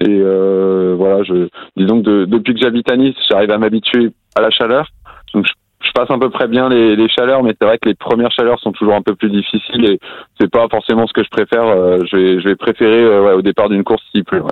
Et 0.00 0.08
euh, 0.08 0.94
voilà, 0.96 1.22
je 1.24 1.48
disons 1.76 2.02
que 2.02 2.24
depuis 2.24 2.54
que 2.54 2.60
j'habite 2.60 2.90
à 2.90 2.96
Nice, 2.96 3.14
j'arrive 3.30 3.50
à 3.50 3.58
m'habituer 3.58 4.10
à 4.34 4.40
la 4.40 4.50
chaleur. 4.50 4.88
Donc 5.34 5.46
je, 5.46 5.90
passe 5.94 6.10
à 6.10 6.18
peu 6.18 6.30
près 6.30 6.48
bien 6.48 6.70
les, 6.70 6.96
les 6.96 7.08
chaleurs, 7.08 7.42
mais 7.42 7.54
c'est 7.60 7.66
vrai 7.66 7.76
que 7.76 7.88
les 7.88 7.94
premières 7.94 8.32
chaleurs 8.32 8.58
sont 8.60 8.72
toujours 8.72 8.94
un 8.94 9.02
peu 9.02 9.14
plus 9.14 9.30
difficiles 9.30 9.84
et 9.84 9.98
c'est 10.40 10.50
pas 10.50 10.66
forcément 10.70 11.06
ce 11.06 11.12
que 11.12 11.22
je 11.22 11.28
préfère. 11.28 11.66
Euh, 11.66 11.98
je, 12.10 12.16
vais, 12.16 12.40
je 12.40 12.48
vais 12.48 12.56
préférer 12.56 13.02
euh, 13.02 13.22
ouais, 13.22 13.32
au 13.32 13.42
départ 13.42 13.68
d'une 13.68 13.84
course 13.84 14.02
s'il 14.10 14.24
pleut. 14.24 14.40
Ouais. 14.40 14.50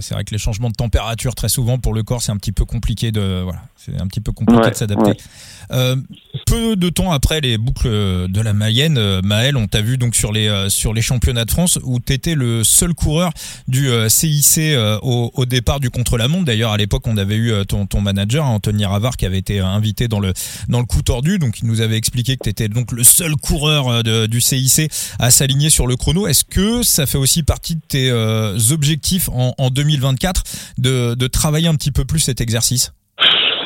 C'est 0.00 0.14
vrai 0.14 0.24
que 0.24 0.30
les 0.30 0.38
changements 0.38 0.70
de 0.70 0.74
température, 0.74 1.34
très 1.34 1.48
souvent, 1.48 1.78
pour 1.78 1.92
le 1.92 2.02
corps, 2.02 2.22
c'est 2.22 2.32
un 2.32 2.36
petit 2.36 2.52
peu 2.52 2.64
compliqué 2.64 3.12
de, 3.12 3.42
voilà, 3.42 3.60
c'est 3.76 4.00
un 4.00 4.06
petit 4.06 4.20
peu 4.20 4.32
compliqué 4.32 4.70
de 4.70 4.74
s'adapter. 4.74 5.12
Euh, 5.70 5.96
peu 6.52 6.76
de 6.76 6.90
temps 6.90 7.12
après 7.12 7.40
les 7.40 7.56
boucles 7.56 7.88
de 7.88 8.40
la 8.42 8.52
Mayenne, 8.52 8.98
euh, 8.98 9.22
Maël, 9.24 9.56
on 9.56 9.66
t'a 9.68 9.80
vu 9.80 9.96
donc 9.96 10.14
sur 10.14 10.32
les 10.32 10.48
euh, 10.48 10.68
sur 10.68 10.92
les 10.92 11.00
championnats 11.00 11.46
de 11.46 11.50
France 11.50 11.78
où 11.82 11.98
t'étais 11.98 12.34
le 12.34 12.62
seul 12.62 12.92
coureur 12.92 13.32
du 13.68 13.88
CIC 14.10 14.58
euh, 14.58 14.98
au, 15.00 15.46
départ 15.46 15.80
du 15.80 15.88
contre-la-montre. 15.88 16.44
D'ailleurs, 16.44 16.72
à 16.72 16.76
l'époque, 16.76 17.06
on 17.06 17.16
avait 17.16 17.36
eu 17.36 17.54
ton, 17.66 17.86
ton 17.86 18.02
manager 18.02 18.44
Anthony 18.44 18.84
Ravard 18.84 19.16
qui 19.16 19.24
avait 19.24 19.38
été 19.38 19.60
invité 19.60 20.08
dans 20.08 20.20
le 20.20 20.34
dans 20.68 20.80
le 20.80 20.84
coup 20.84 21.00
tordu, 21.00 21.38
donc 21.38 21.60
il 21.60 21.68
nous 21.68 21.80
avait 21.80 21.96
expliqué 21.96 22.36
que 22.36 22.44
t'étais 22.44 22.68
donc 22.68 22.92
le 22.92 23.02
seul 23.02 23.34
coureur 23.36 24.02
du 24.04 24.40
CIC 24.42 24.92
à 25.18 25.30
s'aligner 25.30 25.70
sur 25.70 25.86
le 25.86 25.96
chrono. 25.96 26.26
Est-ce 26.26 26.44
que 26.44 26.82
ça 26.82 27.06
fait 27.06 27.18
aussi 27.18 27.44
partie 27.44 27.76
de 27.76 27.82
tes 27.88 28.12
objectifs 28.72 29.30
en, 29.30 29.54
en 29.56 29.70
2024 29.70 30.42
de, 30.76 31.14
de 31.14 31.26
travailler 31.28 31.68
un 31.68 31.76
petit 31.76 31.92
peu 31.92 32.04
plus 32.04 32.20
cet 32.20 32.42
exercice? 32.42 32.92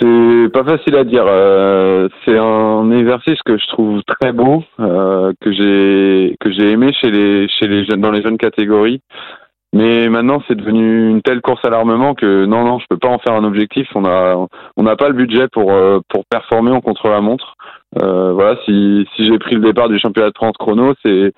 C'est 0.01 0.49
pas 0.53 0.65
facile 0.65 0.97
à 0.97 1.05
dire. 1.05 1.25
Euh, 1.27 2.09
c'est 2.25 2.39
un 2.39 2.91
exercice 2.91 3.41
que 3.45 3.57
je 3.59 3.67
trouve 3.69 4.03
très 4.05 4.33
beau, 4.33 4.63
euh, 4.81 5.33
que 5.41 5.53
j'ai 5.53 6.37
que 6.41 6.53
j'ai 6.53 6.71
aimé 6.71 6.93
chez 6.93 7.11
les 7.11 7.49
chez 7.49 7.67
les 7.67 7.85
jeunes 7.85 8.01
dans 8.01 8.11
les 8.11 8.23
jeunes 8.23 8.39
catégories. 8.39 9.01
Mais 9.73 10.09
maintenant, 10.09 10.43
c'est 10.49 10.55
devenu 10.55 11.11
une 11.11 11.23
telle 11.23 11.43
course 11.43 11.63
à 11.65 11.71
l'armement 11.71 12.15
que 12.15 12.47
non, 12.47 12.65
non, 12.65 12.79
je 12.79 12.87
peux 12.89 12.97
pas 12.97 13.09
en 13.09 13.19
faire 13.19 13.35
un 13.35 13.45
objectif. 13.45 13.89
On 13.95 14.05
a 14.05 14.47
on 14.77 14.83
n'a 14.83 14.97
pas 14.97 15.09
le 15.09 15.15
budget 15.15 15.49
pour 15.49 15.73
euh, 15.73 16.01
pour 16.09 16.25
performer 16.27 16.71
en 16.71 16.81
contre 16.81 17.09
la 17.09 17.21
montre. 17.21 17.57
Euh, 18.01 18.33
voilà, 18.33 18.59
si 18.65 19.07
si 19.15 19.27
j'ai 19.27 19.39
pris 19.39 19.57
le 19.57 19.61
départ 19.61 19.89
du 19.89 19.99
championnat 19.99 20.31
de 20.31 20.37
France 20.37 20.57
chrono, 20.59 20.95
c'est 21.05 21.33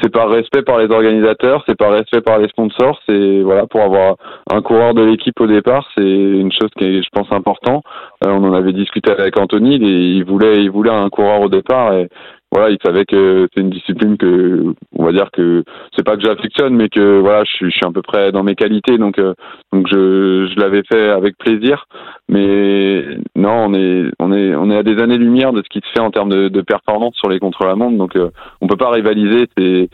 c'est 0.00 0.10
par 0.10 0.30
respect 0.30 0.62
par 0.62 0.78
les 0.78 0.90
organisateurs, 0.90 1.62
c'est 1.66 1.76
par 1.76 1.92
respect 1.92 2.22
par 2.22 2.38
les 2.38 2.48
sponsors, 2.48 2.98
c'est 3.06 3.42
voilà 3.42 3.66
pour 3.66 3.82
avoir 3.82 4.16
un 4.50 4.62
coureur 4.62 4.94
de 4.94 5.02
l'équipe 5.02 5.38
au 5.40 5.46
départ, 5.46 5.86
c'est 5.94 6.02
une 6.02 6.50
chose 6.52 6.70
qui 6.78 6.84
est, 6.84 7.02
je 7.02 7.08
pense, 7.12 7.30
important. 7.30 7.82
Euh, 8.24 8.30
on 8.30 8.44
en 8.44 8.54
avait 8.54 8.72
discuté 8.72 9.10
avec 9.10 9.38
Anthony, 9.38 9.76
il 9.76 10.24
voulait, 10.24 10.62
il 10.62 10.70
voulait 10.70 10.90
un 10.90 11.10
coureur 11.10 11.42
au 11.42 11.48
départ 11.48 11.92
et 11.92 12.08
voilà, 12.52 12.68
il 12.68 12.76
savait 12.84 13.06
que 13.06 13.48
c'est 13.52 13.62
une 13.62 13.70
discipline 13.70 14.18
que, 14.18 14.74
on 14.94 15.04
va 15.06 15.12
dire 15.12 15.30
que 15.32 15.64
c'est 15.96 16.04
pas 16.04 16.16
que 16.16 16.22
j'affectionne, 16.22 16.76
mais 16.76 16.90
que 16.90 17.18
voilà, 17.18 17.44
je 17.44 17.50
suis, 17.50 17.70
je 17.70 17.76
suis 17.76 17.86
à 17.86 17.90
peu 17.90 18.02
près 18.02 18.30
dans 18.30 18.42
mes 18.42 18.54
qualités, 18.54 18.98
donc 18.98 19.18
euh, 19.18 19.32
donc 19.72 19.86
je, 19.90 20.48
je 20.52 20.60
l'avais 20.60 20.82
fait 20.82 21.08
avec 21.08 21.38
plaisir. 21.38 21.86
Mais 22.28 23.04
non, 23.36 23.68
on 23.68 23.74
est 23.74 24.10
on 24.18 24.32
est 24.34 24.54
on 24.54 24.70
est 24.70 24.76
à 24.76 24.82
des 24.82 25.02
années 25.02 25.16
lumière 25.16 25.54
de 25.54 25.62
ce 25.62 25.68
qui 25.70 25.80
se 25.80 25.90
fait 25.94 26.04
en 26.04 26.10
termes 26.10 26.28
de, 26.28 26.48
de 26.48 26.60
performance 26.60 27.14
sur 27.16 27.30
les 27.30 27.38
contre-la-montre, 27.38 27.96
donc 27.96 28.16
euh, 28.16 28.28
on 28.60 28.66
peut 28.66 28.76
pas 28.76 28.90
rivaliser. 28.90 29.48
C'est 29.56 29.88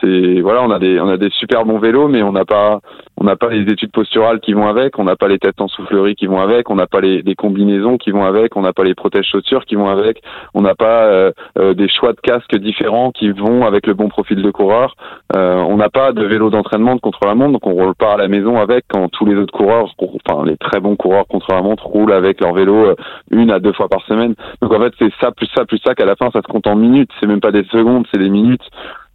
c'est 0.00 0.40
voilà, 0.40 0.62
on 0.62 0.70
a 0.70 0.78
des 0.78 1.00
on 1.00 1.08
a 1.08 1.16
des 1.16 1.30
super 1.30 1.64
bons 1.64 1.78
vélos, 1.78 2.08
mais 2.08 2.22
on 2.22 2.32
n'a 2.32 2.44
pas 2.44 2.80
on 3.16 3.24
n'a 3.24 3.36
pas 3.36 3.48
les 3.48 3.70
études 3.72 3.92
posturales 3.92 4.40
qui 4.40 4.52
vont 4.52 4.66
avec, 4.66 4.98
on 4.98 5.04
n'a 5.04 5.16
pas 5.16 5.28
les 5.28 5.38
têtes 5.38 5.60
en 5.60 5.68
soufflerie 5.68 6.16
qui 6.16 6.26
vont 6.26 6.40
avec, 6.40 6.68
on 6.68 6.74
n'a 6.74 6.86
pas 6.86 7.00
les, 7.00 7.22
combinaisons 7.36 7.96
qui 7.96 8.10
vont 8.10 8.24
avec, 8.24 8.56
on 8.56 8.62
n'a 8.62 8.72
pas 8.72 8.82
les 8.82 8.94
protèges 8.94 9.28
chaussures 9.30 9.64
qui 9.64 9.76
vont 9.76 9.88
avec, 9.88 10.20
on 10.52 10.62
n'a 10.62 10.74
pas 10.74 11.04
euh, 11.04 11.32
euh, 11.58 11.74
des 11.74 11.88
choix 11.88 12.12
de 12.12 12.20
casques 12.20 12.56
différents 12.56 13.12
qui 13.12 13.30
vont 13.30 13.64
avec 13.64 13.86
le 13.86 13.94
bon 13.94 14.08
profil 14.08 14.42
de 14.42 14.50
coureur. 14.50 14.96
Euh, 15.36 15.56
on 15.56 15.76
n'a 15.76 15.90
pas 15.90 16.12
de 16.12 16.24
vélo 16.24 16.50
d'entraînement 16.50 16.96
de 16.96 17.00
contre-la-montre, 17.00 17.52
donc 17.52 17.66
on 17.66 17.72
roule 17.72 17.94
pas 17.94 18.14
à 18.14 18.16
la 18.16 18.28
maison 18.28 18.58
avec 18.58 18.84
quand 18.88 19.08
tous 19.08 19.26
les 19.26 19.36
autres 19.36 19.52
coureurs, 19.52 19.94
enfin 20.26 20.44
les 20.44 20.56
très 20.56 20.80
bons 20.80 20.96
coureurs 20.96 21.26
contre-la-montre 21.28 21.86
roulent 21.86 22.12
avec 22.12 22.40
leur 22.40 22.52
vélo 22.52 22.94
une 23.30 23.50
à 23.50 23.60
deux 23.60 23.72
fois 23.72 23.88
par 23.88 24.04
semaine. 24.06 24.34
Donc 24.60 24.72
en 24.72 24.80
fait 24.80 24.92
c'est 24.98 25.12
ça 25.20 25.30
plus 25.30 25.48
ça 25.54 25.64
plus 25.64 25.78
ça 25.84 25.94
qu'à 25.94 26.04
la 26.04 26.16
fin 26.16 26.30
ça 26.32 26.42
se 26.42 26.52
compte 26.52 26.66
en 26.66 26.76
minutes, 26.76 27.10
c'est 27.20 27.26
même 27.26 27.40
pas 27.40 27.52
des 27.52 27.64
secondes, 27.64 28.06
c'est 28.12 28.20
des 28.20 28.30
minutes. 28.30 28.68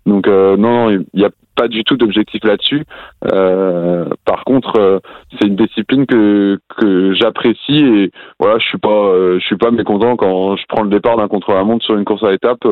Donc 0.06 0.28
euh, 0.28 0.58
non, 0.58 0.90
il 0.90 1.06
n'y 1.14 1.26
a 1.26 1.30
pas 1.56 1.68
du 1.68 1.84
tout 1.84 1.98
d'objectif 1.98 2.44
là-dessus. 2.44 2.86
Euh, 3.32 4.06
par 4.26 4.44
contre, 4.46 4.80
euh, 4.80 5.00
c'est 5.34 5.48
une 5.48 5.56
discipline 5.56 6.06
que 6.06 6.60
que 6.78 7.14
j'apprécie 7.14 7.80
et 7.86 8.12
voilà, 8.40 8.58
je 8.60 8.66
suis 8.66 8.78
pas 8.78 9.14
je 9.40 9.46
suis 9.46 9.58
pas 9.58 9.72
mécontent 9.72 10.16
quand 10.16 10.56
je 10.56 10.64
prends 10.68 10.84
le 10.84 10.90
départ 10.90 11.18
d'un 11.18 11.28
contre-la-montre 11.28 11.86
sur 11.86 11.98
une 11.98 12.06
course 12.06 12.24
à 12.24 12.34
étapes. 12.34 12.66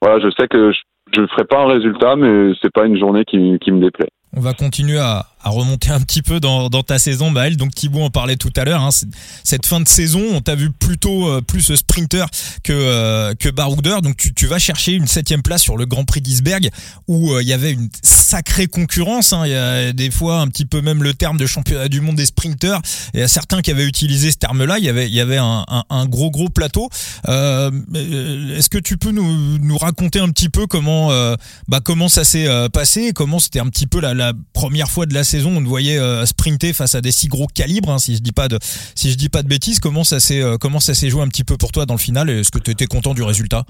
voilà, 0.00 0.20
je 0.20 0.30
sais 0.38 0.48
que 0.48 0.72
je, 0.72 1.20
ne 1.20 1.26
ferai 1.26 1.44
pas 1.44 1.62
un 1.62 1.66
résultat, 1.66 2.16
mais 2.16 2.52
c'est 2.62 2.72
pas 2.72 2.86
une 2.86 2.98
journée 2.98 3.24
qui 3.24 3.58
qui 3.58 3.72
me 3.72 3.80
déplaît. 3.80 4.10
On 4.36 4.40
va 4.40 4.54
continuer 4.54 4.98
à, 4.98 5.24
à 5.42 5.50
remonter 5.50 5.90
un 5.90 6.00
petit 6.00 6.22
peu 6.22 6.38
dans, 6.40 6.68
dans 6.68 6.82
ta 6.82 6.98
saison, 6.98 7.30
Maël. 7.30 7.56
Donc 7.56 7.74
Thibaut 7.74 8.02
en 8.02 8.10
parlait 8.10 8.36
tout 8.36 8.52
à 8.56 8.64
l'heure. 8.64 8.82
Hein, 8.82 8.90
cette 9.44 9.66
fin 9.66 9.80
de 9.80 9.88
saison, 9.88 10.22
on 10.32 10.40
t'a 10.40 10.54
vu 10.54 10.70
plutôt 10.70 11.28
euh, 11.28 11.40
plus 11.40 11.74
sprinter 11.74 12.26
que 12.62 12.72
euh, 12.72 13.34
que 13.34 13.48
baroudeur. 13.48 14.02
Donc 14.02 14.16
tu, 14.16 14.34
tu 14.34 14.46
vas 14.46 14.58
chercher 14.58 14.92
une 14.92 15.06
septième 15.06 15.42
place 15.42 15.62
sur 15.62 15.76
le 15.76 15.86
Grand 15.86 16.04
Prix 16.04 16.20
d'Isberg 16.20 16.70
où 17.08 17.32
euh, 17.32 17.42
il 17.42 17.48
y 17.48 17.52
avait 17.52 17.72
une 17.72 17.88
sacrée 18.02 18.66
concurrence. 18.66 19.32
Hein. 19.32 19.46
Il 19.46 19.52
y 19.52 19.56
a 19.56 19.92
des 19.92 20.10
fois 20.10 20.40
un 20.40 20.48
petit 20.48 20.66
peu 20.66 20.82
même 20.82 21.02
le 21.02 21.14
terme 21.14 21.38
de 21.38 21.46
championnat 21.46 21.88
du 21.88 22.00
monde 22.00 22.16
des 22.16 22.26
sprinters. 22.26 22.80
Il 23.14 23.22
y 23.22 23.28
certains 23.28 23.62
qui 23.62 23.70
avaient 23.70 23.86
utilisé 23.86 24.30
ce 24.30 24.36
terme-là. 24.36 24.78
Il 24.78 24.84
y 24.84 24.88
avait 24.88 25.08
il 25.08 25.14
y 25.14 25.20
avait 25.20 25.38
un, 25.38 25.64
un, 25.88 26.06
gros 26.06 26.30
gros 26.30 26.48
plateau. 26.48 26.88
Est-ce 27.26 28.68
que 28.68 28.78
tu 28.78 28.98
peux 28.98 29.10
nous, 29.10 29.58
nous 29.58 29.78
raconter 29.78 30.18
un 30.18 30.28
petit 30.28 30.48
peu 30.48 30.66
comment 30.66 31.10
bah 31.68 31.80
comment 31.82 32.08
ça 32.08 32.24
s'est 32.24 32.48
passé, 32.72 33.12
comment 33.14 33.38
c'était 33.38 33.60
un 33.60 33.68
petit 33.68 33.86
peu 33.86 34.00
la, 34.00 34.14
la 34.14 34.32
première 34.52 34.90
fois 34.90 35.06
de 35.06 35.14
la 35.14 35.24
saison, 35.30 35.52
on 35.56 35.62
te 35.62 35.68
voyait 35.68 35.98
euh, 35.98 36.24
sprinter 36.26 36.72
face 36.72 36.94
à 36.94 37.00
des 37.00 37.12
si 37.12 37.28
gros 37.28 37.46
calibres, 37.46 37.90
hein, 37.90 37.98
si 37.98 38.16
je 38.16 38.22
dis 38.22 38.32
pas 38.32 38.48
de, 38.48 38.58
si 38.60 39.10
je 39.10 39.16
dis 39.16 39.28
pas 39.28 39.42
de 39.42 39.48
bêtises. 39.48 39.80
Comment 39.80 40.04
ça 40.04 40.20
s'est, 40.20 40.42
euh, 40.42 40.56
comment 40.60 40.80
ça 40.80 40.94
s'est 40.94 41.08
joué 41.08 41.22
un 41.22 41.28
petit 41.28 41.44
peu 41.44 41.56
pour 41.56 41.72
toi 41.72 41.86
dans 41.86 41.94
le 41.94 42.00
final 42.00 42.28
Est-ce 42.28 42.50
que 42.50 42.58
tu 42.58 42.70
étais 42.70 42.86
content 42.86 43.14
du 43.14 43.22
résultat? 43.22 43.62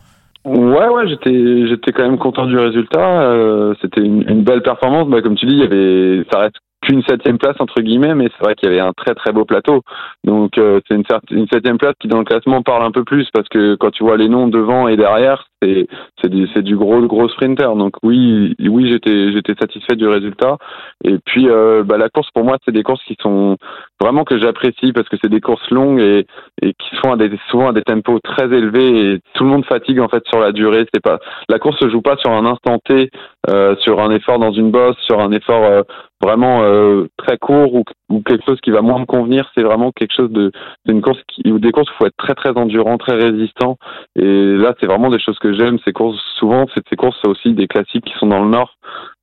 Ouais, 0.44 0.88
ouais, 0.88 1.06
j'étais, 1.08 1.68
j'étais 1.68 1.92
quand 1.92 2.02
même 2.02 2.18
content 2.18 2.46
du 2.46 2.56
résultat. 2.56 3.22
Euh, 3.22 3.74
c'était 3.82 4.00
une, 4.00 4.28
une, 4.28 4.42
belle 4.42 4.62
performance. 4.62 5.08
Bah, 5.08 5.20
comme 5.20 5.36
tu 5.36 5.46
dis, 5.46 5.52
il 5.52 5.60
y 5.60 5.62
avait, 5.62 6.24
ça 6.32 6.40
reste 6.40 6.56
qu'une 6.82 7.02
septième 7.02 7.38
place 7.38 7.56
entre 7.60 7.80
guillemets, 7.82 8.14
mais 8.14 8.28
c'est 8.30 8.44
vrai 8.44 8.54
qu'il 8.54 8.68
y 8.68 8.72
avait 8.72 8.80
un 8.80 8.92
très 8.92 9.14
très 9.14 9.32
beau 9.32 9.44
plateau. 9.44 9.82
Donc 10.24 10.58
euh, 10.58 10.80
c'est 10.88 10.94
une, 10.94 11.46
septième 11.52 11.78
place 11.78 11.94
qui 12.00 12.08
dans 12.08 12.18
le 12.18 12.24
classement 12.24 12.62
parle 12.62 12.84
un 12.84 12.90
peu 12.90 13.04
plus 13.04 13.28
parce 13.32 13.48
que 13.48 13.74
quand 13.76 13.90
tu 13.90 14.04
vois 14.04 14.16
les 14.16 14.28
noms 14.28 14.48
devant 14.48 14.88
et 14.88 14.96
derrière, 14.96 15.46
c'est 15.62 15.86
c'est 16.22 16.30
du, 16.30 16.46
du 16.62 16.76
gros 16.76 17.00
gros 17.02 17.28
sprinter. 17.28 17.74
Donc 17.76 17.94
oui 18.02 18.54
oui 18.60 18.90
j'étais 18.90 19.32
j'étais 19.32 19.54
satisfait 19.60 19.96
du 19.96 20.08
résultat. 20.08 20.56
Et 21.04 21.18
puis 21.24 21.48
euh, 21.48 21.82
bah, 21.84 21.98
la 21.98 22.08
course 22.08 22.30
pour 22.32 22.44
moi 22.44 22.56
c'est 22.64 22.72
des 22.72 22.82
courses 22.82 23.04
qui 23.04 23.16
sont 23.20 23.56
vraiment 24.00 24.24
que 24.24 24.38
j'apprécie 24.38 24.92
parce 24.92 25.08
que 25.08 25.16
c'est 25.22 25.30
des 25.30 25.40
courses 25.40 25.68
longues 25.70 26.00
et, 26.00 26.26
et 26.62 26.72
qui 26.74 26.96
des, 27.16 27.38
souvent 27.50 27.68
à 27.68 27.72
des 27.72 27.82
tempos 27.82 28.20
très 28.20 28.46
élevés 28.46 29.12
et 29.12 29.20
tout 29.34 29.44
le 29.44 29.50
monde 29.50 29.64
fatigue 29.66 30.00
en 30.00 30.08
fait 30.08 30.22
sur 30.28 30.40
la 30.40 30.52
durée. 30.52 30.86
C'est 30.92 31.02
pas 31.02 31.18
la 31.48 31.58
course 31.58 31.78
se 31.78 31.88
joue 31.90 32.02
pas 32.02 32.16
sur 32.16 32.30
un 32.30 32.46
instant 32.46 32.78
T, 32.78 33.10
euh, 33.48 33.76
sur 33.80 34.00
un 34.00 34.10
effort 34.10 34.38
dans 34.38 34.52
une 34.52 34.70
bosse, 34.70 34.96
sur 35.06 35.20
un 35.20 35.32
effort 35.32 35.64
euh, 35.64 35.82
vraiment 36.22 36.62
euh, 36.62 37.06
très 37.16 37.38
court 37.38 37.74
ou, 37.74 37.84
ou, 38.10 38.20
quelque 38.22 38.44
chose 38.46 38.60
qui 38.60 38.70
va 38.70 38.82
moins 38.82 39.00
me 39.00 39.06
convenir. 39.06 39.50
C'est 39.54 39.62
vraiment 39.62 39.90
quelque 39.92 40.14
chose 40.14 40.30
de 40.30 40.52
une 40.86 41.00
course 41.00 41.20
qui, 41.28 41.50
ou 41.50 41.58
des 41.58 41.72
courses 41.72 41.88
où 41.90 41.92
il 41.94 41.98
faut 41.98 42.06
être 42.06 42.16
très 42.16 42.34
très 42.34 42.50
endurant, 42.50 42.98
très 42.98 43.14
résistant. 43.14 43.76
Et 44.16 44.56
là, 44.56 44.74
c'est 44.80 44.86
vraiment 44.86 45.10
des 45.10 45.20
choses 45.20 45.38
que 45.38 45.52
j'aime. 45.52 45.78
Ces 45.84 45.92
courses, 45.92 46.20
souvent, 46.38 46.66
c'est 46.74 46.82
ces 46.88 46.96
courses, 46.96 47.18
c'est 47.22 47.30
aussi 47.30 47.54
des 47.54 47.66
classiques 47.66 48.04
qui 48.04 48.14
sont 48.18 48.26
dans 48.26 48.44
le 48.44 48.50
nord, 48.50 48.76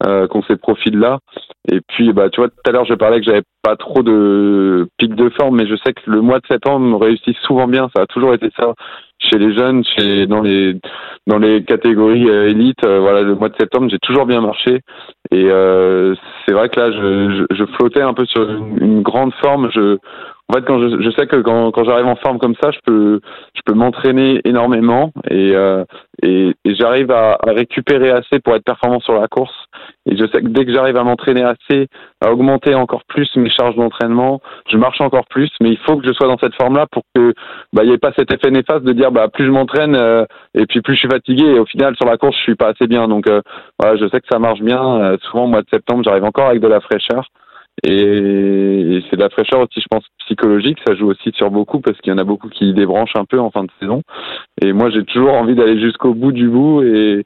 euh, 0.06 0.28
qu'on 0.28 0.42
ces 0.44 0.58
profils-là. 0.58 1.20
Et 1.72 1.82
puis, 1.88 2.14
bah, 2.14 2.30
tu 2.30 2.42
vois, 2.42 2.50
tout 2.50 2.56
à 2.68 2.72
l'heure, 2.72 2.86
je 2.86 2.94
parlais 2.94 3.20
que 3.20 3.26
j'avais 3.26 3.44
pas 3.62 3.76
trop 3.76 4.02
de 4.02 4.88
pic 4.98 5.14
de 5.14 5.30
forme, 5.30 5.58
mais 5.58 5.68
je 5.68 5.76
sais 5.76 5.94
que 5.94 6.02
le 6.10 6.22
mois 6.22 6.40
de 6.40 6.48
septembre 6.48 6.86
me 6.86 6.96
réussit 6.96 7.36
souvent 7.44 7.68
bien. 7.68 7.90
Ça 7.96 8.04
a 8.04 8.06
toujours 8.08 8.34
été 8.34 8.50
ça 8.58 8.74
chez 9.20 9.38
les 9.38 9.56
jeunes, 9.56 9.84
chez 9.84 10.28
dans 10.28 10.42
les 10.42 10.76
dans 11.26 11.40
les 11.40 11.64
catégories 11.64 12.30
euh, 12.30 12.50
élites. 12.50 12.86
Euh, 12.86 13.00
voilà, 13.00 13.22
le 13.22 13.36
mois 13.36 13.50
de 13.50 13.56
septembre, 13.60 13.90
j'ai 13.90 14.00
toujours 14.00 14.26
bien 14.26 14.42
marché. 14.42 14.82
Et 15.32 15.46
euh, 15.50 16.16
c'est 16.46 16.54
vrai 16.54 16.70
que 16.70 16.80
là, 16.80 16.92
je, 16.92 17.46
je, 17.52 17.66
flottais 17.76 18.02
un 18.02 18.14
peu 18.14 18.26
sur 18.26 18.50
une, 18.50 18.78
une 18.82 19.02
grande 19.02 19.34
forme. 19.42 19.70
Je 19.74 19.98
en 20.50 20.54
fait, 20.54 20.66
quand 20.66 20.80
je, 20.80 21.02
je 21.02 21.10
sais 21.12 21.28
que 21.28 21.38
quand, 21.38 21.72
quand 21.72 21.84
j'arrive 21.84 22.06
en 22.06 22.16
forme 22.16 22.40
comme 22.40 22.56
ça, 22.62 22.72
je 22.72 22.80
peux, 22.86 23.20
je 23.54 23.62
peux 23.66 23.74
m'entraîner 23.74 24.40
énormément 24.46 25.12
et, 25.30 25.52
euh, 25.54 25.84
et, 26.24 26.54
et 26.64 26.76
j'arrive 26.76 27.12
à, 27.12 27.38
récupérer 27.48 28.12
assez 28.12 28.40
pour 28.40 28.56
être 28.56 28.64
performant 28.64 29.02
sur 29.02 29.20
la 29.20 29.28
course. 29.28 29.54
Et 30.10 30.16
je 30.16 30.26
sais 30.28 30.42
que 30.42 30.48
dès 30.48 30.66
que 30.66 30.74
j'arrive 30.74 30.96
à 30.96 31.04
m'entraîner 31.04 31.44
assez, 31.44 31.88
à 32.24 32.32
augmenter 32.32 32.76
encore 32.76 33.04
plus 33.10 33.30
mes 33.36 33.50
charges 33.50 33.76
d'entraînement, 33.76 34.40
je 34.72 34.78
marche 34.78 35.02
encore 35.02 35.26
plus. 35.26 35.52
Mais 35.62 35.72
il 35.72 35.78
faut 35.80 35.98
que 35.98 36.08
je 36.08 36.14
sois 36.14 36.28
dans 36.28 36.38
cette 36.38 36.56
forme-là 36.56 36.86
pour 36.92 37.04
que 37.14 37.34
bah 37.74 37.84
il 37.84 37.90
n'y 37.90 37.96
ait 37.96 38.00
pas 38.00 38.14
cet 38.18 38.34
effet 38.34 38.50
néfaste 38.50 38.86
de 38.86 38.94
dire 38.94 39.12
bah 39.12 39.28
plus 39.28 39.46
je 39.46 39.52
m'entraîne 39.52 39.96
euh, 39.96 40.24
et 40.54 40.66
puis 40.66 40.82
plus 40.82 40.94
je 40.94 41.00
suis 41.00 41.10
fatigué 41.10 41.44
et 41.44 41.60
au 41.60 41.66
final 41.66 41.96
sur 41.98 42.06
la 42.06 42.18
course 42.18 42.38
je 42.38 42.44
suis 42.44 42.56
pas 42.56 42.70
assez 42.70 42.88
bien. 42.88 43.10
Donc 43.10 43.28
euh, 43.28 43.42
voilà, 43.78 43.98
je 43.98 44.08
sais 44.08 44.22
que 44.22 44.28
ça 44.32 44.40
marche 44.40 44.62
bien. 44.62 44.82
Euh, 44.82 45.18
souvent 45.24 45.44
au 45.44 45.48
mois 45.48 45.62
de 45.62 45.70
septembre, 45.70 46.04
j'arrive 46.06 46.24
encore 46.24 46.48
avec 46.48 46.62
de 46.62 46.68
la 46.68 46.80
fraîcheur. 46.80 47.28
Et, 47.84 49.04
c'est 49.10 49.18
de 49.18 49.22
la 49.22 49.30
fraîcheur 49.30 49.60
aussi, 49.60 49.80
je 49.80 49.88
pense, 49.90 50.04
psychologique. 50.20 50.80
Ça 50.86 50.96
joue 50.96 51.08
aussi 51.08 51.32
sur 51.36 51.52
beaucoup 51.52 51.80
parce 51.80 52.00
qu'il 52.00 52.12
y 52.12 52.16
en 52.16 52.18
a 52.18 52.24
beaucoup 52.24 52.50
qui 52.50 52.74
débranchent 52.74 53.16
un 53.16 53.26
peu 53.26 53.40
en 53.40 53.52
fin 53.52 53.64
de 53.64 53.72
saison. 53.80 54.02
Et 54.62 54.74
moi, 54.74 54.90
j'ai 54.90 55.04
toujours 55.04 55.34
envie 55.34 55.56
d'aller 55.56 55.80
jusqu'au 55.80 56.14
bout 56.14 56.32
du 56.32 56.50
bout. 56.50 56.82
Et 56.82 57.24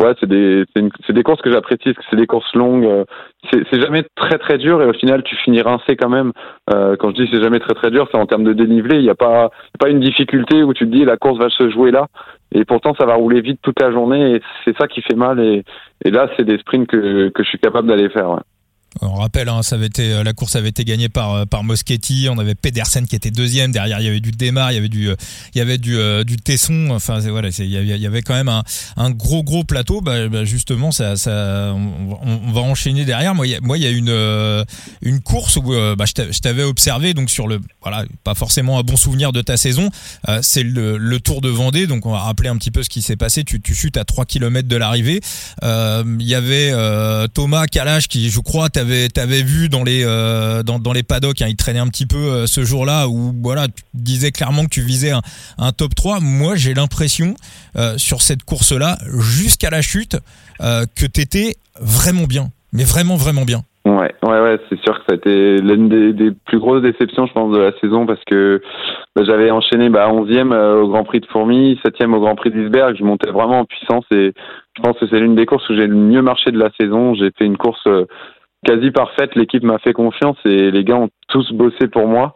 ouais, 0.00 0.14
c'est 0.18 0.28
des, 0.28 0.64
c'est 1.06 1.12
des 1.12 1.22
courses 1.22 1.40
que 1.40 1.52
j'apprécie 1.52 1.94
que 1.94 2.02
c'est 2.10 2.16
des 2.16 2.26
courses 2.26 2.52
longues. 2.54 3.04
C'est 3.52 3.80
jamais 3.80 4.04
très 4.16 4.38
très 4.38 4.58
dur 4.58 4.82
et 4.82 4.86
au 4.86 4.92
final, 4.92 5.22
tu 5.22 5.36
finis 5.36 5.62
rincé 5.62 5.96
quand 5.96 6.08
même. 6.08 6.32
Euh, 6.72 6.96
quand 6.96 7.10
je 7.10 7.22
dis 7.22 7.30
c'est 7.32 7.42
jamais 7.42 7.60
très 7.60 7.74
très 7.74 7.90
dur, 7.90 8.08
c'est 8.10 8.18
en 8.18 8.26
termes 8.26 8.44
de 8.44 8.52
dénivelé. 8.52 8.96
Il 8.96 9.04
n'y 9.04 9.10
a 9.10 9.14
pas, 9.14 9.50
pas 9.78 9.88
une 9.88 10.00
difficulté 10.00 10.62
où 10.62 10.74
tu 10.74 10.84
te 10.86 10.94
dis 10.94 11.04
la 11.04 11.16
course 11.16 11.38
va 11.38 11.48
se 11.50 11.70
jouer 11.70 11.90
là. 11.90 12.06
Et 12.54 12.64
pourtant, 12.64 12.94
ça 12.98 13.06
va 13.06 13.14
rouler 13.14 13.40
vite 13.40 13.60
toute 13.62 13.80
la 13.80 13.92
journée 13.92 14.34
et 14.34 14.42
c'est 14.64 14.76
ça 14.76 14.86
qui 14.86 15.00
fait 15.00 15.16
mal. 15.16 15.40
Et, 15.40 15.64
là, 16.10 16.28
c'est 16.36 16.44
des 16.44 16.58
sprints 16.58 16.86
que, 16.86 17.28
que 17.28 17.42
je 17.42 17.48
suis 17.48 17.58
capable 17.58 17.88
d'aller 17.88 18.10
faire. 18.10 18.40
On 19.00 19.14
rappelle, 19.14 19.48
hein, 19.48 19.62
ça 19.62 19.76
avait 19.76 19.86
été 19.86 20.12
euh, 20.12 20.22
la 20.22 20.34
course 20.34 20.54
avait 20.54 20.68
été 20.68 20.84
gagnée 20.84 21.08
par 21.08 21.34
euh, 21.34 21.44
par 21.46 21.64
Moschetti. 21.64 22.28
On 22.30 22.38
avait 22.38 22.54
Pedersen 22.54 23.06
qui 23.06 23.16
était 23.16 23.30
deuxième. 23.30 23.72
Derrière, 23.72 24.00
il 24.00 24.04
y 24.04 24.08
avait 24.08 24.20
du 24.20 24.32
Démar, 24.32 24.70
il 24.70 24.74
y 24.74 24.78
avait 24.78 24.90
du 24.90 25.08
euh, 25.08 25.16
il 25.54 25.58
y 25.58 25.60
avait 25.62 25.78
du 25.78 25.96
du 26.24 26.36
Tesson. 26.36 26.88
Enfin, 26.90 27.20
voilà, 27.20 27.48
il 27.58 27.70
y 27.70 28.06
avait 28.06 28.22
quand 28.22 28.34
même 28.34 28.50
un, 28.50 28.62
un 28.96 29.10
gros 29.10 29.42
gros 29.42 29.64
plateau. 29.64 30.02
Bah, 30.02 30.28
bah 30.28 30.44
justement, 30.44 30.92
ça 30.92 31.16
ça 31.16 31.74
on, 31.74 32.52
va 32.52 32.60
enchaîner 32.60 33.04
derrière. 33.04 33.34
Moi, 33.34 33.46
il 33.46 33.50
y 33.50 33.54
a, 33.54 33.60
moi, 33.60 33.78
il 33.78 33.84
y 33.84 33.86
a 33.86 33.90
une 33.90 34.66
une 35.00 35.20
course 35.20 35.56
où 35.56 35.72
bah, 35.96 36.04
je 36.06 36.38
t'avais 36.40 36.62
observé 36.62 37.14
donc 37.14 37.30
sur 37.30 37.48
le 37.48 37.60
voilà 37.80 38.04
pas 38.24 38.34
forcément 38.34 38.78
un 38.78 38.82
bon 38.82 38.96
souvenir 38.96 39.32
de 39.32 39.40
ta 39.40 39.56
saison. 39.56 39.88
C'est 40.42 40.62
le, 40.62 40.98
le 40.98 41.20
Tour 41.20 41.40
de 41.40 41.48
Vendée. 41.48 41.86
Donc, 41.86 42.04
on 42.04 42.12
va 42.12 42.20
rappeler 42.20 42.50
un 42.50 42.56
petit 42.58 42.70
peu 42.70 42.82
ce 42.82 42.90
qui 42.90 43.00
s'est 43.00 43.16
passé. 43.16 43.42
Tu 43.44 43.60
tu 43.60 43.74
chutes 43.74 43.96
à 43.96 44.04
3 44.04 44.26
km 44.26 44.68
de 44.68 44.76
l'arrivée. 44.76 45.20
Il 45.62 46.26
y 46.26 46.34
avait 46.34 46.72
Thomas 47.32 47.66
Kalash 47.66 48.08
qui, 48.08 48.28
je 48.28 48.40
crois, 48.40 48.68
t'avais 48.82 49.08
t'avais 49.08 49.42
vu 49.42 49.68
dans 49.68 49.84
les 49.84 50.02
euh, 50.04 50.62
dans, 50.62 50.92
les 50.92 51.02
paddocks, 51.02 51.40
hein, 51.42 51.46
il 51.48 51.56
traînait 51.56 51.78
un 51.78 51.86
petit 51.86 52.06
peu 52.06 52.16
euh, 52.16 52.46
ce 52.46 52.62
jour-là 52.62 53.06
où 53.08 53.32
voilà, 53.42 53.68
tu 53.68 53.82
disais 53.94 54.32
clairement 54.32 54.64
que 54.64 54.70
tu 54.70 54.80
visais 54.80 55.12
un, 55.12 55.72
top 55.72 55.94
3. 55.94 56.18
Moi, 56.20 56.54
j'ai 56.56 56.74
l'impression 56.74 57.34
euh, 57.76 57.94
sur 57.96 58.22
cette 58.22 58.42
course-là, 58.42 58.96
jusqu'à 59.20 59.70
la 59.70 59.82
chute, 59.82 60.16
que 60.60 61.06
t'étais 61.06 61.54
vraiment 61.80 62.24
bien, 62.24 62.48
mais 62.72 62.84
vraiment 62.84 63.16
vraiment 63.16 63.44
bien. 63.44 63.60
Ouais, 63.84 64.12
ouais, 64.22 64.58
c'est 64.68 64.80
sûr 64.82 64.94
que 64.94 65.04
ça 65.08 65.12
a 65.12 65.14
été 65.14 65.56
l'une 65.58 65.88
des, 65.88 66.30
plus 66.46 66.60
grosses 66.60 66.82
déceptions, 66.82 67.26
je 67.26 67.32
pense, 67.32 67.52
de 67.52 67.58
la 67.58 67.72
saison 67.80 68.06
parce 68.06 68.22
que 68.30 68.62
bah, 69.16 69.22
j'avais 69.26 69.50
enchaîné 69.50 69.88
bah, 69.88 70.08
11e 70.08 70.54
au 70.82 70.88
Grand 70.88 71.02
Prix 71.02 71.20
de 71.20 71.26
Fourmi, 71.26 71.78
7e 71.84 72.14
au 72.14 72.20
Grand 72.20 72.36
Prix 72.36 72.50
d'Isberg. 72.50 72.96
Je 72.96 73.04
montais 73.04 73.30
vraiment 73.30 73.60
en 73.60 73.64
puissance 73.64 74.04
et 74.12 74.32
je 74.76 74.82
pense 74.82 74.96
que 74.98 75.06
c'est 75.08 75.18
l'une 75.18 75.34
des 75.34 75.46
courses 75.46 75.68
où 75.68 75.74
j'ai 75.74 75.88
le 75.88 75.96
mieux 75.96 76.22
marché 76.22 76.52
de 76.52 76.58
la 76.58 76.70
saison. 76.80 77.14
J'ai 77.14 77.30
fait 77.36 77.44
une 77.44 77.56
course 77.56 77.86
quasi 78.64 78.90
parfaite. 78.90 79.34
L'équipe 79.34 79.62
m'a 79.62 79.78
fait 79.78 79.92
confiance 79.92 80.36
et 80.44 80.70
les 80.70 80.84
gars 80.84 80.96
ont 80.96 81.10
tous 81.32 81.52
bossé 81.52 81.88
pour 81.88 82.06
moi. 82.06 82.34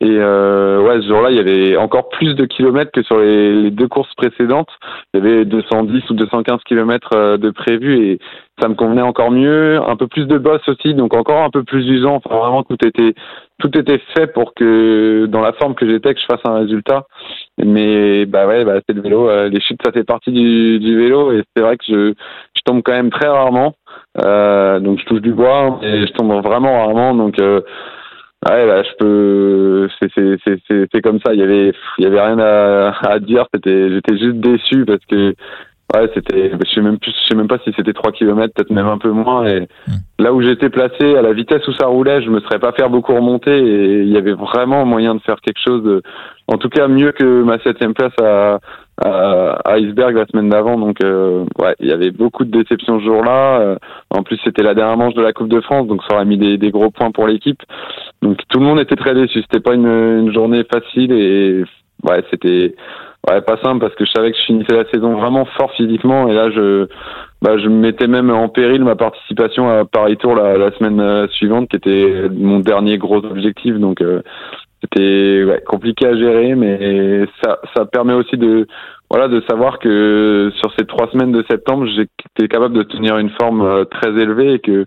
Et 0.00 0.18
euh, 0.18 0.82
ouais, 0.82 1.00
ce 1.00 1.08
jour-là, 1.08 1.30
il 1.30 1.36
y 1.36 1.40
avait 1.40 1.76
encore 1.76 2.08
plus 2.10 2.34
de 2.34 2.44
kilomètres 2.44 2.90
que 2.92 3.02
sur 3.02 3.18
les, 3.18 3.70
deux 3.70 3.88
courses 3.88 4.14
précédentes. 4.16 4.68
Il 5.12 5.20
y 5.20 5.26
avait 5.26 5.44
210 5.44 6.10
ou 6.10 6.14
215 6.14 6.60
kilomètres 6.64 7.14
euh, 7.14 7.36
de 7.36 7.50
prévu 7.50 8.04
et 8.04 8.18
ça 8.60 8.68
me 8.68 8.74
convenait 8.74 9.02
encore 9.02 9.30
mieux. 9.30 9.80
Un 9.88 9.96
peu 9.96 10.06
plus 10.06 10.26
de 10.26 10.36
boss 10.36 10.60
aussi, 10.68 10.94
donc 10.94 11.16
encore 11.16 11.42
un 11.42 11.50
peu 11.50 11.62
plus 11.64 11.86
usant. 11.88 12.16
Enfin, 12.16 12.36
vraiment, 12.36 12.62
tout 12.62 12.76
était 12.84 13.14
tout 13.60 13.78
était 13.78 14.00
fait 14.16 14.26
pour 14.26 14.52
que 14.54 15.26
dans 15.26 15.40
la 15.40 15.52
forme 15.52 15.74
que 15.74 15.88
j'étais, 15.88 16.12
que 16.12 16.20
je 16.20 16.26
fasse 16.26 16.44
un 16.44 16.58
résultat. 16.58 17.06
Mais 17.58 18.26
bah 18.26 18.46
ouais, 18.46 18.64
bah 18.64 18.80
c'est 18.86 18.94
le 18.94 19.02
vélo. 19.02 19.28
Euh, 19.28 19.48
les 19.48 19.60
chutes, 19.60 19.80
ça 19.84 19.92
fait 19.92 20.04
partie 20.04 20.32
du, 20.32 20.80
du 20.80 20.98
vélo 20.98 21.32
et 21.32 21.42
c'est 21.56 21.62
vrai 21.62 21.76
que 21.76 21.84
je, 21.86 22.14
je 22.56 22.62
tombe 22.64 22.82
quand 22.82 22.92
même 22.92 23.10
très 23.10 23.28
rarement. 23.28 23.74
Euh, 24.22 24.80
donc 24.80 24.98
je 24.98 25.04
touche 25.04 25.20
du 25.20 25.32
bois, 25.32 25.78
mais 25.80 26.06
je 26.06 26.12
tombe 26.12 26.32
vraiment 26.42 26.84
rarement. 26.84 27.14
Donc 27.14 27.38
euh, 27.38 27.60
ouais, 28.50 28.66
bah, 28.66 28.82
je 28.82 28.96
peux. 28.98 29.88
C'est 30.92 31.02
comme 31.02 31.20
ça. 31.24 31.32
Il 31.34 31.40
y 31.40 31.42
avait 31.42 31.72
il 31.98 32.04
y 32.04 32.06
avait 32.06 32.20
rien 32.20 32.38
à, 32.38 32.92
à 33.08 33.18
dire. 33.18 33.46
J'étais 33.54 34.18
juste 34.18 34.36
déçu 34.36 34.84
parce 34.84 35.04
que 35.06 35.34
Ouais, 35.94 36.10
c'était, 36.12 36.50
je 36.50 36.70
sais 36.74 36.80
même 36.80 36.98
plus, 36.98 37.12
je 37.12 37.28
sais 37.28 37.36
même 37.36 37.46
pas 37.46 37.58
si 37.62 37.72
c'était 37.76 37.92
3 37.92 38.10
km, 38.12 38.52
peut-être 38.52 38.70
même 38.70 38.86
un 38.86 38.98
peu 38.98 39.10
moins. 39.10 39.46
Et 39.46 39.60
hmm. 39.60 39.92
là 40.18 40.32
où 40.32 40.42
j'étais 40.42 40.68
placé, 40.68 41.14
à 41.14 41.22
la 41.22 41.32
vitesse 41.32 41.66
où 41.68 41.72
ça 41.74 41.86
roulait, 41.86 42.20
je 42.22 42.30
me 42.30 42.40
serais 42.40 42.58
pas 42.58 42.72
faire 42.72 42.90
beaucoup 42.90 43.14
remonter 43.14 43.56
et 43.56 44.02
il 44.02 44.08
y 44.08 44.16
avait 44.16 44.32
vraiment 44.32 44.84
moyen 44.86 45.14
de 45.14 45.20
faire 45.20 45.40
quelque 45.40 45.60
chose 45.64 45.84
de, 45.84 46.02
en 46.48 46.56
tout 46.56 46.68
cas 46.68 46.88
mieux 46.88 47.12
que 47.12 47.42
ma 47.42 47.58
septième 47.60 47.94
place 47.94 48.12
à, 48.20 48.58
à, 49.04 49.74
Iceberg 49.76 50.16
la 50.16 50.26
semaine 50.26 50.48
d'avant. 50.48 50.78
Donc 50.78 50.96
euh, 51.04 51.44
ouais, 51.58 51.74
il 51.78 51.88
y 51.88 51.92
avait 51.92 52.10
beaucoup 52.10 52.44
de 52.44 52.50
déceptions 52.50 52.98
ce 52.98 53.04
jour-là. 53.04 53.60
Euh, 53.60 53.76
en 54.10 54.22
plus, 54.24 54.40
c'était 54.42 54.62
la 54.62 54.74
dernière 54.74 54.96
manche 54.96 55.14
de 55.14 55.22
la 55.22 55.32
Coupe 55.32 55.48
de 55.48 55.60
France, 55.60 55.86
donc 55.86 56.02
ça 56.08 56.16
aurait 56.16 56.24
mis 56.24 56.38
des, 56.38 56.58
des 56.58 56.70
gros 56.70 56.90
points 56.90 57.12
pour 57.12 57.28
l'équipe. 57.28 57.62
Donc 58.20 58.38
tout 58.48 58.58
le 58.58 58.64
monde 58.64 58.80
était 58.80 58.96
très 58.96 59.14
déçu. 59.14 59.42
C'était 59.42 59.60
pas 59.60 59.74
une, 59.74 59.86
une 59.86 60.32
journée 60.32 60.64
facile 60.64 61.12
et 61.12 61.64
ouais, 62.02 62.24
c'était 62.30 62.74
Ouais, 63.28 63.40
pas 63.40 63.56
simple 63.62 63.80
parce 63.80 63.94
que 63.94 64.04
je 64.04 64.10
savais 64.10 64.32
que 64.32 64.36
je 64.38 64.44
finissais 64.44 64.74
la 64.74 64.84
saison 64.90 65.14
vraiment 65.14 65.46
fort 65.56 65.72
physiquement 65.72 66.28
et 66.28 66.34
là 66.34 66.50
je 66.50 66.86
bah, 67.40 67.56
je 67.56 67.68
mettais 67.68 68.06
même 68.06 68.30
en 68.30 68.48
péril 68.48 68.84
ma 68.84 68.96
participation 68.96 69.70
à 69.70 69.86
Paris 69.86 70.18
Tour 70.18 70.34
la, 70.34 70.70
semaine 70.72 71.00
euh, 71.00 71.26
suivante 71.28 71.70
qui 71.70 71.76
était 71.76 72.28
mon 72.30 72.60
dernier 72.60 72.98
gros 72.98 73.24
objectif 73.24 73.76
donc 73.76 74.02
euh, 74.02 74.20
c'était 74.82 75.42
ouais, 75.42 75.62
compliqué 75.66 76.06
à 76.06 76.16
gérer 76.16 76.54
mais 76.54 77.24
ça 77.42 77.60
ça 77.74 77.86
permet 77.86 78.12
aussi 78.12 78.36
de 78.36 78.66
voilà 79.08 79.28
de 79.28 79.42
savoir 79.48 79.78
que 79.78 80.52
sur 80.56 80.74
ces 80.78 80.84
trois 80.84 81.10
semaines 81.10 81.32
de 81.32 81.44
septembre 81.48 81.86
j'étais 81.86 82.48
capable 82.48 82.74
de 82.74 82.82
tenir 82.82 83.16
une 83.16 83.30
forme 83.40 83.62
euh, 83.62 83.84
très 83.86 84.10
élevée 84.10 84.54
et 84.54 84.58
que 84.58 84.84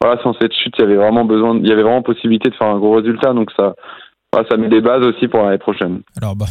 voilà 0.00 0.22
sans 0.22 0.34
cette 0.40 0.52
chute 0.52 0.74
il 0.78 0.82
y 0.82 0.84
avait 0.84 0.96
vraiment 0.96 1.24
besoin 1.24 1.56
il 1.56 1.66
y 1.66 1.72
avait 1.72 1.82
vraiment 1.82 2.02
possibilité 2.02 2.50
de 2.50 2.54
faire 2.54 2.68
un 2.68 2.78
gros 2.78 2.94
résultat 2.94 3.32
donc 3.32 3.50
ça 3.56 3.74
ça 4.48 4.56
met 4.56 4.68
des 4.68 4.80
bases 4.80 5.04
aussi 5.04 5.26
pour 5.26 5.42
l'année 5.42 5.58
prochaine. 5.58 6.02
Alors 6.16 6.36
bah 6.36 6.46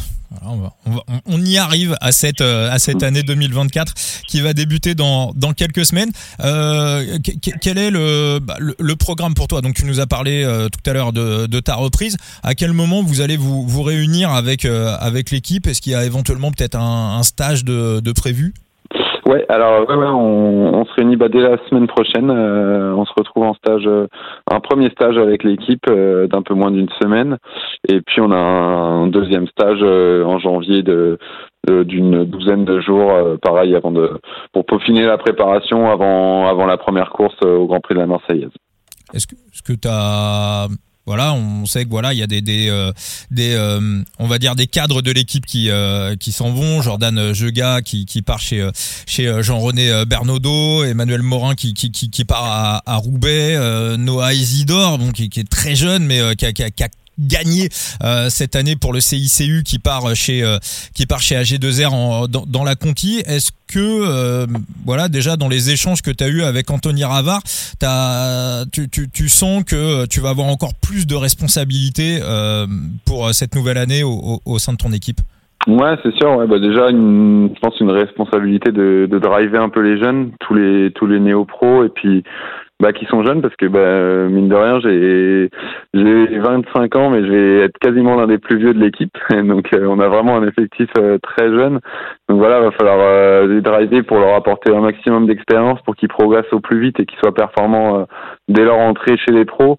on, 1.26 1.44
y 1.44 1.58
arrive 1.58 1.96
à 2.00 2.12
cette 2.12 2.40
à 2.40 2.78
cette 2.78 3.02
année 3.02 3.22
2024 3.22 3.94
qui 4.28 4.40
va 4.40 4.52
débuter 4.52 4.94
dans 4.94 5.32
dans 5.34 5.52
quelques 5.52 5.84
semaines. 5.84 6.12
quel 6.38 7.78
est 7.78 7.90
bah, 8.40 8.56
le, 8.58 8.76
le, 8.78 8.96
programme 8.96 9.34
pour 9.34 9.48
toi? 9.48 9.60
Donc 9.60 9.74
tu 9.74 9.84
nous 9.84 10.00
as 10.00 10.06
parlé 10.06 10.44
tout 10.72 10.90
à 10.90 10.92
l'heure 10.92 11.12
de, 11.12 11.46
de, 11.46 11.60
ta 11.60 11.74
reprise. 11.74 12.16
À 12.42 12.54
quel 12.54 12.72
moment 12.72 13.02
vous 13.02 13.20
allez 13.20 13.36
vous 13.36 13.66
vous 13.66 13.82
réunir 13.82 14.30
avec 14.30 14.64
avec 14.64 15.30
l'équipe? 15.30 15.66
Est-ce 15.66 15.80
qu'il 15.80 15.92
y 15.92 15.96
a 15.96 16.04
éventuellement 16.04 16.52
peut-être 16.52 16.76
un, 16.76 17.18
un, 17.18 17.22
stage 17.22 17.64
de, 17.64 18.00
de 18.00 18.12
prévu? 18.12 18.54
Ouais, 19.30 19.46
alors 19.48 19.86
on, 19.88 20.84
se 20.84 20.92
réunit 20.94 21.14
bah, 21.14 21.28
dès 21.28 21.38
la 21.38 21.56
semaine 21.68 21.86
prochaine. 21.86 22.30
Euh, 22.30 22.92
on 22.96 23.04
se 23.04 23.12
retrouve 23.16 23.44
en 23.44 23.54
stage, 23.54 23.84
euh, 23.86 24.08
un 24.50 24.58
premier 24.58 24.90
stage 24.90 25.16
avec 25.18 25.44
l'équipe 25.44 25.84
euh, 25.88 26.26
d'un 26.26 26.42
peu 26.42 26.54
moins 26.54 26.72
d'une 26.72 26.88
semaine, 27.00 27.36
et 27.88 28.00
puis 28.00 28.20
on 28.20 28.32
a 28.32 28.36
un, 28.36 29.06
deuxième 29.06 29.46
stage 29.46 29.82
en 29.82 30.38
janvier 30.40 30.82
d'une 30.82 32.24
douzaine 32.24 32.64
de 32.64 32.80
jours, 32.80 33.12
pareil 33.40 33.76
avant 33.76 33.92
de 33.92 34.20
pour 34.52 34.66
peaufiner 34.66 35.04
la 35.04 35.16
préparation 35.16 35.88
avant 35.88 36.66
la 36.66 36.76
première 36.76 37.10
course 37.10 37.36
au 37.44 37.66
Grand 37.66 37.80
Prix 37.80 37.94
de 37.94 38.00
la 38.00 38.06
Marseillaise. 38.06 38.50
Est-ce 39.14 39.28
que 39.28 39.36
est-ce 39.36 39.62
que 39.62 39.72
tu 39.72 39.88
voilà, 41.06 41.32
on 41.32 41.66
sait 41.66 41.84
que 41.84 41.90
voilà, 41.90 42.12
il 42.12 42.18
y 42.18 42.22
a 42.22 42.26
des 42.26 42.42
des, 42.42 42.68
euh, 42.68 42.92
euh, 43.38 44.02
on 44.18 44.26
va 44.26 44.38
dire 44.38 44.54
des 44.54 44.66
cadres 44.66 45.02
de 45.02 45.10
l'équipe 45.10 45.46
qui 45.46 45.70
euh, 45.70 46.14
qui 46.16 46.30
s'en 46.30 46.52
vont. 46.52 46.82
Jordan 46.82 47.32
Jega 47.32 47.82
qui 47.82 48.04
qui 48.04 48.22
part 48.22 48.38
chez 48.38 48.68
chez 49.06 49.42
Jean-René 49.42 50.04
Bernaudot, 50.06 50.84
Emmanuel 50.84 51.22
Morin 51.22 51.54
qui 51.54 51.74
qui 51.74 51.90
qui, 51.90 52.24
part 52.24 52.44
à, 52.44 52.82
à 52.86 52.96
Roubaix, 52.96 53.56
Noah 53.96 54.34
Isidore, 54.34 54.98
donc 54.98 55.14
qui, 55.14 55.30
qui, 55.30 55.40
est 55.40 55.50
très 55.50 55.74
jeune 55.74 56.04
mais 56.04 56.36
qui 56.36 56.52
qui 56.52 56.62
a 56.62 56.88
gagné 57.20 57.68
euh, 58.02 58.28
cette 58.28 58.56
année 58.56 58.76
pour 58.76 58.92
le 58.92 59.00
CICU 59.00 59.62
qui 59.62 59.78
part 59.78 60.14
chez 60.14 60.42
euh, 60.42 60.58
qui 60.94 61.06
part 61.06 61.20
chez 61.20 61.36
AG2R 61.36 61.88
en, 61.88 62.26
dans, 62.26 62.44
dans, 62.46 62.64
la 62.64 62.74
Conti. 62.74 63.22
Est-ce 63.26 63.52
que 63.68 63.78
euh, 63.78 64.46
voilà 64.84 65.08
déjà 65.08 65.36
dans 65.36 65.48
les 65.48 65.70
échanges 65.70 66.02
que 66.02 66.10
tu 66.10 66.24
as 66.24 66.28
eu 66.28 66.42
avec 66.42 66.70
Anthony 66.70 67.04
Ravard, 67.04 67.42
as, 67.82 68.64
tu, 68.72 68.88
tu, 68.88 69.08
tu, 69.10 69.28
sens 69.28 69.64
que 69.64 70.06
tu 70.06 70.20
vas 70.20 70.30
avoir 70.30 70.48
encore 70.48 70.74
plus 70.74 71.06
de 71.06 71.14
responsabilités 71.14 72.20
pour 73.04 73.32
cette 73.34 73.54
nouvelle 73.54 73.78
année 73.78 74.02
au, 74.02 74.40
au, 74.44 74.58
sein 74.58 74.72
de 74.72 74.78
ton 74.78 74.92
équipe? 74.92 75.20
Ouais, 75.66 75.96
c'est 76.02 76.14
sûr. 76.16 76.36
Ouais, 76.36 76.46
bah 76.46 76.58
déjà, 76.58 76.88
une, 76.90 77.50
je 77.54 77.60
pense 77.60 77.78
une 77.80 77.90
responsabilité 77.90 78.72
de, 78.72 79.06
de 79.10 79.18
driver 79.18 79.62
un 79.62 79.68
peu 79.68 79.80
les 79.80 80.00
jeunes, 80.00 80.32
tous 80.40 80.54
les 80.54 80.90
tous 80.92 81.06
les 81.06 81.20
néo 81.20 81.44
pros, 81.44 81.84
et 81.84 81.90
puis 81.90 82.24
bah, 82.80 82.92
qui 82.94 83.04
sont 83.06 83.22
jeunes 83.24 83.42
parce 83.42 83.54
que 83.56 83.66
bah, 83.66 84.28
mine 84.28 84.48
de 84.48 84.54
rien 84.54 84.80
j'ai 84.80 85.50
j'ai 85.92 86.38
25 86.38 86.96
ans 86.96 87.10
mais 87.10 87.24
je 87.24 87.30
vais 87.30 87.60
être 87.66 87.78
quasiment 87.78 88.16
l'un 88.16 88.26
des 88.26 88.38
plus 88.38 88.56
vieux 88.56 88.72
de 88.72 88.80
l'équipe. 88.80 89.12
Donc 89.30 89.68
euh, 89.74 89.86
on 89.86 90.00
a 90.00 90.08
vraiment 90.08 90.36
un 90.36 90.46
effectif 90.46 90.88
euh, 90.98 91.18
très 91.18 91.48
jeune. 91.48 91.80
Donc 92.28 92.38
voilà 92.38 92.60
va 92.60 92.70
falloir 92.70 92.98
euh, 93.00 93.46
les 93.46 93.60
driver 93.60 94.02
pour 94.02 94.18
leur 94.18 94.34
apporter 94.34 94.74
un 94.74 94.80
maximum 94.80 95.26
d'expérience 95.26 95.80
pour 95.82 95.94
qu'ils 95.94 96.08
progressent 96.08 96.52
au 96.52 96.60
plus 96.60 96.80
vite 96.80 96.98
et 97.00 97.06
qu'ils 97.06 97.18
soient 97.18 97.34
performants 97.34 98.06
dès 98.48 98.64
leur 98.64 98.78
entrée 98.78 99.16
chez 99.18 99.32
les 99.32 99.44
pros. 99.44 99.76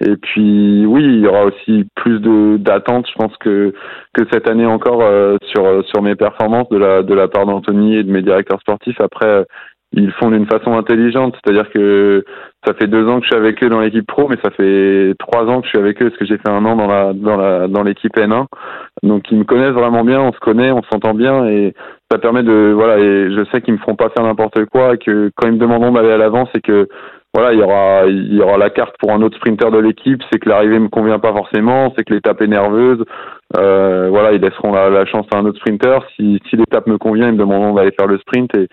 Et 0.00 0.16
puis 0.16 0.84
oui 0.86 1.04
il 1.04 1.20
y 1.20 1.26
aura 1.26 1.44
aussi 1.44 1.86
plus 1.96 2.20
de 2.20 2.58
d'attentes 2.58 3.06
je 3.08 3.14
pense 3.14 3.36
que 3.38 3.72
que 4.14 4.24
cette 4.30 4.48
année 4.48 4.66
encore 4.66 5.02
sur 5.42 5.84
sur 5.86 6.02
mes 6.02 6.16
performances 6.16 6.68
de 6.68 6.76
la 6.76 7.02
de 7.02 7.14
la 7.14 7.28
part 7.28 7.46
d'Anthony 7.46 7.96
et 7.96 8.04
de 8.04 8.12
mes 8.12 8.22
directeurs 8.22 8.60
sportifs. 8.60 9.00
Après 9.00 9.46
ils 9.94 10.12
font 10.12 10.30
d'une 10.30 10.46
façon 10.46 10.76
intelligente, 10.76 11.36
c'est-à-dire 11.42 11.70
que 11.70 12.24
ça 12.66 12.74
fait 12.74 12.86
deux 12.86 13.06
ans 13.08 13.18
que 13.18 13.26
je 13.26 13.30
suis 13.30 13.36
avec 13.36 13.62
eux 13.62 13.68
dans 13.68 13.80
l'équipe 13.80 14.06
pro, 14.06 14.28
mais 14.28 14.36
ça 14.42 14.50
fait 14.50 15.14
trois 15.18 15.44
ans 15.44 15.60
que 15.60 15.66
je 15.66 15.70
suis 15.70 15.78
avec 15.78 16.00
eux 16.00 16.08
parce 16.08 16.18
que 16.18 16.24
j'ai 16.24 16.38
fait 16.38 16.48
un 16.48 16.64
an 16.64 16.76
dans 16.76 16.86
la 16.86 17.12
dans 17.12 17.36
la 17.36 17.68
dans 17.68 17.82
l'équipe 17.82 18.16
N1. 18.16 18.46
Donc 19.02 19.24
ils 19.30 19.38
me 19.38 19.44
connaissent 19.44 19.72
vraiment 19.74 20.04
bien, 20.04 20.20
on 20.20 20.32
se 20.32 20.38
connaît, 20.38 20.70
on 20.70 20.82
s'entend 20.90 21.14
bien 21.14 21.46
et 21.46 21.74
ça 22.10 22.18
permet 22.18 22.42
de 22.42 22.72
voilà 22.74 22.98
et 22.98 23.30
je 23.32 23.44
sais 23.50 23.60
qu'ils 23.60 23.74
me 23.74 23.78
feront 23.78 23.96
pas 23.96 24.10
faire 24.10 24.24
n'importe 24.24 24.64
quoi 24.66 24.94
et 24.94 24.98
que 24.98 25.30
quand 25.36 25.48
ils 25.48 25.54
me 25.54 25.58
demanderont 25.58 25.92
d'aller 25.92 26.12
à 26.12 26.18
l'avant, 26.18 26.48
c'est 26.54 26.62
que 26.62 26.88
voilà, 27.34 27.54
il 27.54 27.58
y 27.58 27.62
aura 27.62 28.06
il 28.06 28.34
y 28.34 28.42
aura 28.42 28.58
la 28.58 28.70
carte 28.70 28.94
pour 28.98 29.10
un 29.10 29.22
autre 29.22 29.36
sprinter 29.38 29.70
de 29.70 29.78
l'équipe, 29.78 30.22
c'est 30.30 30.38
que 30.38 30.48
l'arrivée 30.48 30.78
me 30.78 30.88
convient 30.88 31.18
pas 31.18 31.32
forcément, 31.32 31.92
c'est 31.96 32.04
que 32.04 32.12
l'étape 32.12 32.42
est 32.42 32.46
nerveuse. 32.46 33.02
Euh, 33.58 34.08
voilà, 34.10 34.32
ils 34.32 34.40
laisseront 34.40 34.72
la, 34.72 35.04
chance 35.06 35.26
à 35.34 35.38
un 35.38 35.46
autre 35.46 35.58
sprinter. 35.58 36.00
Si, 36.16 36.40
si 36.48 36.56
l'étape 36.56 36.86
me 36.86 36.98
convient, 36.98 37.28
ils 37.28 37.34
me 37.34 37.38
demanderont 37.38 37.74
d'aller 37.74 37.92
faire 37.98 38.06
le 38.06 38.18
sprint 38.18 38.54
et, 38.54 38.68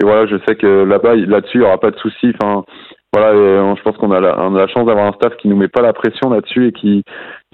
et 0.00 0.04
voilà, 0.04 0.26
je 0.26 0.36
sais 0.46 0.56
que 0.56 0.84
là-bas, 0.84 1.16
là-dessus, 1.16 1.58
il 1.58 1.60
n'y 1.60 1.66
aura 1.66 1.78
pas 1.78 1.90
de 1.90 1.98
souci. 1.98 2.32
Enfin, 2.40 2.64
voilà, 3.12 3.32
je 3.34 3.82
pense 3.82 3.96
qu'on 3.96 4.12
a, 4.12 4.20
la, 4.20 4.40
on 4.40 4.54
a 4.54 4.60
la 4.60 4.68
chance 4.68 4.86
d'avoir 4.86 5.06
un 5.06 5.12
staff 5.12 5.36
qui 5.36 5.48
nous 5.48 5.56
met 5.56 5.68
pas 5.68 5.82
la 5.82 5.92
pression 5.92 6.30
là-dessus 6.30 6.68
et 6.68 6.72
qui, 6.72 7.02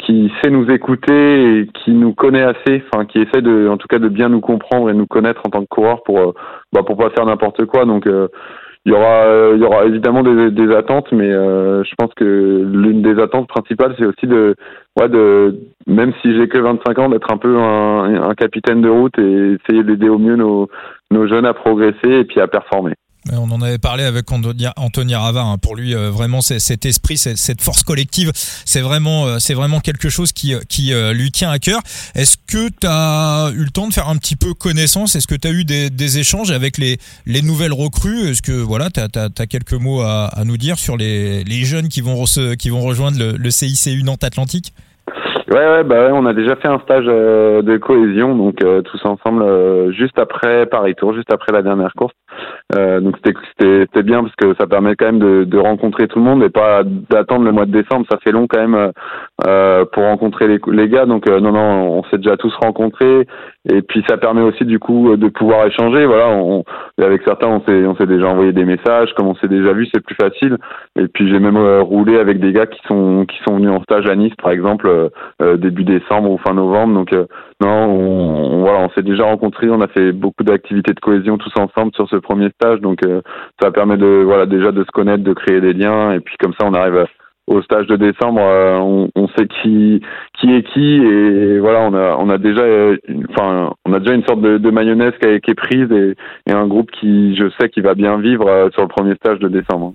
qui 0.02 0.30
sait 0.42 0.50
nous 0.50 0.70
écouter 0.70 1.60
et 1.60 1.66
qui 1.68 1.92
nous 1.92 2.12
connaît 2.12 2.42
assez, 2.42 2.84
enfin, 2.92 3.06
qui 3.06 3.18
essaie 3.20 3.40
de, 3.40 3.68
en 3.68 3.78
tout 3.78 3.88
cas, 3.88 3.98
de 3.98 4.08
bien 4.08 4.28
nous 4.28 4.40
comprendre 4.40 4.90
et 4.90 4.94
nous 4.94 5.06
connaître 5.06 5.40
en 5.46 5.50
tant 5.50 5.62
que 5.62 5.68
coureur 5.68 6.02
pour, 6.02 6.18
euh, 6.18 6.32
bah, 6.72 6.82
pour 6.82 6.98
pas 6.98 7.10
faire 7.10 7.24
n'importe 7.24 7.64
quoi. 7.64 7.86
Donc, 7.86 8.06
euh, 8.06 8.28
il 8.86 8.92
y 8.92 8.94
aura, 8.94 9.24
euh, 9.24 9.52
il 9.56 9.60
y 9.60 9.64
aura 9.64 9.84
évidemment 9.84 10.22
des, 10.22 10.52
des 10.52 10.72
attentes, 10.72 11.10
mais 11.10 11.28
euh, 11.28 11.82
je 11.82 11.90
pense 11.98 12.14
que 12.14 12.24
l'une 12.24 13.02
des 13.02 13.20
attentes 13.20 13.48
principales, 13.48 13.96
c'est 13.98 14.06
aussi 14.06 14.28
de, 14.28 14.54
ouais, 14.96 15.08
de, 15.08 15.58
même 15.88 16.12
si 16.22 16.36
j'ai 16.36 16.46
que 16.46 16.58
25 16.58 16.98
ans, 17.00 17.08
d'être 17.08 17.32
un 17.32 17.36
peu 17.36 17.58
un, 17.58 18.28
un 18.30 18.34
capitaine 18.34 18.82
de 18.82 18.88
route 18.88 19.18
et 19.18 19.56
essayer 19.56 19.82
d'aider 19.82 20.08
au 20.08 20.18
mieux 20.18 20.36
nos, 20.36 20.68
nos 21.10 21.26
jeunes 21.26 21.46
à 21.46 21.52
progresser 21.52 22.10
et 22.10 22.24
puis 22.24 22.40
à 22.40 22.46
performer. 22.46 22.92
On 23.32 23.50
en 23.50 23.60
avait 23.60 23.78
parlé 23.78 24.04
avec 24.04 24.26
Anthony 24.30 25.14
Ravard. 25.14 25.46
Hein. 25.46 25.58
Pour 25.58 25.76
lui, 25.76 25.94
euh, 25.94 26.10
vraiment, 26.10 26.40
cet 26.40 26.86
esprit, 26.86 27.18
cette 27.18 27.60
force 27.60 27.82
collective, 27.82 28.32
c'est 28.64 28.80
vraiment, 28.80 29.26
euh, 29.26 29.38
c'est 29.38 29.54
vraiment 29.54 29.80
quelque 29.80 30.08
chose 30.08 30.32
qui, 30.32 30.54
euh, 30.92 31.12
lui 31.12 31.32
tient 31.32 31.50
à 31.50 31.58
cœur. 31.58 31.80
Est-ce 32.14 32.36
que 32.46 32.68
tu 32.68 32.86
as 32.86 33.50
eu 33.54 33.64
le 33.64 33.70
temps 33.70 33.88
de 33.88 33.94
faire 33.94 34.08
un 34.08 34.16
petit 34.16 34.36
peu 34.36 34.54
connaissance? 34.54 35.16
Est-ce 35.16 35.26
que 35.26 35.34
tu 35.34 35.48
as 35.48 35.52
eu 35.52 35.64
des, 35.64 36.18
échanges 36.18 36.50
avec 36.50 36.78
les, 36.78 36.98
les 37.26 37.42
nouvelles 37.42 37.72
recrues? 37.72 38.30
Est-ce 38.30 38.42
que 38.42 38.52
voilà, 38.52 38.90
tu 38.90 39.00
as, 39.00 39.46
quelques 39.46 39.72
mots 39.72 40.02
à, 40.02 40.42
nous 40.44 40.56
dire 40.56 40.78
sur 40.78 40.96
les, 40.96 41.42
les 41.44 41.64
jeunes 41.64 41.88
qui 41.88 42.00
vont, 42.00 42.24
qui 42.58 42.70
vont 42.70 42.82
rejoindre 42.82 43.18
le, 43.18 43.36
le 43.36 43.50
CICU 43.50 44.02
Nantes 44.02 44.24
Atlantique? 44.24 44.72
Ouais, 45.48 45.58
ouais, 45.58 45.84
bah 45.84 46.08
on 46.12 46.26
a 46.26 46.32
déjà 46.34 46.56
fait 46.56 46.66
un 46.66 46.80
stage 46.80 47.04
euh, 47.06 47.62
de 47.62 47.76
cohésion, 47.76 48.34
donc 48.34 48.64
euh, 48.64 48.82
tous 48.82 49.04
ensemble, 49.04 49.42
euh, 49.42 49.92
juste 49.92 50.18
après 50.18 50.66
Paris 50.66 50.96
Tour, 50.96 51.14
juste 51.14 51.32
après 51.32 51.52
la 51.52 51.62
dernière 51.62 51.92
course. 51.94 52.14
donc 52.74 53.16
c'était 53.24 54.02
bien 54.02 54.24
parce 54.24 54.34
que 54.34 54.54
ça 54.58 54.66
permet 54.66 54.96
quand 54.96 55.06
même 55.06 55.20
de, 55.20 55.44
de, 55.44 55.58
rencontrer 55.58 56.08
tout 56.08 56.18
le 56.18 56.24
monde 56.24 56.42
et 56.42 56.50
pas 56.50 56.82
d'attendre 56.84 57.44
le 57.44 57.52
mois 57.52 57.64
de 57.64 57.70
décembre. 57.70 58.06
Ça 58.10 58.18
fait 58.18 58.32
long 58.32 58.48
quand 58.48 58.58
même 58.58 58.90
pour 59.38 60.02
rencontrer 60.02 60.48
les, 60.48 60.60
les 60.72 60.88
gars. 60.88 61.06
Donc 61.06 61.28
non, 61.28 61.52
non, 61.52 61.98
on 61.98 62.04
s'est 62.04 62.18
déjà 62.18 62.36
tous 62.36 62.54
rencontrés 62.62 63.26
et 63.68 63.82
puis 63.82 64.04
ça 64.08 64.16
permet 64.16 64.42
aussi 64.42 64.64
du 64.64 64.78
coup 64.78 65.16
de 65.16 65.28
pouvoir 65.28 65.66
échanger. 65.66 66.06
Voilà, 66.06 66.28
on, 66.30 66.64
avec 67.00 67.22
certains, 67.26 67.48
on 67.48 67.60
s'est 67.66 67.86
on 67.86 67.96
s'est 67.96 68.06
déjà 68.06 68.28
envoyé 68.28 68.52
des 68.52 68.64
messages, 68.64 69.12
comme 69.14 69.26
on 69.28 69.34
s'est 69.36 69.48
déjà 69.48 69.72
vu, 69.72 69.86
c'est 69.92 70.02
plus 70.02 70.16
facile. 70.20 70.56
Et 70.98 71.08
puis 71.08 71.28
j'ai 71.28 71.38
même 71.38 71.58
roulé 71.82 72.18
avec 72.18 72.40
des 72.40 72.52
gars 72.52 72.66
qui 72.66 72.80
sont 72.86 73.26
qui 73.26 73.36
sont 73.46 73.56
venus 73.56 73.70
en 73.70 73.82
stage 73.82 74.08
à 74.08 74.14
Nice, 74.14 74.34
par 74.42 74.52
exemple 74.52 74.88
euh, 75.42 75.56
début 75.56 75.84
décembre 75.84 76.30
ou 76.30 76.38
fin 76.38 76.54
novembre. 76.54 76.94
Donc 76.94 77.12
euh, 77.12 77.26
non, 77.60 77.68
on, 77.68 78.60
voilà, 78.62 78.80
on 78.80 78.90
s'est 78.90 79.02
déjà 79.02 79.24
rencontrés, 79.24 79.68
on 79.70 79.80
a 79.80 79.88
fait 79.88 80.12
beaucoup 80.12 80.44
d'activités 80.44 80.92
de 80.92 81.00
cohésion 81.00 81.38
tous 81.38 81.52
ensemble 81.58 81.92
sur 81.94 82.08
ce 82.08 82.16
premier 82.16 82.48
stage. 82.50 82.80
Donc 82.80 83.00
euh, 83.04 83.20
ça 83.60 83.70
permet 83.70 83.96
de 83.96 84.22
voilà 84.24 84.46
déjà 84.46 84.72
de 84.72 84.82
se 84.82 84.90
connaître, 84.92 85.24
de 85.24 85.34
créer 85.34 85.60
des 85.60 85.72
liens 85.72 86.12
et 86.12 86.20
puis 86.20 86.36
comme 86.38 86.54
ça 86.58 86.66
on 86.66 86.74
arrive 86.74 87.06
au 87.46 87.62
stage 87.62 87.86
de 87.86 87.96
décembre, 87.96 88.40
on, 88.40 89.08
on, 89.14 89.28
sait 89.28 89.46
qui 89.62 90.00
qui 90.38 90.52
est 90.52 90.62
qui 90.72 90.96
et 90.96 91.58
voilà, 91.58 91.80
on 91.82 91.94
a 91.94 92.16
on 92.18 92.28
a 92.28 92.38
déjà 92.38 92.62
enfin 93.30 93.72
on 93.84 93.92
a 93.92 94.00
déjà 94.00 94.14
une 94.14 94.24
sorte 94.24 94.40
de, 94.40 94.58
de 94.58 94.70
mayonnaise 94.70 95.12
qui, 95.20 95.28
est 95.28 95.54
prise 95.54 95.90
et, 95.92 96.14
et, 96.48 96.52
un 96.52 96.66
groupe 96.66 96.90
qui 96.90 97.36
je 97.36 97.50
sais 97.58 97.68
qui 97.68 97.80
va 97.80 97.94
bien 97.94 98.18
vivre 98.18 98.70
sur 98.72 98.82
le 98.82 98.88
premier 98.88 99.14
stage 99.14 99.38
de 99.38 99.48
décembre. 99.48 99.94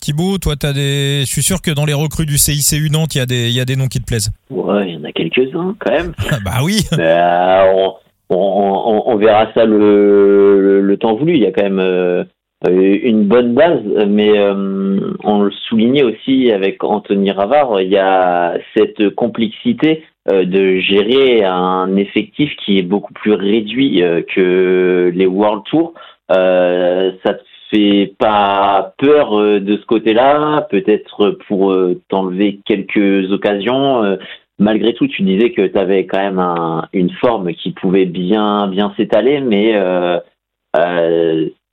Thibaut, 0.00 0.38
toi, 0.38 0.54
as 0.62 0.72
des... 0.72 1.20
je 1.20 1.30
suis 1.30 1.42
sûr 1.42 1.60
que 1.60 1.70
dans 1.70 1.84
les 1.84 1.92
recrues 1.92 2.24
du 2.24 2.38
CICU 2.38 2.88
Nantes, 2.90 3.14
il 3.14 3.18
y, 3.18 3.20
a 3.20 3.26
des... 3.26 3.50
y 3.50 3.60
a 3.60 3.66
des 3.66 3.76
noms 3.76 3.86
qui 3.86 4.00
te 4.00 4.06
plaisent. 4.06 4.30
Ouais, 4.48 4.88
il 4.88 4.94
y 4.94 4.96
en 4.96 5.04
a 5.04 5.12
quelques-uns 5.12 5.76
quand 5.78 5.92
même. 5.92 6.12
bah 6.44 6.60
oui. 6.64 6.80
Bah, 6.96 7.66
on, 7.70 7.94
on, 8.30 9.02
on, 9.06 9.16
verra 9.16 9.52
ça 9.52 9.66
le, 9.66 10.80
le, 10.80 10.96
temps 10.96 11.16
voulu. 11.16 11.34
Il 11.34 11.42
y 11.42 11.46
a 11.46 11.52
quand 11.52 11.64
même 11.64 11.80
euh, 11.80 12.24
une 12.68 13.24
bonne 13.24 13.54
base, 13.54 13.82
mais 14.06 14.38
euh, 14.38 15.14
on 15.24 15.42
le 15.42 15.50
soulignait 15.50 16.02
aussi 16.02 16.52
avec 16.52 16.84
Anthony 16.84 17.30
Ravard, 17.30 17.80
il 17.80 17.88
y 17.88 17.96
a 17.96 18.58
cette 18.76 19.10
complexité 19.14 20.04
euh, 20.30 20.44
de 20.44 20.78
gérer 20.78 21.42
un 21.44 21.96
effectif 21.96 22.54
qui 22.64 22.78
est 22.78 22.82
beaucoup 22.82 23.14
plus 23.14 23.32
réduit 23.32 24.02
que 24.34 25.10
les 25.14 25.26
World 25.26 25.64
Tour. 25.64 25.94
ça 26.28 27.34
fait 27.70 28.14
pas 28.18 28.94
peur 28.98 29.38
euh, 29.38 29.60
de 29.60 29.76
ce 29.76 29.86
côté-là, 29.86 30.66
peut-être 30.70 31.38
pour 31.46 31.72
euh, 31.72 32.00
t'enlever 32.08 32.60
quelques 32.64 33.30
occasions? 33.32 34.02
Euh, 34.04 34.16
malgré 34.58 34.92
tout, 34.94 35.06
tu 35.06 35.22
disais 35.22 35.52
que 35.52 35.66
tu 35.66 35.78
avais 35.78 36.06
quand 36.06 36.18
même 36.18 36.82
une 36.92 37.10
forme 37.10 37.54
qui 37.54 37.72
pouvait 37.72 38.06
bien 38.06 38.66
bien 38.66 38.92
s'étaler, 38.96 39.40
mais 39.40 39.74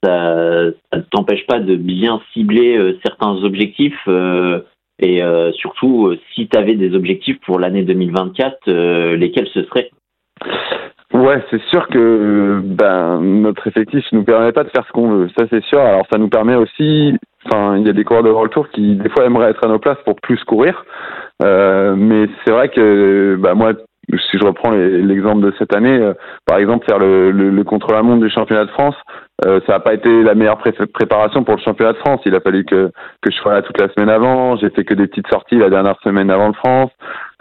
ça 0.03 0.71
ne 0.93 1.01
t'empêche 1.11 1.45
pas 1.47 1.59
de 1.59 1.75
bien 1.75 2.21
cibler 2.33 2.97
certains 3.03 3.33
objectifs. 3.43 4.07
et 4.99 5.21
surtout, 5.53 6.15
si 6.33 6.47
tu 6.47 6.57
avais 6.57 6.75
des 6.75 6.93
objectifs 6.95 7.39
pour 7.45 7.59
l'année 7.59 7.83
2024, 7.83 8.71
lesquels 9.15 9.47
ce 9.53 9.63
seraient? 9.63 9.91
Ouais, 11.13 11.41
c'est 11.49 11.61
sûr 11.69 11.87
que 11.87 12.59
ben 12.63 13.21
notre 13.21 13.65
effectif 13.67 14.03
nous 14.11 14.23
permet 14.25 14.51
pas 14.51 14.65
de 14.65 14.69
faire 14.69 14.85
ce 14.85 14.91
qu'on 14.91 15.09
veut, 15.09 15.29
ça 15.37 15.45
c'est 15.49 15.63
sûr. 15.63 15.79
Alors 15.79 16.05
ça 16.11 16.17
nous 16.17 16.27
permet 16.27 16.55
aussi, 16.55 17.17
enfin 17.45 17.77
il 17.77 17.87
y 17.87 17.89
a 17.89 17.93
des 17.93 18.03
coureurs 18.03 18.23
de 18.23 18.29
World 18.29 18.51
Tour 18.51 18.69
qui 18.69 18.95
des 18.95 19.09
fois 19.09 19.25
aimeraient 19.25 19.51
être 19.51 19.65
à 19.65 19.69
nos 19.69 19.79
places 19.79 19.97
pour 20.03 20.15
plus 20.15 20.43
courir, 20.43 20.85
euh, 21.41 21.95
mais 21.95 22.27
c'est 22.43 22.51
vrai 22.51 22.67
que 22.67 23.37
bah 23.39 23.55
moi 23.55 23.71
si 24.09 24.37
je 24.37 24.45
reprends 24.45 24.71
l'exemple 24.71 25.45
de 25.45 25.53
cette 25.57 25.73
année, 25.73 25.97
euh, 25.97 26.13
par 26.45 26.57
exemple 26.57 26.85
faire 26.85 26.99
le 26.99 27.63
contre-la-montre 27.63 28.21
du 28.21 28.29
championnat 28.29 28.65
de 28.65 28.71
France, 28.71 28.95
euh, 29.45 29.59
ça 29.67 29.73
n'a 29.73 29.79
pas 29.79 29.93
été 29.93 30.23
la 30.23 30.33
meilleure 30.33 30.57
préparation 30.57 31.43
pour 31.43 31.55
le 31.55 31.61
championnat 31.61 31.93
de 31.93 31.97
France. 31.97 32.21
Il 32.25 32.33
a 32.35 32.39
fallu 32.39 32.65
que, 32.65 32.91
que 33.21 33.31
je 33.31 33.35
sois 33.37 33.53
là 33.53 33.61
toute 33.61 33.79
la 33.79 33.87
semaine 33.89 34.09
avant. 34.09 34.55
J'ai 34.57 34.69
fait 34.71 34.83
que 34.83 34.95
des 34.95 35.07
petites 35.07 35.27
sorties 35.27 35.57
la 35.57 35.69
dernière 35.69 35.99
semaine 36.03 36.31
avant 36.31 36.47
le 36.47 36.53
France. 36.53 36.91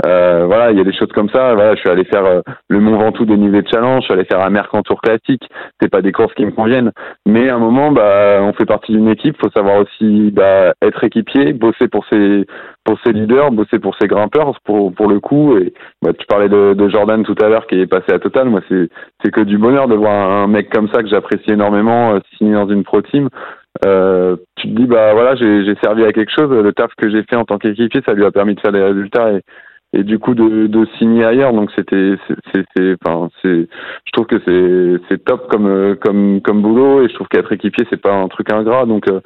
Euh, 0.04 0.44
voilà, 0.46 0.72
il 0.72 0.78
y 0.78 0.80
a 0.80 0.84
des 0.84 0.92
choses 0.92 1.12
comme 1.14 1.30
ça. 1.30 1.54
Voilà, 1.54 1.74
je 1.74 1.80
suis 1.80 1.88
allé 1.88 2.04
faire 2.04 2.24
euh, 2.24 2.40
le 2.68 2.80
Mont 2.80 2.98
Ventoux 2.98 3.24
des 3.24 3.36
niveaux 3.36 3.62
de 3.62 3.68
challenge. 3.68 4.02
Je 4.02 4.04
suis 4.04 4.14
allé 4.14 4.24
faire 4.24 4.40
un 4.40 4.50
Mercantour 4.50 5.00
classique. 5.00 5.48
C'est 5.80 5.88
pas 5.88 6.02
des 6.02 6.12
courses 6.12 6.34
qui 6.34 6.44
me 6.44 6.50
conviennent. 6.50 6.92
Mais 7.24 7.48
à 7.48 7.56
un 7.56 7.58
moment, 7.58 7.92
bah, 7.92 8.38
on 8.42 8.52
fait 8.52 8.66
partie 8.66 8.92
d'une 8.92 9.08
équipe. 9.08 9.36
Faut 9.40 9.50
savoir 9.50 9.80
aussi 9.80 10.30
bah, 10.32 10.74
être 10.82 11.02
équipier, 11.04 11.52
bosser 11.52 11.88
pour 11.88 12.04
ses 12.10 12.46
pour 12.84 12.98
ses 13.04 13.12
leaders, 13.12 13.50
bosser 13.50 13.80
pour 13.80 13.96
ses 14.00 14.06
grimpeurs 14.06 14.60
pour 14.64 14.92
pour 14.92 15.08
le 15.08 15.18
coup. 15.18 15.56
Et 15.56 15.72
bah, 16.02 16.12
tu 16.12 16.26
parlais 16.26 16.48
de, 16.48 16.74
de 16.74 16.88
Jordan 16.88 17.24
tout 17.24 17.34
à 17.40 17.48
l'heure 17.48 17.66
qui 17.66 17.80
est 17.80 17.86
passé 17.86 18.12
à 18.12 18.18
Total. 18.18 18.48
Moi, 18.48 18.60
c'est 18.68 18.90
c'est 19.24 19.30
que 19.30 19.40
du 19.40 19.56
bonheur 19.56 19.88
de 19.88 19.94
voir 19.94 20.30
un 20.30 20.46
mec 20.46 20.68
comme 20.70 20.88
ça 20.92 21.02
que 21.02 21.08
j'apprécie 21.08 21.50
énormément 21.50 22.14
euh, 22.14 22.18
signé 22.36 22.52
dans 22.52 22.68
une 22.68 22.84
pro 22.84 23.00
team, 23.00 23.28
euh, 23.84 24.36
tu 24.56 24.68
te 24.68 24.74
dis 24.74 24.86
bah 24.86 25.12
voilà 25.12 25.34
j'ai 25.36 25.74
servi 25.82 26.04
à 26.04 26.12
quelque 26.12 26.32
chose. 26.32 26.50
Le 26.50 26.72
taf 26.72 26.90
que 26.96 27.10
j'ai 27.10 27.22
fait 27.24 27.36
en 27.36 27.44
tant 27.44 27.58
qu'équipier, 27.58 28.02
ça 28.06 28.14
lui 28.14 28.24
a 28.24 28.30
permis 28.30 28.54
de 28.54 28.60
faire 28.60 28.72
des 28.72 28.82
résultats 28.82 29.32
et, 29.32 29.42
et 29.96 30.04
du 30.04 30.18
coup 30.18 30.34
de, 30.34 30.66
de 30.66 30.86
signer 30.98 31.24
ailleurs. 31.24 31.52
Donc 31.52 31.70
c'était 31.74 32.14
c'est 32.54 32.96
enfin 33.04 33.28
c'est 33.42 33.68
je 34.04 34.12
trouve 34.12 34.26
que 34.26 34.40
c'est 34.44 35.02
c'est 35.08 35.24
top 35.24 35.48
comme 35.50 35.96
comme 36.04 36.40
comme 36.42 36.62
boulot 36.62 37.02
et 37.02 37.08
je 37.08 37.14
trouve 37.14 37.28
qu'être 37.28 37.52
équipier 37.52 37.86
c'est 37.90 38.00
pas 38.00 38.14
un 38.14 38.28
truc 38.28 38.52
ingrat. 38.52 38.86
Donc 38.86 39.08
euh, 39.08 39.20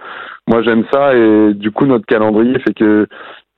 moi 0.47 0.63
j'aime 0.63 0.85
ça 0.93 1.15
et 1.15 1.55
du 1.55 1.71
coup 1.71 1.87
notre 1.87 2.07
calendrier 2.07 2.59
fait 2.61 2.75
que 2.75 3.07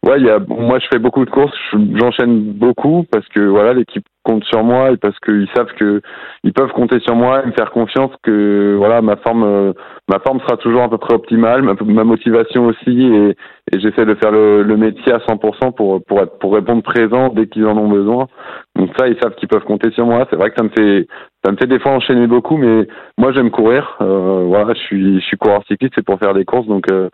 Ouais, 0.05 0.21
y 0.21 0.29
a, 0.29 0.41
moi 0.49 0.81
je 0.81 0.87
fais 0.93 0.99
beaucoup 0.99 1.25
de 1.25 1.31
courses, 1.31 1.57
j'enchaîne 1.73 2.55
beaucoup 2.55 3.05
parce 3.13 3.27
que 3.29 3.39
voilà 3.39 3.73
l'équipe 3.73 4.05
compte 4.25 4.43
sur 4.45 4.65
moi 4.65 4.91
et 4.91 4.97
parce 4.97 5.17
qu'ils 5.21 5.49
savent 5.55 5.73
que 5.79 6.01
ils 6.43 6.53
peuvent 6.53 6.73
compter 6.73 6.99
sur 7.01 7.15
moi 7.15 7.43
et 7.43 7.47
me 7.47 7.53
faire 7.53 7.71
confiance 7.71 8.11
que 8.25 8.75
voilà 8.79 9.01
ma 9.01 9.15
forme 9.17 9.45
euh, 9.45 9.73
ma 10.09 10.19
forme 10.19 10.41
sera 10.41 10.57
toujours 10.57 10.83
à 10.83 10.91
peu 10.91 10.99
près 10.99 11.15
optimale, 11.15 11.63
ma, 11.63 11.75
ma 11.85 12.03
motivation 12.03 12.67
aussi 12.67 13.01
et, 13.01 13.37
et 13.73 13.79
j'essaie 13.81 14.05
de 14.05 14.17
faire 14.17 14.33
le, 14.33 14.65
le, 14.65 14.77
métier 14.77 15.13
à 15.13 15.19
100% 15.19 15.73
pour 15.77 16.05
pour 16.05 16.21
être, 16.21 16.37
pour 16.41 16.55
répondre 16.55 16.83
présent 16.83 17.29
dès 17.29 17.47
qu'ils 17.47 17.67
en 17.67 17.77
ont 17.79 17.89
besoin. 17.89 18.27
Donc 18.75 18.91
ça 18.99 19.07
ils 19.07 19.17
savent 19.23 19.37
qu'ils 19.37 19.49
peuvent 19.49 19.63
compter 19.65 19.93
sur 19.93 20.07
moi. 20.07 20.27
C'est 20.31 20.37
vrai 20.37 20.51
que 20.51 20.57
ça 20.57 20.65
me 20.65 20.71
fait 20.71 21.07
ça 21.45 21.53
me 21.53 21.57
fait 21.57 21.69
des 21.69 21.79
fois 21.79 21.93
enchaîner 21.93 22.27
beaucoup, 22.27 22.57
mais 22.57 22.89
moi 23.19 23.33
j'aime 23.33 23.53
courir. 23.53 23.97
Euh, 24.01 24.47
voilà, 24.49 24.75
je 24.75 24.81
suis 24.81 25.21
je 25.21 25.27
suis 25.27 25.37
coureur 25.37 25.63
cycliste, 25.69 25.95
c'est 25.95 26.05
pour 26.05 26.19
faire 26.19 26.35
des 26.35 26.45
courses 26.45 26.67
donc. 26.67 26.91
Euh, 26.91 27.09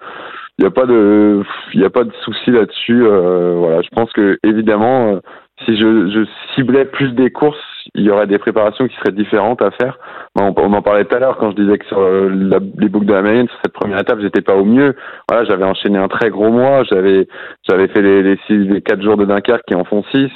il 0.59 0.63
n'y 0.63 0.67
a 0.67 0.71
pas 0.71 0.87
de 0.87 1.43
il 1.73 1.85
a 1.85 1.91
pas 1.91 2.05
de 2.05 2.13
souci 2.25 2.51
là-dessus 2.51 3.05
euh, 3.05 3.55
voilà. 3.57 3.81
Je 3.83 3.89
pense 3.91 4.13
que 4.13 4.39
évidemment 4.43 5.15
euh, 5.15 5.21
si 5.65 5.77
je, 5.77 6.09
je, 6.11 6.25
ciblais 6.55 6.85
plus 6.85 7.13
des 7.13 7.31
courses 7.31 7.57
il 7.95 8.05
y 8.05 8.11
aurait 8.11 8.27
des 8.27 8.39
préparations 8.39 8.87
qui 8.87 8.95
seraient 8.97 9.13
différentes 9.13 9.63
à 9.63 9.71
faire. 9.71 9.99
On, 10.39 10.53
on 10.57 10.73
en 10.73 10.83
parlait 10.83 11.05
tout 11.05 11.17
à 11.17 11.19
l'heure 11.21 11.39
quand 11.39 11.51
je 11.53 11.57
disais 11.57 11.79
que 11.79 11.87
sur 11.87 12.01
euh, 12.01 12.29
la, 12.29 12.59
les 12.79 12.89
boucles 12.89 13.07
de 13.07 13.15
la 13.15 13.23
Mayenne 13.23 13.49
sur 13.49 13.59
cette 13.65 13.73
première 13.73 13.99
étape 13.99 14.21
j'étais 14.21 14.43
pas 14.43 14.55
au 14.55 14.65
mieux. 14.65 14.95
Voilà 15.29 15.45
j'avais 15.45 15.65
enchaîné 15.65 15.99
un 15.99 16.09
très 16.09 16.31
gros 16.31 16.51
mois 16.51 16.85
j'avais 16.85 17.27
j'avais 17.69 17.89
fait 17.89 18.03
les, 18.03 18.23
les 18.23 18.39
six 18.47 18.59
les 18.59 18.83
quatre 18.83 19.03
jours 19.03 19.17
de 19.17 19.25
Dunkerque 19.25 19.65
qui 19.67 19.75
en 19.75 19.85
font 19.85 20.05
six 20.13 20.31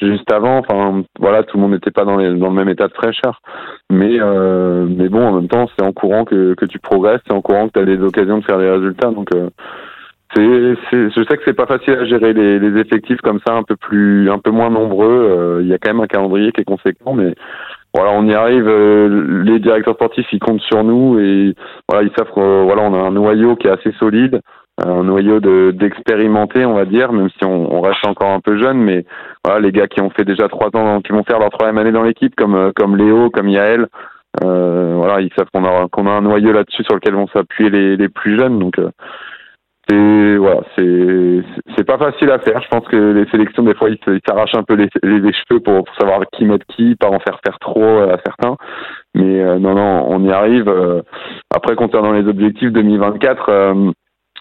juste 0.00 0.32
avant. 0.32 0.58
Enfin 0.58 1.02
voilà 1.18 1.42
tout 1.42 1.56
le 1.56 1.62
monde 1.62 1.72
n'était 1.72 1.90
pas 1.90 2.04
dans, 2.04 2.16
les, 2.16 2.34
dans 2.34 2.48
le 2.48 2.54
même 2.54 2.68
état 2.68 2.88
de 2.88 2.94
fraîcheur. 2.94 3.40
Mais 3.90 4.18
mais 4.18 5.08
bon 5.08 5.26
en 5.26 5.32
même 5.32 5.48
temps 5.48 5.68
c'est 5.76 5.84
en 5.84 5.92
courant 5.92 6.24
que, 6.24 6.54
que 6.54 6.64
tu 6.64 6.78
progresses 6.78 7.20
c'est 7.26 7.34
en 7.34 7.42
courant 7.42 7.68
que 7.68 7.74
tu 7.74 7.80
as 7.80 7.84
des 7.84 8.02
occasions 8.02 8.38
de 8.38 8.44
faire 8.44 8.58
des 8.58 8.70
résultats. 8.70 9.10
Donc 9.10 9.28
c'est, 10.34 10.42
je 10.92 11.24
sais 11.28 11.36
que 11.36 11.42
c'est 11.44 11.54
pas 11.54 11.66
facile 11.66 11.94
à 11.94 12.04
gérer 12.04 12.32
les, 12.32 12.58
les, 12.58 12.80
effectifs 12.80 13.20
comme 13.22 13.40
ça, 13.46 13.54
un 13.54 13.62
peu 13.62 13.76
plus, 13.76 14.30
un 14.30 14.38
peu 14.38 14.50
moins 14.50 14.70
nombreux. 14.70 15.08
Euh, 15.08 15.62
il 15.62 15.68
y 15.68 15.72
a 15.72 15.78
quand 15.78 15.92
même 15.92 16.02
un 16.02 16.06
calendrier 16.06 16.52
qui 16.52 16.60
est 16.60 16.64
conséquent, 16.64 17.14
mais 17.14 17.34
voilà, 17.94 18.12
on 18.12 18.26
y 18.26 18.34
arrive. 18.34 18.68
Euh, 18.68 19.42
les 19.44 19.58
directeurs 19.58 19.94
sportifs, 19.94 20.26
ils 20.32 20.38
comptent 20.38 20.60
sur 20.60 20.84
nous 20.84 21.18
et 21.18 21.54
voilà, 21.88 22.06
ils 22.06 22.12
savent 22.16 22.30
qu'on 22.30 22.64
voilà, 22.64 22.82
on 22.82 22.94
a 22.94 23.06
un 23.06 23.10
noyau 23.10 23.56
qui 23.56 23.68
est 23.68 23.70
assez 23.70 23.92
solide, 23.92 24.40
un 24.84 25.02
noyau 25.02 25.40
de 25.40 25.70
d'expérimenté, 25.70 26.66
on 26.66 26.74
va 26.74 26.84
dire, 26.84 27.12
même 27.12 27.30
si 27.30 27.44
on, 27.44 27.74
on, 27.74 27.80
reste 27.80 28.06
encore 28.06 28.30
un 28.30 28.40
peu 28.40 28.58
jeune, 28.58 28.78
mais 28.78 29.06
voilà, 29.44 29.60
les 29.60 29.72
gars 29.72 29.86
qui 29.86 30.02
ont 30.02 30.10
fait 30.10 30.24
déjà 30.24 30.48
trois 30.48 30.68
ans, 30.74 31.00
qui 31.00 31.12
vont 31.12 31.24
faire 31.24 31.38
leur 31.38 31.50
troisième 31.50 31.78
année 31.78 31.92
dans 31.92 32.02
l'équipe, 32.02 32.34
comme 32.36 32.54
euh, 32.54 32.70
comme 32.76 32.96
Léo, 32.96 33.30
comme 33.30 33.48
Yael. 33.48 33.86
Euh, 34.44 34.92
voilà, 34.94 35.22
ils 35.22 35.32
savent 35.36 35.48
qu'on 35.52 35.64
a 35.64 35.88
qu'on 35.88 36.06
a 36.06 36.10
un 36.10 36.20
noyau 36.20 36.52
là-dessus 36.52 36.84
sur 36.84 36.94
lequel 36.94 37.14
vont 37.14 37.28
s'appuyer 37.28 37.70
les, 37.70 37.96
les 37.96 38.08
plus 38.10 38.38
jeunes, 38.38 38.58
donc 38.58 38.78
c'est 39.88 40.36
voilà, 40.36 40.60
c'est 40.76 41.42
c'est 41.76 41.84
pas 41.84 41.98
facile 41.98 42.30
à 42.30 42.38
faire. 42.38 42.60
Je 42.62 42.68
pense 42.68 42.86
que 42.88 42.96
les 42.96 43.28
sélections 43.30 43.62
des 43.62 43.74
fois 43.74 43.88
ils 43.88 44.20
s'arrachent 44.28 44.54
un 44.54 44.62
peu 44.62 44.74
les, 44.74 44.88
les, 45.02 45.32
cheveux 45.32 45.60
pour, 45.60 45.84
pour, 45.84 45.94
savoir 45.98 46.20
qui 46.32 46.44
mettre 46.44 46.66
qui, 46.66 46.94
pas 46.96 47.08
en 47.08 47.18
faire 47.20 47.40
faire 47.44 47.58
trop 47.58 48.00
à 48.00 48.18
certains. 48.24 48.56
Mais 49.14 49.40
euh, 49.40 49.58
non 49.58 49.74
non, 49.74 50.06
on 50.08 50.22
y 50.24 50.32
arrive. 50.32 50.68
Euh, 50.68 51.02
après 51.54 51.74
concernant 51.74 52.12
les 52.12 52.28
objectifs 52.28 52.70
2024, 52.70 53.48
euh, 53.48 53.90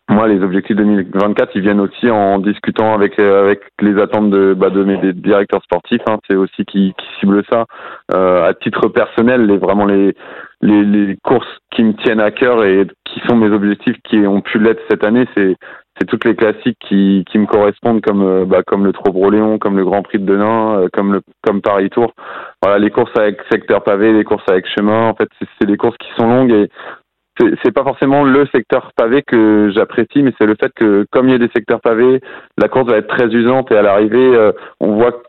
moi 0.10 0.28
les 0.28 0.42
objectifs 0.44 0.76
2024 0.76 1.52
ils 1.56 1.62
viennent 1.62 1.80
aussi 1.80 2.10
en 2.10 2.40
discutant 2.40 2.94
avec 2.94 3.18
avec 3.18 3.62
les 3.82 4.02
attentes 4.02 4.30
de 4.30 4.54
bah, 4.54 4.70
de 4.70 4.84
mes 4.84 5.14
directeurs 5.14 5.64
sportifs. 5.64 6.04
Hein, 6.10 6.18
c'est 6.30 6.36
aussi 6.36 6.66
qui, 6.66 6.94
qui 6.98 7.06
cible 7.20 7.44
ça 7.50 7.66
à 8.14 8.54
titre 8.54 8.90
personnel, 8.90 9.46
les 9.46 9.58
vraiment 9.58 9.86
les 9.86 10.14
les, 10.62 10.84
les 10.84 11.18
courses 11.24 11.58
qui 11.72 11.84
me 11.84 11.94
tiennent 11.94 12.20
à 12.20 12.32
cœur 12.32 12.66
et 12.66 12.88
qui 13.06 13.20
sont 13.28 13.36
mes 13.36 13.50
objectifs 13.50 13.98
qui 14.04 14.18
ont 14.28 14.42
pu 14.42 14.60
l'être 14.60 14.82
cette 14.90 15.04
année, 15.04 15.26
c'est 15.36 15.56
c'est 16.00 16.06
toutes 16.06 16.26
les 16.26 16.36
classiques 16.36 16.78
qui, 16.88 17.26
qui 17.30 17.40
me 17.40 17.48
correspondent 17.48 18.02
comme 18.02 18.22
euh, 18.22 18.46
bah, 18.46 18.62
comme 18.66 18.86
le 18.86 18.94
Trobro-Léon, 18.94 19.58
comme 19.58 19.78
le 19.78 19.86
Grand 19.86 20.04
Prix 20.04 20.20
de 20.20 20.26
Denain, 20.26 20.82
euh, 20.82 20.88
comme 20.94 21.14
le 21.14 21.22
comme 21.42 21.62
Paris 21.62 21.90
Tour. 21.90 22.14
Voilà, 22.62 22.78
les 22.78 22.92
courses 22.92 23.18
avec 23.18 23.40
secteur 23.52 23.84
pavé, 23.84 24.14
les 24.14 24.24
courses 24.24 24.48
avec 24.48 24.68
chemin. 24.68 25.10
En 25.10 25.16
fait, 25.16 25.30
c'est 25.60 25.68
des 25.68 25.78
courses 25.78 25.98
qui 25.98 26.10
sont 26.18 26.28
longues 26.28 26.52
et 26.52 26.70
c'est 27.64 27.72
pas 27.72 27.84
forcément 27.84 28.24
le 28.24 28.48
secteur 28.54 28.92
pavé 28.96 29.22
que 29.22 29.72
j'apprécie, 29.76 30.24
mais 30.24 30.34
c'est 30.40 30.48
le 30.48 30.56
fait 30.60 30.72
que 30.76 31.06
comme 31.12 31.28
il 31.28 31.34
y 31.34 31.36
a 31.36 31.40
des 31.40 31.52
secteurs 31.56 31.82
pavés, 31.82 32.20
la 32.58 32.68
course 32.68 32.90
va 32.90 32.98
être 32.98 33.16
très 33.16 33.28
usante 33.28 33.72
et 33.72 33.78
à 33.78 33.82
l'arrivée, 33.82 34.36
euh, 34.36 34.52
on 34.80 34.96
voit 34.96 35.22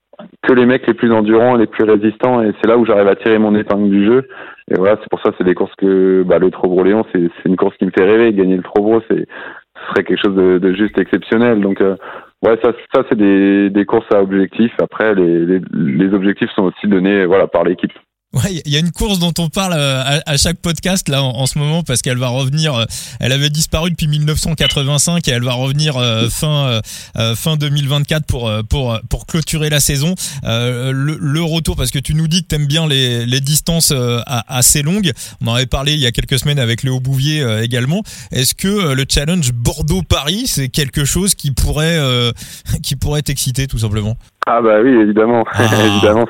que 0.43 0.53
les 0.53 0.67
mecs 0.67 0.87
les 0.87 0.95
plus 0.95 1.13
endurants 1.13 1.57
et 1.57 1.61
les 1.61 1.67
plus 1.67 1.85
résistants 1.85 2.43
et 2.43 2.53
c'est 2.61 2.69
là 2.69 2.77
où 2.77 2.85
j'arrive 2.85 3.09
à 3.09 3.17
tirer 3.17 3.39
mon 3.39 3.55
épingle 3.55 3.91
du 3.91 4.05
jeu. 4.05 4.29
Et 4.71 4.75
voilà 4.77 4.97
c'est 5.01 5.09
pour 5.11 5.21
ça 5.21 5.31
c'est 5.39 5.45
des 5.45 5.55
courses 5.55 5.75
que 5.77 6.23
bah, 6.25 6.39
le 6.39 6.51
Trobro 6.51 6.83
Léon 6.83 7.05
c'est 7.13 7.31
une 7.45 7.57
course 7.57 7.77
qui 7.77 7.87
me 7.87 7.93
fait 7.97 8.05
rêver. 8.05 8.33
Gagner 8.33 8.57
le 8.57 8.63
Trobro 8.63 9.01
c'est 9.09 9.27
ce 9.27 9.93
serait 9.93 10.05
quelque 10.05 10.23
chose 10.23 10.35
de, 10.35 10.59
de 10.59 10.75
juste 10.75 10.99
exceptionnel. 10.99 11.61
Donc 11.61 11.81
euh, 11.81 11.97
ouais 12.45 12.59
ça 12.63 12.73
ça 12.95 13.03
c'est 13.09 13.19
des 13.19 13.71
des 13.71 13.85
courses 13.85 14.13
à 14.13 14.23
objectifs. 14.23 14.75
Après 14.83 15.15
les, 15.15 15.47
les 15.47 15.61
les 15.73 16.15
objectifs 16.15 16.51
sont 16.51 16.65
aussi 16.65 16.87
donnés 16.89 17.25
voilà 17.27 17.47
par 17.47 17.65
l'équipe 17.65 17.93
Ouais, 18.35 18.61
il 18.67 18.71
y 18.71 18.77
a 18.77 18.79
une 18.79 18.93
course 18.93 19.19
dont 19.19 19.33
on 19.39 19.49
parle 19.49 19.73
euh, 19.75 20.21
à, 20.27 20.37
chaque 20.37 20.59
podcast 20.59 21.09
là 21.09 21.23
en, 21.23 21.47
ce 21.47 21.59
moment 21.59 21.83
parce 21.83 22.03
qu'elle 22.03 22.19
va 22.19 22.29
revenir. 22.29 22.75
Euh, 22.75 22.85
elle 23.21 23.33
avait 23.33 23.49
disparu 23.49 23.91
depuis 23.91 24.07
1985 24.07 25.27
et 25.27 25.31
elle 25.31 25.45
va 25.45 25.55
revenir 25.55 25.97
euh, 25.97 26.29
fin 26.29 26.83
fin 27.35 27.57
2024 27.57 28.27
pour 28.27 28.53
pour 28.69 29.01
pour 29.09 29.25
clôturer 29.25 29.71
la 29.71 29.81
saison. 29.81 30.15
Le, 30.45 31.41
retour 31.41 31.75
parce 31.77 31.91
que 31.91 31.99
tu 31.99 32.13
nous 32.13 32.29
dis 32.29 32.43
que 32.43 32.49
t'aimes 32.49 32.67
bien 32.67 32.87
les 32.87 33.25
les 33.25 33.41
distances 33.41 33.95
assez 34.27 34.83
longues. 34.83 35.13
On 35.41 35.47
en 35.47 35.55
avait 35.55 35.65
parlé 35.65 35.95
il 35.95 36.01
y 36.01 36.07
a 36.07 36.13
quelques 36.13 36.39
semaines 36.39 36.59
avec 36.59 36.83
Léo 36.83 37.01
Bouvier 37.01 37.43
également. 37.63 38.03
Est-ce 38.31 38.55
que 38.55 38.93
le 38.93 39.05
challenge 39.09 39.53
Bordeaux-Paris 39.55 40.45
c'est 40.49 40.69
quelque 40.69 41.07
chose 41.07 41.35
qui 41.35 41.53
pourrait 41.53 41.99
qui 42.83 42.95
pourrait 42.95 43.23
t'exciter 43.23 43.67
tout 43.67 43.79
simplement? 43.79 44.19
Ah 44.51 44.63
bah 44.63 44.81
oui, 44.83 44.91
évidemment, 44.91 45.45
ah. 45.53 45.65
évidemment, 45.85 46.25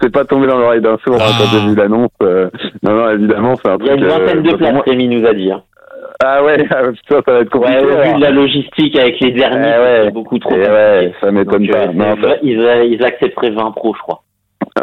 c'est 0.00 0.10
pas 0.10 0.24
tombé 0.24 0.46
dans 0.46 0.56
l'oreille 0.56 0.80
d'un 0.80 0.96
sourd 1.04 1.20
hein, 1.20 1.37
quand 1.38 1.44
j'ai 1.50 1.58
ah. 1.62 1.68
vu 1.68 1.74
l'annonce. 1.74 2.10
Euh, 2.22 2.50
non, 2.82 2.94
non, 2.94 3.10
évidemment, 3.10 3.54
c'est 3.56 3.70
un 3.70 3.78
truc. 3.78 3.90
Il 3.94 4.00
y 4.00 4.04
a 4.04 4.06
une 4.06 4.06
vingtaine 4.06 4.42
de 4.42 4.52
euh, 4.52 4.56
places, 4.56 4.82
Rémi 4.86 5.08
nous 5.08 5.26
a 5.26 5.34
dit. 5.34 5.50
Hein. 5.50 5.62
Ah 6.24 6.42
ouais, 6.42 6.58
ça, 6.68 6.82
ça 7.08 7.32
va 7.32 7.40
être 7.40 7.50
compliqué. 7.50 7.78
Ouais, 7.78 7.84
au 7.84 8.02
vu 8.02 8.14
de 8.14 8.20
la 8.20 8.30
logistique 8.30 8.98
avec 8.98 9.20
les 9.20 9.32
derniers, 9.32 9.74
eh 9.76 9.80
ouais. 9.80 10.00
c'est 10.04 10.14
beaucoup 10.14 10.38
trop. 10.38 10.54
Eh 10.54 10.68
ouais, 10.68 11.12
ça 11.20 11.30
m'étonne 11.30 11.68
pas. 11.68 11.86
Euh, 11.86 12.36
ils, 12.42 12.92
ils 12.92 13.04
accepteraient 13.04 13.50
20 13.50 13.70
pros, 13.72 13.94
je 13.94 14.00
crois. 14.00 14.22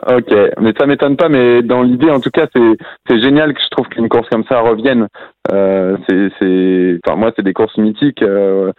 Ok, 0.07 0.33
mais 0.59 0.73
ça 0.77 0.85
m'étonne 0.85 1.15
pas, 1.15 1.29
mais 1.29 1.61
dans 1.61 1.81
l'idée, 1.81 2.09
en 2.09 2.19
tout 2.19 2.29
cas, 2.29 2.47
c'est 2.53 2.77
c'est 3.07 3.19
génial 3.19 3.53
que 3.53 3.61
je 3.61 3.69
trouve 3.69 3.87
qu'une 3.87 4.09
course 4.09 4.27
comme 4.29 4.43
ça 4.49 4.59
revienne. 4.59 5.07
Euh, 5.51 5.97
c'est 6.07 6.29
c'est, 6.39 6.99
enfin 7.05 7.17
moi, 7.17 7.31
c'est 7.35 7.43
des 7.43 7.53
courses 7.53 7.77
mythiques. 7.77 8.21
Euh, 8.21 8.71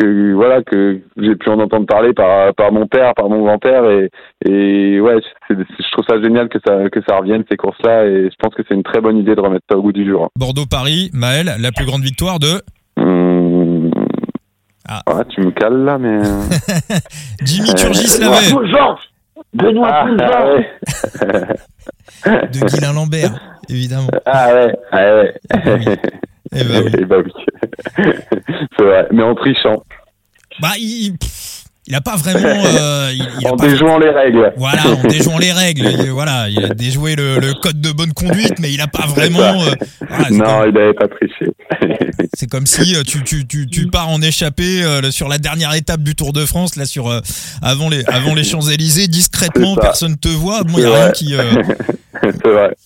que 0.00 0.32
voilà 0.34 0.62
que 0.62 1.00
j'ai 1.16 1.36
pu 1.36 1.50
en 1.50 1.60
entendre 1.60 1.86
parler 1.86 2.12
par 2.12 2.54
par 2.54 2.72
mon 2.72 2.86
père, 2.86 3.12
par 3.14 3.28
mon 3.28 3.42
grand-père 3.44 3.84
et 3.90 4.08
et 4.46 5.00
ouais, 5.00 5.16
je 5.50 5.90
trouve 5.92 6.04
ça 6.08 6.20
génial 6.22 6.48
que 6.48 6.58
ça 6.66 6.88
que 6.90 7.00
ça 7.08 7.18
revienne 7.18 7.44
ces 7.50 7.56
courses-là 7.56 8.06
et 8.06 8.30
je 8.30 8.36
pense 8.38 8.54
que 8.54 8.62
c'est 8.66 8.74
une 8.74 8.82
très 8.82 9.00
bonne 9.00 9.18
idée 9.18 9.34
de 9.34 9.40
remettre 9.40 9.64
ça 9.70 9.76
au 9.76 9.82
goût 9.82 9.92
du 9.92 10.08
jour. 10.08 10.28
Bordeaux-Paris, 10.38 11.10
Maël, 11.12 11.52
la 11.60 11.72
plus 11.72 11.84
grande 11.84 12.02
victoire 12.02 12.38
de 12.38 12.62
mmh. 12.96 13.90
ah. 14.88 15.02
tu 15.28 15.40
me 15.42 15.50
cales 15.50 15.84
là, 15.84 15.98
mais. 15.98 16.18
Jimmy 17.44 17.74
Turgis 17.74 18.18
l'avait. 18.20 18.54
Benoît 19.52 19.88
Ah, 19.92 20.04
Poulvord. 20.06 20.54
ouais. 20.54 20.68
De 22.52 22.66
Guilain 22.66 22.92
Lambert, 22.92 23.32
évidemment. 23.68 24.08
Ah 24.26 24.54
ouais, 24.54 24.76
ah 24.92 25.14
ouais. 25.16 25.34
Eh 26.54 26.64
ben 26.64 26.82
oui. 26.84 26.92
Eh 27.00 27.04
ben 27.04 27.22
oui. 27.24 27.32
C'est 28.78 28.84
vrai, 28.84 29.06
mais 29.12 29.22
en 29.22 29.34
trichant, 29.34 29.82
Bah, 30.60 30.72
il, 30.78 31.14
il 31.86 31.94
a 31.94 32.00
pas 32.00 32.16
vraiment. 32.16 32.62
euh, 32.64 33.10
il, 33.12 33.26
il 33.40 33.46
a 33.46 33.52
en 33.52 33.56
pas- 33.56 33.66
déjouant 33.68 33.98
les 33.98 34.10
règles. 34.10 34.52
Voilà, 34.56 34.82
en 34.88 35.06
déjouant 35.08 35.38
les 35.38 35.52
règles. 35.52 35.86
Il- 35.98 36.10
voilà, 36.10 36.48
il 36.48 36.64
a 36.64 36.74
déjoué 36.74 37.14
le, 37.16 37.38
le 37.38 37.54
code 37.54 37.80
de 37.80 37.90
bonne 37.92 38.12
conduite, 38.12 38.58
mais 38.60 38.72
il 38.72 38.80
a 38.80 38.86
pas 38.88 39.06
vraiment. 39.06 39.40
euh, 39.62 39.70
voilà, 40.08 40.30
non, 40.30 40.38
comme- 40.60 40.68
il 40.68 40.74
n'avait 40.74 40.94
pas 40.94 41.08
triché. 41.08 41.46
c'est 42.34 42.48
comme, 42.50 42.66
si 42.66 42.94
euh, 42.96 43.02
tu, 43.06 43.22
tu, 43.24 43.46
tu, 43.46 43.66
tu 43.66 43.86
pars 43.88 44.08
en 44.08 44.20
échappée 44.20 44.82
sur 45.10 45.28
la 45.28 45.38
dernière 45.38 45.74
étape 45.74 46.02
du 46.02 46.14
Tour 46.14 46.32
de 46.32 46.44
France, 46.46 46.76
là, 46.76 46.84
sur 46.84 47.10
avant 47.62 47.88
les 47.88 48.04
avant 48.06 48.34
les 48.34 48.44
Champs 48.44 48.60
Élysées, 48.68 49.08
discrètement, 49.08 49.76
personne 49.76 50.16
te 50.16 50.28
voit. 50.28 50.62
Bon, 50.64 50.78
il 50.78 50.84
y 50.84 50.86
a 50.86 50.94
rien 51.04 51.10
qui. 51.12 51.34
C'est 52.44 52.46
vrai. 52.46 52.76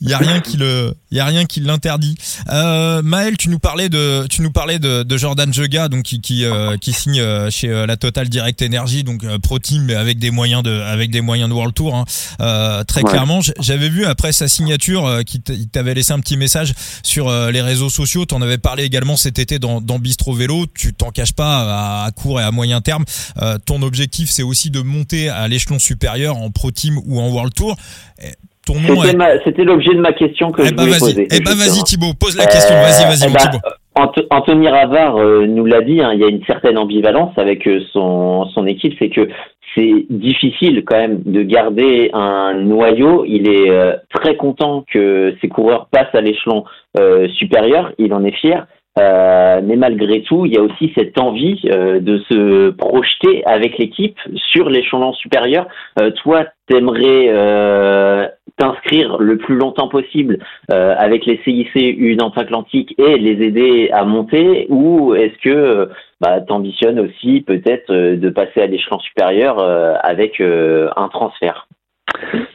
Il 0.00 0.08
y 0.10 0.12
a 0.12 0.18
rien 0.18 0.40
qui 0.40 0.56
le, 0.56 0.94
il 1.10 1.16
y 1.16 1.20
a 1.20 1.24
rien 1.24 1.46
qui 1.46 1.60
l'interdit. 1.60 2.16
Euh, 2.50 3.02
Maël, 3.02 3.36
tu 3.36 3.48
nous 3.48 3.58
parlais 3.58 3.88
de, 3.88 4.26
tu 4.28 4.42
nous 4.42 4.52
parlais 4.52 4.78
de, 4.78 5.02
de 5.02 5.16
Jordan 5.16 5.52
Jega, 5.52 5.88
donc 5.88 6.04
qui 6.04 6.20
qui, 6.20 6.44
euh, 6.44 6.76
qui 6.76 6.92
signe 6.92 7.18
euh, 7.20 7.50
chez 7.50 7.68
euh, 7.70 7.86
la 7.86 7.96
Total 7.96 8.28
Direct 8.28 8.62
Energy, 8.62 9.02
donc 9.02 9.24
euh, 9.24 9.38
pro 9.38 9.58
team, 9.58 9.84
mais 9.86 9.94
avec 9.94 10.18
des 10.18 10.30
moyens 10.30 10.62
de, 10.62 10.70
avec 10.80 11.10
des 11.10 11.22
moyens 11.22 11.48
de 11.48 11.54
World 11.54 11.74
Tour. 11.74 11.94
hein. 11.96 12.04
Euh, 12.40 12.84
très 12.84 13.02
Ouais. 13.02 13.10
clairement, 13.10 13.40
j'avais 13.58 13.88
vu 13.88 14.04
après 14.04 14.32
sa 14.32 14.48
signature, 14.48 15.20
qu'il 15.26 15.40
t'avait 15.68 15.94
laissé 15.94 16.12
un 16.12 16.20
petit 16.20 16.36
message 16.36 16.72
sur 17.02 17.30
les 17.50 17.62
réseaux 17.62 17.90
sociaux. 17.90 18.24
T'en 18.26 18.42
avais 18.42 18.58
parlé 18.58 18.84
également 18.84 19.16
cet 19.16 19.38
été 19.38 19.58
dans, 19.58 19.80
dans 19.80 19.98
Bistro 19.98 20.34
Vélo. 20.34 20.66
Tu 20.74 20.92
t'en 20.94 21.10
caches 21.10 21.32
pas 21.32 22.02
à, 22.02 22.04
à 22.06 22.10
court 22.12 22.40
et 22.40 22.44
à 22.44 22.50
moyen 22.50 22.80
terme. 22.80 23.04
Euh, 23.42 23.58
ton 23.64 23.82
objectif, 23.82 24.30
c'est 24.30 24.42
aussi 24.42 24.70
de 24.70 24.80
monter 24.80 25.28
à 25.28 25.48
l'échelon 25.48 25.78
supérieur 25.78 26.36
en 26.36 26.50
pro 26.50 26.70
team 26.70 26.98
ou 27.06 27.20
en 27.20 27.28
World 27.28 27.54
Tour. 27.54 27.76
Et 28.22 28.32
Ton 28.66 28.74
nom 28.74 29.02
est 29.02 29.06
C'était 29.06 29.16
ma- 29.16 29.38
C'était 29.44 29.64
l'objet 29.64 29.94
de 29.94 30.00
ma 30.00 30.12
question 30.12 30.50
que 30.50 30.62
eh 30.62 30.66
je 30.66 30.74
bah 30.74 30.82
voulais 30.82 30.92
vas-y, 30.98 31.00
poser. 31.14 31.28
eh 31.30 31.40
bah 31.40 31.50
vas-y. 31.56 31.84
Thibaut, 31.84 32.12
pose 32.18 32.36
la 32.36 32.46
question. 32.46 32.74
Euh, 32.74 32.82
Vas-y, 32.82 33.04
vas-y 33.04 33.24
eh 33.24 33.28
mon 33.28 33.34
ben, 33.34 33.40
Thibaut. 33.40 33.58
Ant- 33.94 34.26
Anthony 34.30 34.68
Ravard 34.68 35.16
euh, 35.16 35.46
nous 35.46 35.64
l'a 35.64 35.80
dit, 35.82 36.00
hein, 36.02 36.10
il 36.12 36.20
y 36.20 36.24
a 36.24 36.28
une 36.28 36.44
certaine 36.44 36.76
ambivalence 36.76 37.32
avec 37.38 37.66
euh, 37.66 37.80
son, 37.92 38.46
son 38.54 38.66
équipe, 38.66 38.94
c'est 38.98 39.08
que 39.08 39.28
c'est 39.74 40.06
difficile 40.10 40.82
quand 40.86 40.96
même 40.96 41.22
de 41.24 41.42
garder 41.42 42.10
un 42.12 42.54
noyau. 42.54 43.24
Il 43.26 43.48
est 43.48 43.70
euh, 43.70 43.92
très 44.12 44.36
content 44.36 44.84
que 44.92 45.34
ses 45.40 45.48
coureurs 45.48 45.86
passent 45.90 46.14
à 46.14 46.20
l'échelon 46.20 46.64
euh, 46.98 47.28
supérieur, 47.38 47.92
il 47.98 48.12
en 48.14 48.24
est 48.24 48.32
fier. 48.36 48.66
Euh, 48.98 49.60
mais 49.62 49.76
malgré 49.76 50.22
tout, 50.22 50.46
il 50.46 50.54
y 50.54 50.58
a 50.58 50.62
aussi 50.62 50.92
cette 50.96 51.18
envie 51.18 51.60
euh, 51.66 52.00
de 52.00 52.18
se 52.30 52.70
projeter 52.70 53.44
avec 53.44 53.76
l'équipe 53.78 54.18
sur 54.52 54.70
l'échelon 54.70 55.12
supérieur. 55.12 55.66
Euh, 56.00 56.10
toi, 56.22 56.46
t'aimerais 56.66 57.26
euh, 57.28 58.26
t'inscrire 58.56 59.18
le 59.18 59.36
plus 59.36 59.56
longtemps 59.56 59.88
possible 59.88 60.38
euh, 60.70 60.94
avec 60.96 61.26
les 61.26 61.38
CIC 61.44 61.74
U 61.76 62.16
Nantes 62.16 62.38
Atlantique 62.38 62.94
et 62.98 63.18
les 63.18 63.44
aider 63.44 63.90
à 63.92 64.04
monter? 64.04 64.66
Ou 64.70 65.14
est-ce 65.14 65.36
que 65.42 65.90
bah, 66.20 66.40
t'ambitionnes 66.40 67.00
aussi 67.00 67.42
peut-être 67.42 67.92
de 67.92 68.30
passer 68.30 68.62
à 68.62 68.66
l'échelon 68.66 68.98
supérieur 69.00 69.60
avec 70.02 70.40
un 70.40 71.08
transfert? 71.08 71.68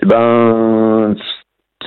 Eh 0.01 0.05
Ben, 0.05 1.15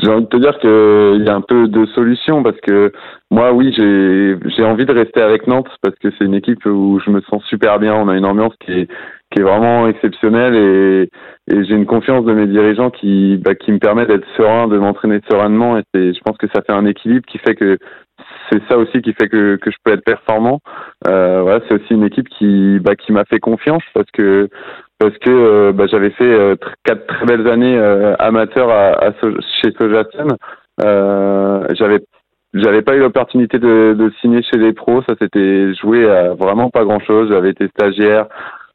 j'ai 0.03 0.11
envie 0.11 0.25
de 0.25 0.29
te 0.29 0.37
dire 0.37 0.59
qu'il 0.59 1.25
y 1.25 1.31
a 1.31 1.35
un 1.35 1.41
peu 1.41 1.69
de 1.69 1.87
solutions 1.87 2.43
parce 2.43 2.61
que 2.61 2.93
moi, 3.31 3.53
oui, 3.53 3.73
j'ai 3.77 4.37
j'ai 4.57 4.65
envie 4.65 4.87
de 4.87 4.93
rester 4.93 5.21
avec 5.21 5.47
Nantes 5.47 5.71
parce 5.83 5.97
que 5.97 6.09
c'est 6.19 6.25
une 6.25 6.35
équipe 6.35 6.65
où 6.67 7.01
je 7.05 7.11
me 7.11 7.21
sens 7.23 7.45
super 7.45 7.79
bien. 7.79 7.95
On 7.95 8.09
a 8.09 8.17
une 8.17 8.27
ambiance 8.27 8.55
qui 8.61 8.73
est 8.73 8.89
qui 9.31 9.41
est 9.41 9.45
vraiment 9.45 9.89
exceptionnelle 9.89 10.55
et, 10.55 11.11
et 11.53 11.65
j'ai 11.65 11.75
une 11.75 11.87
confiance 11.87 12.25
de 12.25 12.33
mes 12.33 12.47
dirigeants 12.47 12.91
qui 12.91 13.37
bah, 13.39 13.55
qui 13.55 13.73
me 13.73 13.79
permet 13.79 14.07
d'être 14.07 14.27
serein, 14.37 14.69
de 14.69 14.79
m'entraîner 14.79 15.21
sereinement 15.29 15.79
et 15.79 15.83
je 15.95 16.21
pense 16.25 16.37
que 16.39 16.47
ça 16.55 16.63
fait 16.63 16.73
un 16.73 16.87
équilibre 16.87 17.27
qui 17.27 17.39
fait 17.39 17.55
que 17.55 17.79
c'est 18.51 18.63
ça 18.69 18.79
aussi 18.79 19.01
qui 19.03 19.13
fait 19.15 19.29
que, 19.29 19.57
que 19.57 19.71
je 19.71 19.77
peux 19.83 19.93
être 19.93 20.05
performant. 20.05 20.61
Euh, 21.09 21.43
voilà, 21.43 21.61
c'est 21.67 21.75
aussi 21.75 21.95
une 21.95 22.05
équipe 22.05 22.29
qui 22.29 22.79
bah, 22.81 22.95
qui 22.95 23.13
m'a 23.13 23.25
fait 23.25 23.41
confiance 23.41 23.83
parce 23.95 24.11
que 24.13 24.49
parce 24.99 25.17
que 25.19 25.31
euh, 25.31 25.73
bah, 25.73 25.87
j'avais 25.91 26.11
fait 26.11 26.25
euh, 26.25 26.55
tr- 26.55 26.75
quatre 26.85 27.07
très 27.07 27.27
belles 27.27 27.49
années 27.49 27.77
euh, 27.77 28.15
amateurs 28.19 28.71
à, 28.71 29.07
à 29.07 29.13
chez 29.63 29.73
Sojasen. 29.79 30.37
Euh, 30.85 31.67
j'avais 31.75 32.01
j'avais 32.55 32.83
pas 32.83 32.95
eu 32.95 33.01
l'opportunité 33.01 33.59
de, 33.59 33.95
de 33.99 34.13
signer 34.21 34.43
chez 34.43 34.59
les 34.59 34.73
pros, 34.73 35.03
ça 35.09 35.15
s'était 35.21 35.75
joué 35.75 36.09
à 36.09 36.35
vraiment 36.35 36.71
pas 36.71 36.85
grand 36.85 37.01
chose. 37.01 37.31
J'avais 37.31 37.51
été 37.51 37.67
stagiaire, 37.69 38.27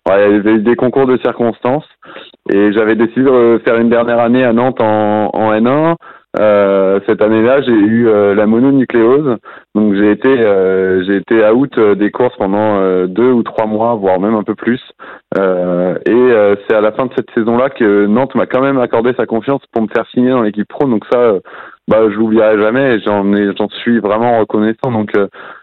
Ouais, 0.07 0.29
il 0.29 0.37
y 0.37 0.39
avait 0.39 0.53
eu 0.55 0.59
des 0.59 0.75
concours 0.75 1.05
de 1.05 1.17
circonstances 1.17 1.87
et 2.51 2.71
j'avais 2.71 2.95
décidé 2.95 3.21
de 3.21 3.61
faire 3.65 3.77
une 3.79 3.89
dernière 3.89 4.19
année 4.19 4.43
à 4.43 4.53
Nantes 4.53 4.81
en, 4.81 5.29
en 5.33 5.51
N1. 5.53 5.95
Euh, 6.37 6.99
cette 7.07 7.23
année-là, 7.23 7.61
j'ai 7.61 7.71
eu 7.71 8.07
euh, 8.07 8.35
la 8.35 8.45
mononucléose, 8.45 9.37
donc 9.73 9.95
j'ai 9.95 10.11
été 10.11 10.29
euh, 10.29 11.03
j'ai 11.03 11.15
été 11.17 11.43
out 11.49 11.75
euh, 11.79 11.95
des 11.95 12.11
courses 12.11 12.37
pendant 12.37 12.79
euh, 12.79 13.07
deux 13.07 13.31
ou 13.31 13.41
trois 13.41 13.65
mois, 13.65 13.95
voire 13.95 14.19
même 14.19 14.35
un 14.35 14.43
peu 14.43 14.53
plus. 14.53 14.81
Et 15.35 16.55
c'est 16.67 16.75
à 16.75 16.81
la 16.81 16.91
fin 16.91 17.05
de 17.05 17.13
cette 17.15 17.29
saison-là 17.31 17.69
que 17.69 18.05
Nantes 18.05 18.35
m'a 18.35 18.45
quand 18.45 18.61
même 18.61 18.79
accordé 18.79 19.13
sa 19.17 19.25
confiance 19.25 19.61
pour 19.71 19.81
me 19.81 19.87
faire 19.87 20.05
signer 20.09 20.29
dans 20.29 20.41
l'équipe 20.41 20.67
pro. 20.67 20.87
Donc 20.87 21.05
ça, 21.11 21.33
bah 21.87 22.09
je 22.09 22.15
l'oublierai 22.15 22.59
jamais. 22.59 22.99
J'en 22.99 23.23
j'en 23.57 23.69
suis 23.69 23.99
vraiment 23.99 24.39
reconnaissant. 24.39 24.91
Donc 24.91 25.11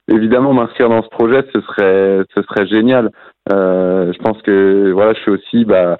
évidemment 0.08 0.52
m'inscrire 0.52 0.88
dans 0.88 1.02
ce 1.02 1.08
projet, 1.08 1.44
ce 1.52 1.60
serait 1.60 2.22
ce 2.34 2.42
serait 2.42 2.66
génial. 2.66 3.10
Je 3.50 4.18
pense 4.18 4.40
que 4.42 4.92
voilà, 4.92 5.14
je 5.14 5.20
suis 5.20 5.30
aussi 5.30 5.64
bah 5.64 5.98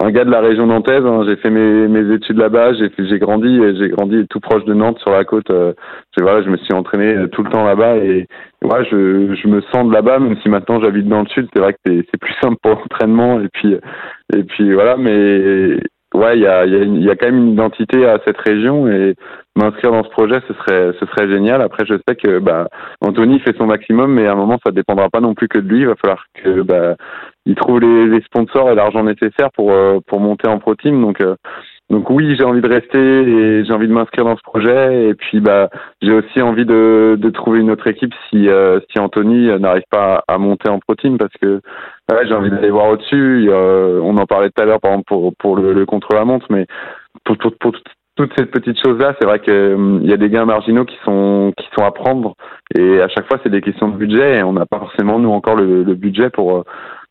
un 0.00 0.10
gars 0.10 0.24
de 0.24 0.30
la 0.30 0.40
région 0.40 0.66
nantaise. 0.66 1.04
hein. 1.04 1.24
J'ai 1.26 1.36
fait 1.36 1.50
mes, 1.50 1.88
mes 1.88 2.14
études 2.14 2.38
là-bas. 2.38 2.72
J'ai 2.74 2.90
j'ai 2.98 3.18
grandi 3.18 3.60
j'ai 3.78 3.88
grandi 3.88 4.26
tout 4.28 4.40
proche 4.40 4.64
de 4.64 4.74
Nantes 4.74 4.98
sur 5.00 5.10
la 5.10 5.24
côte. 5.24 5.50
Euh, 5.50 5.72
j'ai- 6.16 6.22
voilà, 6.24 6.42
je 6.42 6.50
me 6.50 6.56
suis 6.58 6.72
entraîné 6.74 7.14
euh, 7.16 7.26
tout 7.28 7.42
le 7.42 7.50
temps 7.50 7.64
là-bas 7.64 7.96
et 7.98 8.26
ouais, 8.64 8.84
je, 8.90 9.34
je 9.34 9.48
me 9.48 9.60
sens 9.72 9.86
de 9.88 9.92
là-bas. 9.92 10.18
Même 10.20 10.36
si 10.42 10.48
maintenant 10.48 10.80
j'habite 10.80 11.08
dans 11.08 11.22
le 11.22 11.28
sud, 11.28 11.48
c'est 11.52 11.60
vrai 11.60 11.72
que 11.74 11.78
c'est 11.86 12.06
c'est 12.10 12.20
plus 12.20 12.34
simple 12.42 12.56
pour 12.62 12.72
l'entraînement 12.72 13.40
et 13.40 13.48
puis 13.52 13.76
et 14.34 14.44
puis 14.44 14.72
voilà. 14.74 14.96
Mais 14.96 15.78
ouais, 16.14 16.36
il 16.38 16.42
y 16.42 16.46
a 16.46 16.64
y 16.66 16.74
a, 16.76 16.84
y 16.84 17.10
a 17.10 17.16
quand 17.16 17.26
même 17.26 17.38
une 17.46 17.52
identité 17.52 18.06
à 18.06 18.18
cette 18.26 18.38
région 18.38 18.88
et 18.88 19.14
m'inscrire 19.56 19.90
dans 19.92 20.04
ce 20.04 20.10
projet, 20.10 20.40
ce 20.46 20.54
serait 20.54 20.92
ce 21.00 21.06
serait 21.06 21.28
génial. 21.30 21.60
Après, 21.62 21.84
je 21.86 21.94
sais 22.08 22.14
que 22.16 22.38
bah 22.38 22.68
Anthony 23.00 23.40
fait 23.40 23.56
son 23.56 23.66
maximum, 23.66 24.12
mais 24.14 24.26
à 24.26 24.32
un 24.32 24.36
moment, 24.36 24.58
ça 24.64 24.70
dépendra 24.72 25.08
pas 25.10 25.20
non 25.20 25.34
plus 25.34 25.48
que 25.48 25.58
de 25.58 25.68
lui. 25.68 25.80
Il 25.80 25.86
va 25.88 25.96
falloir 25.96 26.24
que 26.34 26.62
bah 26.62 26.94
il 27.48 27.54
trouve 27.54 27.80
les, 27.80 28.06
les 28.06 28.20
sponsors 28.20 28.70
et 28.70 28.74
l'argent 28.74 29.02
nécessaire 29.02 29.50
pour 29.54 29.72
euh, 29.72 30.00
pour 30.06 30.20
monter 30.20 30.46
en 30.48 30.58
pro 30.58 30.74
team. 30.74 31.00
Donc 31.00 31.20
euh, 31.22 31.34
donc 31.88 32.10
oui, 32.10 32.36
j'ai 32.36 32.44
envie 32.44 32.60
de 32.60 32.68
rester 32.68 32.98
et 32.98 33.64
j'ai 33.64 33.72
envie 33.72 33.88
de 33.88 33.92
m'inscrire 33.92 34.26
dans 34.26 34.36
ce 34.36 34.42
projet. 34.42 35.08
Et 35.08 35.14
puis 35.14 35.40
bah 35.40 35.70
j'ai 36.02 36.12
aussi 36.12 36.42
envie 36.42 36.66
de 36.66 37.16
de 37.18 37.30
trouver 37.30 37.60
une 37.60 37.70
autre 37.70 37.86
équipe 37.86 38.12
si 38.28 38.48
euh, 38.48 38.80
si 38.90 38.98
Anthony 39.00 39.48
euh, 39.48 39.58
n'arrive 39.58 39.88
pas 39.90 40.22
à, 40.28 40.36
monter 40.36 40.68
en 40.68 40.78
pro 40.78 40.94
team 40.94 41.16
parce 41.16 41.32
que 41.40 41.62
ouais, 42.12 42.26
j'ai 42.26 42.34
envie 42.34 42.50
d'aller 42.50 42.70
voir 42.70 42.90
au-dessus. 42.90 43.50
A- 43.50 44.00
on 44.02 44.16
en 44.18 44.26
parlait 44.26 44.50
tout 44.50 44.62
à 44.62 44.66
l'heure 44.66 44.80
par 44.80 44.92
exemple 44.92 45.08
pour 45.08 45.34
pour 45.38 45.56
le, 45.56 45.72
le 45.72 45.86
contre 45.86 46.14
la 46.14 46.26
montre, 46.26 46.46
mais 46.50 46.66
pour, 47.24 47.38
pour, 47.38 47.52
pour 47.58 47.72
toutes 48.16 48.32
ces 48.36 48.46
petites 48.46 48.78
choses-là, 48.84 49.14
c'est 49.18 49.26
vrai 49.26 49.38
qu'il 49.38 50.00
y 50.02 50.12
a 50.12 50.16
des 50.16 50.28
gains 50.28 50.44
marginaux 50.44 50.84
qui 50.84 50.96
sont 51.04 51.52
qui 51.56 51.66
sont 51.76 51.84
à 51.84 51.92
prendre 51.92 52.34
et 52.76 53.00
à 53.00 53.08
chaque 53.08 53.28
fois 53.28 53.38
c'est 53.42 53.48
des 53.48 53.60
questions 53.60 53.88
de 53.88 53.96
budget 53.96 54.38
et 54.38 54.42
on 54.42 54.52
n'a 54.52 54.66
pas 54.66 54.80
forcément 54.80 55.18
nous 55.20 55.30
encore 55.30 55.54
le, 55.54 55.84
le 55.84 55.94
budget 55.94 56.28
pour 56.28 56.56
euh, 56.56 56.62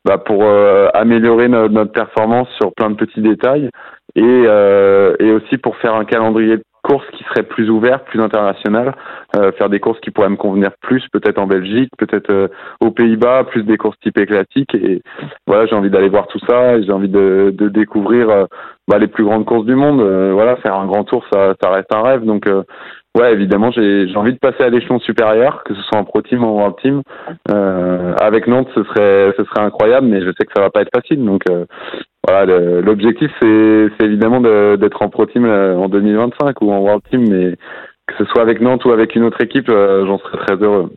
bah, 0.08 0.18
pour 0.18 0.44
euh, 0.44 0.88
améliorer 0.94 1.50
no- 1.50 1.68
notre 1.68 1.92
performance 1.92 2.48
sur 2.60 2.74
plein 2.74 2.90
de 2.90 2.96
petits 2.96 3.22
détails 3.22 3.70
et 4.16 4.22
euh, 4.24 5.16
et 5.20 5.32
aussi 5.32 5.58
pour 5.58 5.76
faire 5.78 5.96
un 5.96 6.06
calendrier 6.06 6.58
de 6.58 6.64
courses 6.84 7.06
qui 7.12 7.24
serait 7.26 7.44
plus 7.44 7.70
ouvert, 7.70 8.06
plus 8.06 8.22
international, 8.22 8.96
euh, 9.36 9.52
faire 9.54 9.70
des 9.70 9.82
courses 9.82 10.00
qui 10.00 10.10
pourraient 10.10 10.30
me 10.30 10.38
convenir 10.38 10.72
plus, 10.82 11.04
peut-être 11.12 11.38
en 11.38 11.46
Belgique, 11.46 11.90
peut-être 11.98 12.30
euh, 12.32 12.48
aux 12.80 12.92
Pays-Bas, 12.92 13.44
plus 13.44 13.64
des 13.64 13.76
courses 13.76 14.00
typées 14.00 14.26
classiques 14.26 14.74
et 14.74 15.02
voilà 15.46 15.66
j'ai 15.66 15.76
envie 15.76 15.90
d'aller 15.90 16.08
voir 16.08 16.28
tout 16.28 16.40
ça 16.48 16.82
j'ai 16.82 16.92
envie 16.92 17.10
de, 17.10 17.54
de 17.54 17.68
découvrir 17.68 18.30
euh, 18.30 18.46
bah, 18.88 18.98
les 19.00 19.08
plus 19.08 19.26
grandes 19.26 19.46
courses 19.46 19.66
du 19.66 19.76
monde. 19.76 20.00
Euh, 20.02 20.32
voilà, 20.34 20.56
faire 20.58 20.76
un 20.76 20.86
grand 20.86 21.04
tour, 21.04 21.26
ça, 21.32 21.56
ça 21.62 21.70
reste 21.70 21.94
un 21.94 22.02
rêve. 22.02 22.24
Donc, 22.24 22.48
ouais, 23.18 23.34
évidemment, 23.34 23.72
j'ai 23.72 24.08
j'ai 24.08 24.16
envie 24.18 24.34
de 24.34 24.38
passer 24.40 24.64
à 24.64 24.70
l'échelon 24.70 25.00
supérieur, 25.00 25.64
que 25.64 25.74
ce 25.74 25.82
soit 25.84 25.98
en 26.00 26.04
pro 26.04 26.22
team 26.22 26.44
ou 26.44 26.48
en 26.48 26.52
world 26.54 26.76
team. 26.82 27.02
Euh, 27.52 28.14
avec 28.20 28.48
Nantes, 28.48 28.70
ce 28.76 28.84
serait, 28.84 29.34
ce 29.38 29.44
serait 29.46 29.62
incroyable, 29.62 30.08
mais 30.08 30.22
je 30.22 30.28
sais 30.38 30.46
que 30.46 30.52
ça 30.56 30.62
va 30.62 30.70
pas 30.70 30.82
être 30.82 30.96
facile. 30.96 31.24
Donc, 31.24 31.42
euh, 31.50 31.66
voilà, 32.28 32.46
l'objectif, 32.82 33.32
c'est 33.42 33.88
c'est 33.98 34.06
évidemment 34.06 34.42
de- 34.42 34.76
d'être 34.76 35.02
en 35.02 35.10
pro 35.10 35.26
team 35.26 35.46
euh, 35.46 35.76
en 35.76 35.88
2025 35.90 36.62
ou 36.62 36.72
en 36.72 36.80
world 36.80 37.02
team, 37.10 37.26
mais 37.30 37.56
que 38.08 38.14
ce 38.18 38.26
soit 38.26 38.42
avec 38.42 38.62
Nantes 38.62 38.86
ou 38.86 38.92
avec 38.92 39.16
une 39.16 39.24
autre 39.24 39.42
équipe, 39.42 39.70
euh, 39.70 40.06
j'en 40.06 40.18
serais 40.20 40.38
très 40.46 40.56
heureux. 40.56 40.92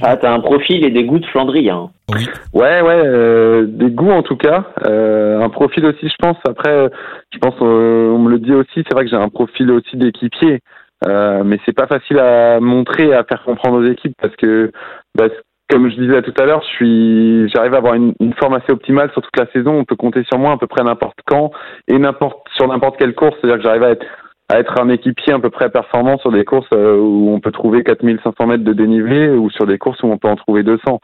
Ah, 0.00 0.16
t'as 0.16 0.32
un 0.32 0.40
profil 0.40 0.82
et 0.86 0.90
des 0.90 1.04
goûts 1.04 1.18
de 1.18 1.26
Flandrie. 1.26 1.68
Hein. 1.68 1.90
Oui. 2.10 2.26
Ouais, 2.54 2.80
ouais, 2.80 3.02
euh, 3.04 3.66
des 3.68 3.90
goûts 3.90 4.10
en 4.10 4.22
tout 4.22 4.36
cas, 4.36 4.64
euh, 4.86 5.42
un 5.42 5.50
profil 5.50 5.84
aussi, 5.84 6.08
je 6.08 6.14
pense. 6.18 6.38
Après, 6.48 6.88
je 7.30 7.38
pense, 7.38 7.54
euh, 7.60 8.08
on 8.10 8.18
me 8.18 8.30
le 8.30 8.38
dit 8.38 8.54
aussi, 8.54 8.70
c'est 8.76 8.94
vrai 8.94 9.04
que 9.04 9.10
j'ai 9.10 9.16
un 9.16 9.28
profil 9.28 9.70
aussi 9.70 9.98
d'équipier, 9.98 10.60
euh, 11.06 11.42
mais 11.44 11.58
c'est 11.64 11.76
pas 11.76 11.86
facile 11.86 12.18
à 12.18 12.60
montrer, 12.60 13.14
à 13.14 13.24
faire 13.24 13.42
comprendre 13.44 13.78
aux 13.78 13.90
équipes 13.90 14.16
parce 14.20 14.34
que 14.36 14.70
bah, 15.14 15.26
comme 15.70 15.90
je 15.90 15.96
disais 15.96 16.22
tout 16.22 16.34
à 16.38 16.44
l'heure, 16.44 16.62
je 16.62 16.68
suis, 16.68 17.48
j'arrive 17.48 17.74
à 17.74 17.78
avoir 17.78 17.94
une, 17.94 18.14
une, 18.20 18.34
forme 18.34 18.54
assez 18.54 18.70
optimale 18.70 19.10
sur 19.12 19.22
toute 19.22 19.36
la 19.36 19.50
saison. 19.52 19.72
On 19.78 19.84
peut 19.84 19.96
compter 19.96 20.22
sur 20.24 20.38
moi 20.38 20.52
à 20.52 20.58
peu 20.58 20.66
près 20.66 20.84
n'importe 20.84 21.18
quand 21.26 21.52
et 21.88 21.98
n'importe 21.98 22.46
sur 22.54 22.68
n'importe 22.68 22.98
quelle 22.98 23.14
course. 23.14 23.34
C'est-à-dire 23.40 23.58
que 23.58 23.64
j'arrive 23.64 23.82
à 23.82 23.90
être 23.90 24.06
à 24.52 24.58
être 24.58 24.78
un 24.78 24.90
équipier 24.90 25.32
à 25.32 25.38
peu 25.38 25.48
près 25.48 25.70
performant 25.70 26.18
sur 26.18 26.30
des 26.30 26.44
courses 26.44 26.68
euh, 26.74 26.96
où 26.98 27.30
on 27.30 27.40
peut 27.40 27.50
trouver 27.50 27.82
4500 27.82 28.46
mètres 28.46 28.64
de 28.64 28.74
dénivelé 28.74 29.30
ou 29.30 29.48
sur 29.50 29.66
des 29.66 29.78
courses 29.78 30.02
où 30.02 30.06
on 30.06 30.18
peut 30.18 30.28
en 30.28 30.36
trouver 30.36 30.62
200. 30.62 31.00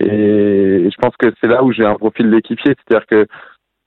Et 0.00 0.88
je 0.90 0.96
pense 1.00 1.16
que 1.18 1.32
c'est 1.40 1.48
là 1.48 1.64
où 1.64 1.72
j'ai 1.72 1.84
un 1.84 1.94
profil 1.94 2.30
d'équipier, 2.30 2.74
c'est-à-dire 2.76 3.06
que 3.06 3.26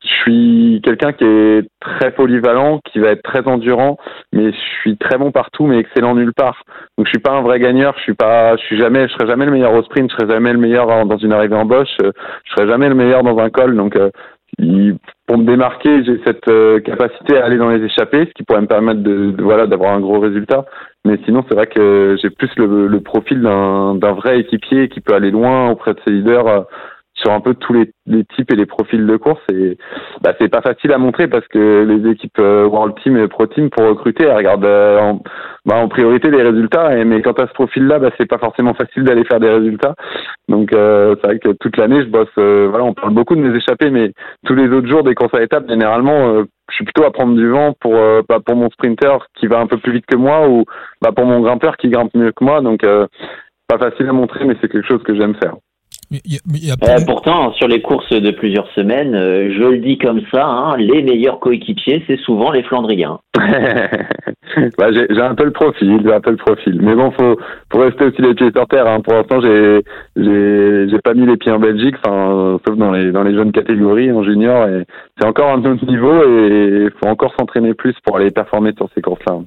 je 0.03 0.07
suis 0.07 0.81
quelqu'un 0.83 1.11
qui 1.11 1.23
est 1.23 1.67
très 1.79 2.11
polyvalent, 2.11 2.79
qui 2.85 2.99
va 2.99 3.09
être 3.09 3.23
très 3.23 3.47
endurant, 3.47 3.97
mais 4.31 4.51
je 4.51 4.79
suis 4.81 4.97
très 4.97 5.17
bon 5.17 5.31
partout, 5.31 5.65
mais 5.65 5.79
excellent 5.79 6.15
nulle 6.15 6.33
part. 6.33 6.63
Donc 6.97 7.07
je 7.07 7.11
suis 7.11 7.19
pas 7.19 7.31
un 7.31 7.41
vrai 7.41 7.59
gagneur. 7.59 7.95
Je 7.97 8.03
suis 8.03 8.13
pas, 8.13 8.55
je 8.57 8.61
suis 8.63 8.77
jamais, 8.77 9.07
je 9.07 9.13
serai 9.13 9.27
jamais 9.27 9.45
le 9.45 9.51
meilleur 9.51 9.73
au 9.73 9.81
sprint, 9.83 10.11
je 10.11 10.15
serai 10.17 10.31
jamais 10.31 10.53
le 10.53 10.59
meilleur 10.59 11.05
dans 11.05 11.17
une 11.17 11.33
arrivée 11.33 11.55
en 11.55 11.65
boche, 11.65 11.95
je 11.99 12.53
serai 12.55 12.67
jamais 12.67 12.89
le 12.89 12.95
meilleur 12.95 13.23
dans 13.23 13.37
un 13.39 13.49
col. 13.49 13.75
Donc 13.75 13.95
euh, 13.95 14.11
pour 15.25 15.37
me 15.37 15.45
démarquer, 15.45 16.03
j'ai 16.03 16.21
cette 16.25 16.47
euh, 16.47 16.79
capacité 16.79 17.37
à 17.37 17.45
aller 17.45 17.57
dans 17.57 17.69
les 17.69 17.83
échappées, 17.83 18.25
ce 18.27 18.33
qui 18.33 18.43
pourrait 18.43 18.61
me 18.61 18.67
permettre 18.67 19.01
de, 19.01 19.33
voilà 19.39 19.67
d'avoir 19.67 19.93
un 19.93 19.99
gros 19.99 20.19
résultat. 20.19 20.65
Mais 21.05 21.17
sinon, 21.25 21.43
c'est 21.47 21.55
vrai 21.55 21.67
que 21.67 22.17
j'ai 22.21 22.29
plus 22.29 22.49
le, 22.57 22.87
le 22.87 22.99
profil 23.01 23.41
d'un 23.41 24.13
vrai 24.13 24.39
équipier 24.39 24.89
qui 24.89 25.01
peut 25.01 25.13
aller 25.13 25.31
loin 25.31 25.69
auprès 25.69 25.93
de 25.93 25.99
ses 26.05 26.11
leaders 26.11 26.47
euh, 26.47 26.61
sur 27.18 27.32
un 27.32 27.41
peu 27.41 27.53
tous 27.55 27.74
les, 27.74 27.91
types 28.36 28.51
et 28.51 28.55
les 28.55 28.65
profils 28.65 29.05
de 29.05 29.18
course. 29.18 29.41
Et 29.51 29.78
bah, 30.22 30.34
c'est 30.39 30.49
pas 30.49 30.61
facile 30.61 30.93
à 30.93 30.97
montrer 30.97 31.28
parce 31.28 31.47
que 31.47 31.84
les 31.84 32.11
équipes 32.11 32.39
euh, 32.39 32.65
World 32.65 32.95
Team 33.01 33.18
et 33.18 33.28
Pro 33.28 33.47
Team 33.47 33.70
pour 33.70 33.86
recruter 33.86 34.24
elles 34.24 34.36
regardent 34.36 34.65
euh, 34.65 34.99
en, 34.99 35.22
bah, 35.65 35.76
en, 35.76 35.88
priorité 35.88 36.30
les 36.30 36.43
résultats. 36.43 36.95
Et, 36.97 37.03
mais 37.05 37.22
quant 37.22 37.34
à 37.34 37.47
ce 37.47 37.53
profil 37.53 37.88
là 37.88 37.99
bah, 37.99 38.11
c'est 38.18 38.28
pas 38.28 38.38
forcément 38.38 38.74
facile 38.74 39.03
d'aller 39.03 39.24
faire 39.26 39.39
des 39.39 39.49
résultats. 39.49 39.95
Donc 40.47 40.74
euh, 40.74 41.15
c'est 41.20 41.28
vrai 41.28 41.39
que 41.39 41.49
toute 41.53 41.78
l'année 41.78 42.01
je 42.01 42.09
bosse 42.09 42.30
voilà 42.36 42.84
on 42.84 42.93
parle 42.93 43.13
beaucoup 43.13 43.36
de 43.36 43.41
mes 43.41 43.55
échappées 43.55 43.89
mais 43.89 44.13
tous 44.45 44.55
les 44.55 44.68
autres 44.70 44.88
jours 44.88 45.03
des 45.03 45.15
courses 45.15 45.34
à 45.34 45.41
étapes 45.41 45.68
généralement 45.68 46.43
je 46.70 46.76
suis 46.76 46.86
plutôt 46.86 47.03
à 47.03 47.11
prendre 47.11 47.36
du 47.36 47.49
vent 47.49 47.74
pour 47.80 47.93
bah, 48.30 48.39
pour 48.45 48.55
mon 48.55 48.70
sprinter 48.70 49.18
qui 49.36 49.47
va 49.47 49.59
un 49.59 49.68
peu 49.68 49.78
plus 49.78 49.91
vite 49.91 50.05
que 50.05 50.15
moi 50.15 50.47
ou 50.47 50.65
bah, 51.01 51.11
pour 51.11 51.26
mon 51.26 51.41
grimpeur 51.41 51.78
qui 51.78 51.89
grimpe 51.89 52.15
mieux 52.15 52.32
que 52.32 52.43
moi. 52.43 52.61
Donc 52.61 52.82
pas 53.68 53.78
facile 53.78 54.07
à 54.07 54.13
montrer 54.13 54.45
mais 54.45 54.55
c'est 54.61 54.72
quelque 54.72 54.88
chose 54.88 55.03
que 55.03 55.15
j'aime 55.15 55.36
faire 55.36 55.55
euh, 56.13 56.97
pourtant, 57.05 57.51
sur 57.53 57.67
les 57.67 57.81
courses 57.81 58.13
de 58.13 58.31
plusieurs 58.31 58.69
semaines, 58.71 59.13
euh, 59.13 59.51
je 59.51 59.63
le 59.63 59.79
dis 59.79 59.97
comme 59.97 60.21
ça, 60.33 60.45
hein, 60.45 60.77
les 60.77 61.01
meilleurs 61.01 61.39
coéquipiers, 61.39 62.03
c'est 62.07 62.19
souvent 62.19 62.51
les 62.51 62.63
Flandriens. 62.63 63.19
bah, 63.35 64.91
j'ai 64.91 65.21
un 65.21 65.35
peu 65.35 65.43
le 65.43 65.51
profil, 65.51 65.99
j'ai 66.03 66.13
un 66.13 66.21
peu 66.21 66.31
le 66.31 66.37
profil. 66.37 66.79
Mais 66.81 66.95
bon, 66.95 67.11
faut, 67.11 67.37
faut 67.71 67.79
rester 67.79 68.05
aussi 68.05 68.21
les 68.21 68.33
pieds 68.35 68.51
sur 68.55 68.67
terre. 68.67 68.87
Hein. 68.87 69.01
Pour 69.01 69.13
l'instant, 69.13 69.41
j'ai, 69.41 69.81
j'ai, 70.15 70.99
pas 71.03 71.13
mis 71.13 71.25
les 71.25 71.37
pieds 71.37 71.51
en 71.51 71.59
Belgique, 71.59 71.95
enfin, 72.03 72.57
sauf 72.65 72.77
dans 72.77 72.91
les, 72.91 73.11
dans 73.11 73.23
les 73.23 73.35
jeunes 73.35 73.51
catégories, 73.51 74.11
en 74.11 74.23
junior. 74.23 74.67
Et 74.69 74.83
c'est 75.19 75.27
encore 75.27 75.51
un 75.51 75.65
autre 75.65 75.85
niveau 75.85 76.23
et 76.23 76.85
il 76.85 76.91
faut 77.01 77.09
encore 77.09 77.33
s'entraîner 77.37 77.73
plus 77.73 77.95
pour 78.05 78.15
aller 78.15 78.31
performer 78.31 78.71
sur 78.77 78.87
ces 78.95 79.01
courses-là. 79.01 79.39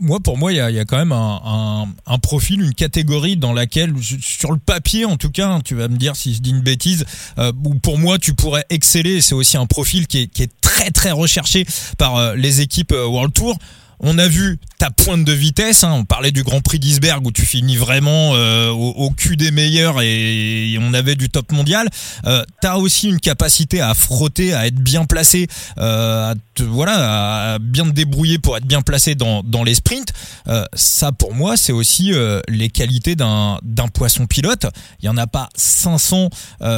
Moi, 0.00 0.20
pour 0.20 0.36
moi, 0.36 0.52
il 0.52 0.56
y 0.56 0.60
a, 0.60 0.84
quand 0.84 0.98
même 0.98 1.12
un, 1.12 2.18
profil, 2.20 2.60
une 2.60 2.74
catégorie 2.74 3.36
dans 3.36 3.52
laquelle, 3.52 3.94
sur 4.20 4.52
le 4.52 4.58
papier 4.58 5.04
en 5.04 5.16
tout 5.16 5.30
cas, 5.30 5.48
hein, 5.48 5.60
tu 5.64 5.74
vas 5.74 5.88
me 5.88 5.96
dire 5.96 6.14
si 6.16 6.34
je 6.34 6.40
dis 6.40 6.50
une 6.50 6.60
bêtise, 6.60 7.04
euh, 7.38 7.52
pour 7.82 7.98
moi, 7.98 8.18
tu 8.18 8.34
pourrais 8.34 8.64
exceller. 8.70 9.20
C'est 9.20 9.34
aussi 9.34 9.56
un 9.56 9.66
profil 9.66 10.06
qui 10.06 10.22
est, 10.22 10.26
qui 10.26 10.42
est 10.42 10.52
très 10.60 10.90
très 10.90 11.10
recherché 11.10 11.64
par 11.96 12.16
euh, 12.16 12.34
les 12.34 12.60
équipes 12.60 12.92
euh, 12.92 13.06
World 13.06 13.32
Tour. 13.32 13.56
On 14.00 14.18
a 14.18 14.28
vu 14.28 14.58
ta 14.78 14.90
pointe 14.90 15.24
de 15.24 15.32
vitesse. 15.32 15.84
Hein, 15.84 15.92
on 15.92 16.04
parlait 16.04 16.30
du 16.30 16.42
Grand 16.42 16.60
Prix 16.60 16.78
d'Isberg 16.78 17.26
où 17.26 17.32
tu 17.32 17.44
finis 17.44 17.76
vraiment 17.76 18.34
euh, 18.34 18.70
au, 18.70 19.10
cul 19.10 19.36
des 19.36 19.50
meilleurs 19.50 20.00
et, 20.00 20.76
on 20.80 20.94
avait 20.94 21.16
du 21.16 21.28
top 21.28 21.52
mondial. 21.52 21.88
Euh, 22.26 22.44
tu 22.62 22.68
as 22.68 22.78
aussi 22.78 23.08
une 23.08 23.20
capacité 23.20 23.80
à 23.80 23.94
frotter, 23.94 24.54
à 24.54 24.66
être 24.66 24.76
bien 24.76 25.04
placé, 25.04 25.48
euh, 25.78 26.30
à 26.30 26.34
te, 26.54 26.62
voilà, 26.62 27.54
à 27.54 27.58
bien 27.58 27.84
te 27.84 27.90
débrouiller 27.90 28.38
pour 28.38 28.56
être 28.56 28.66
bien 28.66 28.82
placé 28.82 29.14
dans, 29.14 29.42
dans 29.42 29.64
les 29.64 29.74
sprints. 29.74 30.12
Euh, 30.46 30.64
ça, 30.74 31.12
pour 31.12 31.34
moi, 31.34 31.56
c'est 31.56 31.72
aussi 31.72 32.12
euh, 32.12 32.40
les 32.48 32.68
qualités 32.68 33.16
d'un 33.16 33.58
d'un 33.62 33.88
poisson 33.88 34.26
pilote. 34.26 34.66
Il 35.02 35.06
y 35.06 35.08
en 35.08 35.16
a 35.16 35.26
pas 35.26 35.48
500 35.56 36.30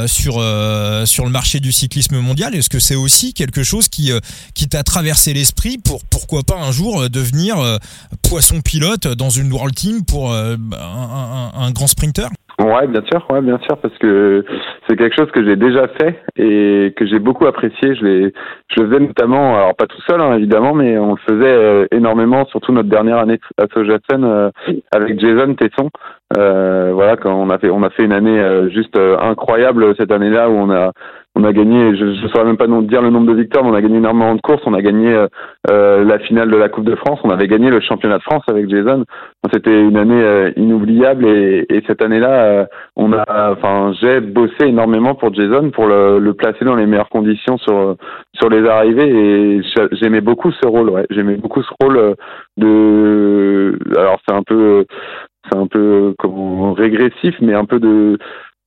sur 0.07 0.33
sur 1.05 1.25
le 1.25 1.29
marché 1.29 1.59
du 1.59 1.71
cyclisme 1.71 2.19
mondial. 2.19 2.55
Est-ce 2.55 2.69
que 2.69 2.79
c'est 2.79 2.95
aussi 2.95 3.33
quelque 3.33 3.63
chose 3.63 3.87
qui 3.89 4.11
qui 4.53 4.67
t'a 4.67 4.83
traversé 4.83 5.33
l'esprit 5.33 5.77
pour 5.77 6.03
pourquoi 6.05 6.43
pas 6.43 6.57
un 6.57 6.71
jour 6.71 7.09
devenir 7.11 7.59
euh, 7.59 7.77
poisson 8.27 8.61
pilote 8.61 9.07
dans 9.17 9.29
une 9.29 9.51
World 9.51 9.75
Team 9.75 10.05
pour 10.07 10.33
euh, 10.33 10.55
un, 10.73 11.71
grand 11.71 11.87
sprinter? 11.87 12.27
Ouais, 12.59 12.87
bien 12.87 13.01
sûr, 13.11 13.25
ouais, 13.31 13.41
bien 13.41 13.59
sûr, 13.59 13.77
parce 13.77 13.97
que 13.97 14.45
c'est 14.87 14.95
quelque 14.95 15.15
chose 15.15 15.31
que 15.31 15.43
j'ai 15.43 15.55
déjà 15.55 15.87
fait 15.99 16.21
et 16.37 16.93
que 16.95 17.07
j'ai 17.07 17.19
beaucoup 17.19 17.47
apprécié. 17.47 17.95
Je, 17.95 18.31
je 18.69 18.81
le 18.81 18.87
faisais 18.87 18.99
notamment, 18.99 19.55
alors 19.55 19.75
pas 19.75 19.87
tout 19.87 20.01
seul 20.07 20.21
hein, 20.21 20.35
évidemment, 20.35 20.73
mais 20.73 20.97
on 20.97 21.15
le 21.15 21.21
faisait 21.27 21.45
euh, 21.45 21.85
énormément, 21.91 22.45
surtout 22.47 22.71
notre 22.71 22.89
dernière 22.89 23.17
année 23.17 23.39
à 23.57 23.65
Sojasen 23.73 24.51
avec 24.91 25.19
Jason 25.19 25.55
Tesson. 25.55 25.89
voilà, 26.35 27.17
quand 27.17 27.33
on 27.33 27.49
a 27.49 27.57
fait, 27.57 27.69
on 27.69 27.83
a 27.83 27.89
fait 27.89 28.03
une 28.03 28.13
année 28.13 28.69
juste 28.71 28.97
incroyable 28.97 29.95
cette 29.97 30.11
année-là 30.11 30.49
où 30.49 30.53
on 30.53 30.69
a 30.69 30.91
on 31.35 31.45
a 31.45 31.53
gagné, 31.53 31.95
je 31.95 32.03
ne 32.03 32.27
saurais 32.27 32.43
même 32.43 32.57
pas 32.57 32.67
dire 32.67 33.01
le 33.01 33.09
nombre 33.09 33.31
de 33.31 33.39
victoires, 33.39 33.63
mais 33.63 33.71
on 33.71 33.75
a 33.75 33.81
gagné 33.81 33.97
énormément 33.97 34.35
de 34.35 34.41
courses. 34.41 34.61
On 34.65 34.73
a 34.73 34.81
gagné 34.81 35.13
euh, 35.13 35.27
euh, 35.69 36.03
la 36.03 36.19
finale 36.19 36.51
de 36.51 36.57
la 36.57 36.67
Coupe 36.67 36.83
de 36.83 36.95
France. 36.95 37.19
On 37.23 37.29
avait 37.29 37.47
gagné 37.47 37.69
le 37.69 37.79
championnat 37.79 38.17
de 38.17 38.23
France 38.23 38.43
avec 38.49 38.69
Jason. 38.69 39.05
C'était 39.53 39.81
une 39.81 39.95
année 39.95 40.21
euh, 40.21 40.51
inoubliable 40.57 41.25
et, 41.25 41.65
et 41.69 41.83
cette 41.87 42.01
année-là, 42.01 42.67
on 42.97 43.13
a, 43.13 43.53
enfin, 43.53 43.93
j'ai 44.01 44.19
bossé 44.19 44.65
énormément 44.65 45.15
pour 45.15 45.33
Jason 45.33 45.71
pour 45.71 45.85
le, 45.87 46.33
placer 46.33 46.65
dans 46.65 46.75
les 46.75 46.85
meilleures 46.85 47.09
conditions 47.09 47.57
sur 47.57 48.49
les 48.49 48.67
arrivées 48.67 49.09
et 49.09 49.61
j'aimais 49.93 50.21
beaucoup 50.21 50.51
ce 50.51 50.67
rôle. 50.67 50.89
Ouais, 50.89 51.05
j'aimais 51.11 51.35
beaucoup 51.35 51.61
ce 51.61 51.71
rôle 51.81 52.15
de. 52.57 53.77
Alors 53.97 54.19
c'est 54.27 54.35
un 54.35 54.43
peu, 54.43 54.85
c'est 55.49 55.57
un 55.57 55.67
peu 55.67 56.13
comme 56.17 56.73
régressif, 56.73 57.35
mais 57.41 57.53
un 57.53 57.65
peu 57.65 57.79
de 57.79 58.17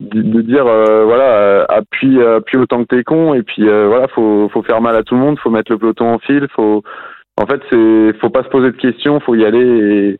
de, 0.00 0.40
dire 0.42 0.66
euh, 0.66 1.04
voilà 1.04 1.38
euh, 1.38 1.64
appuie 1.68 2.20
appuie 2.20 2.58
autant 2.58 2.84
que 2.84 2.96
t'es 2.96 3.04
con 3.04 3.34
et 3.34 3.42
puis 3.42 3.68
euh, 3.68 3.86
voilà 3.86 4.08
faut 4.08 4.48
faut 4.48 4.62
faire 4.62 4.80
mal 4.80 4.96
à 4.96 5.02
tout 5.02 5.14
le 5.14 5.20
monde 5.20 5.38
faut 5.38 5.50
mettre 5.50 5.70
le 5.70 5.78
peloton 5.78 6.14
en 6.14 6.18
fil 6.18 6.46
faut 6.54 6.82
en 7.40 7.46
fait 7.46 7.60
c'est 7.70 8.18
faut 8.20 8.30
pas 8.30 8.42
se 8.42 8.48
poser 8.48 8.72
de 8.72 8.76
questions 8.76 9.20
faut 9.20 9.34
y 9.34 9.44
aller 9.44 10.18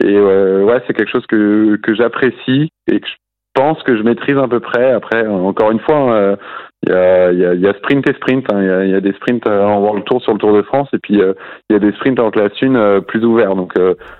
et, 0.00 0.06
et 0.06 0.20
ouais 0.20 0.82
c'est 0.86 0.94
quelque 0.94 1.10
chose 1.10 1.26
que 1.26 1.76
que 1.82 1.94
j'apprécie 1.94 2.70
et 2.90 3.00
que 3.00 3.06
je 3.06 3.14
pense 3.54 3.80
que 3.84 3.96
je 3.96 4.02
maîtrise 4.02 4.38
à 4.38 4.48
peu 4.48 4.60
près 4.60 4.92
après 4.92 5.26
encore 5.26 5.70
une 5.70 5.80
fois 5.80 6.36
il 6.84 6.90
y, 6.90 6.96
a, 6.96 7.30
y, 7.30 7.44
a, 7.44 7.54
y 7.54 7.68
a 7.68 7.74
sprint 7.74 8.08
et 8.08 8.14
sprint 8.14 8.44
hein. 8.52 8.60
il 8.60 8.66
y, 8.66 8.70
a, 8.70 8.84
y, 8.86 8.94
a, 8.94 9.00
des 9.00 9.12
sprints 9.12 9.46
en 9.46 9.78
World 9.78 10.04
Tour 10.04 10.20
sur 10.20 10.32
le 10.32 10.38
Tour 10.38 10.52
de 10.52 10.62
France 10.62 10.88
et 10.92 10.98
puis 10.98 11.14
il 11.14 11.34
y 11.70 11.74
a 11.74 11.78
des 11.78 11.92
sprints 11.92 12.18
en 12.18 12.30
classe 12.30 12.52
1 12.60 13.02
plus 13.02 13.24
ouverts 13.24 13.54
donc 13.54 13.74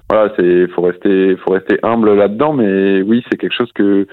voilà 0.08 0.32
c'est 0.38 0.68
faut 0.68 0.82
rester 0.82 1.36
faut 1.38 1.52
rester 1.52 1.78
humble 1.82 2.14
là 2.14 2.28
dedans 2.28 2.52
mais 2.52 3.02
oui 3.02 3.24
c'est 3.30 3.38
quelque 3.38 3.56
chose 3.56 3.72
que 3.74 4.06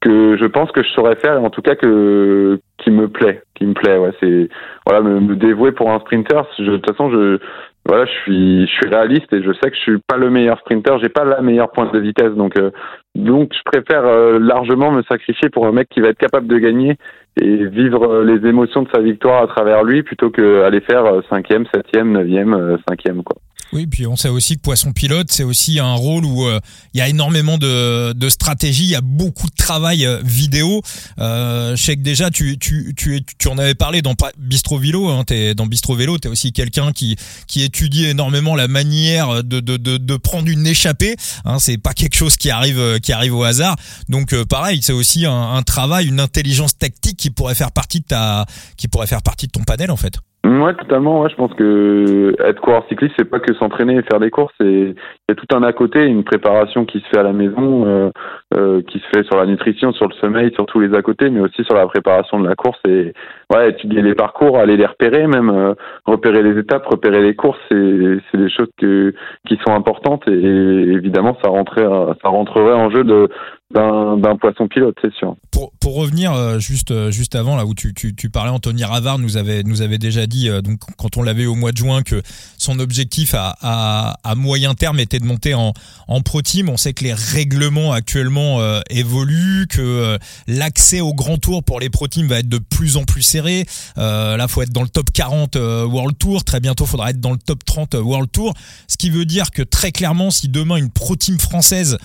que 0.00 0.36
je 0.36 0.46
pense 0.46 0.70
que 0.72 0.82
je 0.82 0.88
saurais 0.90 1.16
faire, 1.16 1.42
en 1.42 1.50
tout 1.50 1.62
cas 1.62 1.74
que 1.74 2.60
qui 2.78 2.90
me 2.90 3.08
plaît, 3.08 3.42
qui 3.54 3.66
me 3.66 3.74
plaît. 3.74 3.98
Ouais, 3.98 4.12
c'est 4.20 4.48
voilà 4.86 5.02
me, 5.02 5.34
dévouer 5.36 5.72
pour 5.72 5.90
un 5.90 5.98
sprinter. 6.00 6.42
Je, 6.58 6.64
de 6.64 6.76
toute 6.76 6.90
façon, 6.90 7.10
je 7.10 7.38
voilà, 7.86 8.04
je 8.04 8.10
suis 8.22 8.66
je 8.66 8.72
suis 8.72 8.88
réaliste 8.88 9.32
et 9.32 9.42
je 9.42 9.52
sais 9.52 9.70
que 9.70 9.76
je 9.76 9.80
suis 9.80 9.98
pas 10.06 10.16
le 10.16 10.30
meilleur 10.30 10.58
sprinter, 10.60 10.98
j'ai 11.00 11.08
pas 11.08 11.24
la 11.24 11.40
meilleure 11.40 11.70
pointe 11.72 11.92
de 11.92 11.98
vitesse, 11.98 12.32
donc 12.32 12.58
euh, 12.58 12.70
donc 13.14 13.52
je 13.54 13.62
préfère 13.64 14.04
euh, 14.04 14.38
largement 14.38 14.92
me 14.92 15.02
sacrifier 15.02 15.48
pour 15.48 15.66
un 15.66 15.72
mec 15.72 15.88
qui 15.88 16.00
va 16.00 16.08
être 16.08 16.18
capable 16.18 16.46
de 16.46 16.58
gagner 16.58 16.96
et 17.40 17.64
vivre 17.66 18.04
euh, 18.04 18.24
les 18.24 18.46
émotions 18.48 18.82
de 18.82 18.88
sa 18.94 19.00
victoire 19.00 19.42
à 19.42 19.46
travers 19.46 19.84
lui 19.84 20.02
plutôt 20.02 20.30
que 20.30 20.62
aller 20.62 20.80
faire 20.80 21.22
cinquième, 21.30 21.64
septième, 21.74 22.12
neuvième, 22.12 22.76
cinquième 22.86 23.22
quoi. 23.22 23.36
Oui, 23.72 23.86
puis 23.86 24.06
on 24.06 24.16
sait 24.16 24.30
aussi 24.30 24.56
que 24.56 24.62
poisson 24.62 24.92
pilote, 24.92 25.30
c'est 25.30 25.42
aussi 25.42 25.78
un 25.78 25.92
rôle 25.92 26.24
où 26.24 26.46
euh, 26.46 26.58
il 26.94 26.98
y 26.98 27.00
a 27.02 27.08
énormément 27.08 27.58
de, 27.58 28.14
de 28.14 28.28
stratégie, 28.30 28.84
il 28.84 28.90
y 28.90 28.94
a 28.94 29.02
beaucoup 29.02 29.46
de 29.46 29.54
travail 29.54 30.06
euh, 30.06 30.22
vidéo. 30.24 30.80
Euh, 31.18 31.76
je 31.76 31.82
sais 31.82 31.96
que 31.96 32.00
déjà, 32.00 32.30
tu, 32.30 32.58
tu, 32.58 32.94
tu, 32.96 33.22
tu 33.38 33.48
en 33.48 33.58
avais 33.58 33.74
parlé 33.74 34.00
dans 34.00 34.14
Bistro 34.38 34.78
Vélo, 34.78 35.10
hein, 35.10 35.22
es, 35.28 35.54
dans 35.54 35.66
Bistro 35.66 35.94
Vélo, 35.94 36.18
tu 36.18 36.28
es 36.28 36.30
aussi 36.30 36.52
quelqu'un 36.54 36.92
qui, 36.92 37.16
qui 37.46 37.62
étudie 37.62 38.06
énormément 38.06 38.56
la 38.56 38.68
manière 38.68 39.44
de, 39.44 39.60
de, 39.60 39.76
de, 39.76 39.98
de 39.98 40.16
prendre 40.16 40.48
une 40.48 40.66
échappée. 40.66 41.16
Hein, 41.44 41.58
c'est 41.58 41.76
pas 41.76 41.92
quelque 41.92 42.16
chose 42.16 42.36
qui 42.38 42.48
arrive, 42.50 42.78
euh, 42.78 42.98
qui 42.98 43.12
arrive 43.12 43.34
au 43.34 43.42
hasard. 43.44 43.76
Donc 44.08 44.34
pareil, 44.44 44.80
c'est 44.82 44.94
aussi 44.94 45.26
un, 45.26 45.52
un 45.52 45.62
travail, 45.62 46.06
une 46.06 46.20
intelligence 46.20 46.78
tactique 46.78 47.18
qui 47.18 47.28
pourrait 47.28 47.54
faire 47.54 47.72
partie 47.72 48.00
de 48.00 48.06
ta, 48.06 48.46
qui 48.78 48.88
pourrait 48.88 49.06
faire 49.06 49.22
partie 49.22 49.46
de 49.46 49.52
ton 49.52 49.64
panel 49.64 49.90
en 49.90 49.96
fait. 49.96 50.14
Ouais, 50.44 50.72
totalement. 50.74 51.20
Ouais, 51.22 51.30
je 51.30 51.34
pense 51.34 51.52
que 51.54 52.34
être 52.42 52.60
coureur 52.60 52.84
cycliste, 52.88 53.14
c'est 53.18 53.28
pas 53.28 53.40
que 53.40 53.52
s'entraîner 53.54 53.96
et 53.96 54.02
faire 54.02 54.20
des 54.20 54.30
courses. 54.30 54.54
Il 54.60 54.94
y 55.28 55.32
a 55.32 55.34
tout 55.34 55.46
un 55.52 55.62
à 55.62 55.72
côté, 55.72 56.04
une 56.06 56.22
préparation 56.22 56.84
qui 56.84 57.00
se 57.00 57.06
fait 57.08 57.18
à 57.18 57.24
la 57.24 57.32
maison, 57.32 57.84
euh, 57.86 58.10
euh, 58.54 58.80
qui 58.82 59.00
se 59.00 59.06
fait 59.12 59.24
sur 59.24 59.36
la 59.36 59.46
nutrition, 59.46 59.92
sur 59.92 60.06
le 60.06 60.14
sommeil, 60.14 60.52
sur 60.54 60.64
tous 60.66 60.78
les 60.78 60.96
à 60.96 61.02
côté, 61.02 61.28
mais 61.28 61.40
aussi 61.40 61.64
sur 61.64 61.74
la 61.74 61.86
préparation 61.86 62.38
de 62.38 62.48
la 62.48 62.54
course. 62.54 62.78
Et 62.86 63.12
ouais, 63.52 63.70
étudier 63.70 64.00
les 64.00 64.14
parcours, 64.14 64.58
aller 64.58 64.76
les 64.76 64.86
repérer, 64.86 65.26
même 65.26 65.50
euh, 65.50 65.74
repérer 66.06 66.42
les 66.42 66.58
étapes, 66.58 66.86
repérer 66.86 67.20
les 67.20 67.34
courses, 67.34 67.58
c'est 67.70 68.38
des 68.38 68.50
choses 68.50 68.70
que 68.78 69.12
qui 69.46 69.58
sont 69.66 69.74
importantes. 69.74 70.22
Et, 70.28 70.32
évidemment, 70.32 71.36
ça 71.42 71.50
rentrerait 71.50 72.14
ça 72.22 72.28
rentrerait 72.28 72.74
en 72.74 72.90
jeu 72.90 73.02
de 73.02 73.28
d'un 73.70 74.36
poisson 74.40 74.66
pilote, 74.66 74.96
c'est 75.02 75.12
sûr. 75.12 75.36
Pour, 75.50 75.72
pour 75.78 75.96
revenir 75.96 76.32
euh, 76.32 76.58
juste 76.58 76.90
euh, 76.90 77.10
juste 77.10 77.34
avant 77.34 77.54
là 77.54 77.66
où 77.66 77.74
tu, 77.74 77.92
tu, 77.92 78.14
tu 78.14 78.30
parlais, 78.30 78.50
Anthony 78.50 78.82
Ravard 78.84 79.18
nous 79.18 79.36
avait 79.36 79.62
nous 79.62 79.82
avait 79.82 79.98
déjà 79.98 80.26
dit 80.26 80.48
euh, 80.48 80.62
donc 80.62 80.80
quand 80.96 81.18
on 81.18 81.22
l'avait 81.22 81.44
au 81.44 81.54
mois 81.54 81.72
de 81.72 81.76
juin 81.76 82.02
que 82.02 82.22
son 82.56 82.78
objectif 82.78 83.34
à, 83.34 83.54
à, 83.60 84.16
à, 84.24 84.34
moyen 84.34 84.74
terme 84.74 85.00
était 85.00 85.18
de 85.18 85.26
monter 85.26 85.52
en 85.52 85.74
en 86.06 86.22
pro 86.22 86.40
team. 86.40 86.70
On 86.70 86.78
sait 86.78 86.94
que 86.94 87.04
les 87.04 87.12
règlements 87.12 87.92
actuellement 87.92 88.60
évoluent, 88.88 89.66
que 89.68 90.18
l'accès 90.46 91.02
au 91.02 91.12
grand 91.12 91.36
tour 91.36 91.62
pour 91.62 91.80
les 91.80 91.90
pro 91.90 92.08
teams 92.08 92.26
va 92.26 92.38
être 92.38 92.48
de 92.48 92.58
plus 92.58 92.96
en 92.96 93.04
plus 93.04 93.20
serré. 93.20 93.66
là, 93.96 94.48
faut 94.48 94.62
être 94.62 94.72
dans 94.72 94.82
le 94.82 94.88
top 94.88 95.10
40 95.12 95.56
World 95.56 96.16
Tour. 96.16 96.44
Très 96.44 96.60
bientôt, 96.60 96.86
faudra 96.86 97.10
être 97.10 97.20
dans 97.20 97.32
le 97.32 97.38
top 97.38 97.64
30 97.64 97.94
World 97.94 98.30
Tour. 98.32 98.54
Ce 98.86 98.96
qui 98.96 99.10
veut 99.10 99.26
dire 99.26 99.50
que 99.50 99.62
très 99.62 99.92
clairement, 99.92 100.30
si 100.30 100.48
demain 100.48 100.76
une 100.76 100.90
pro 100.90 101.14
team 101.14 101.38
française 101.38 101.98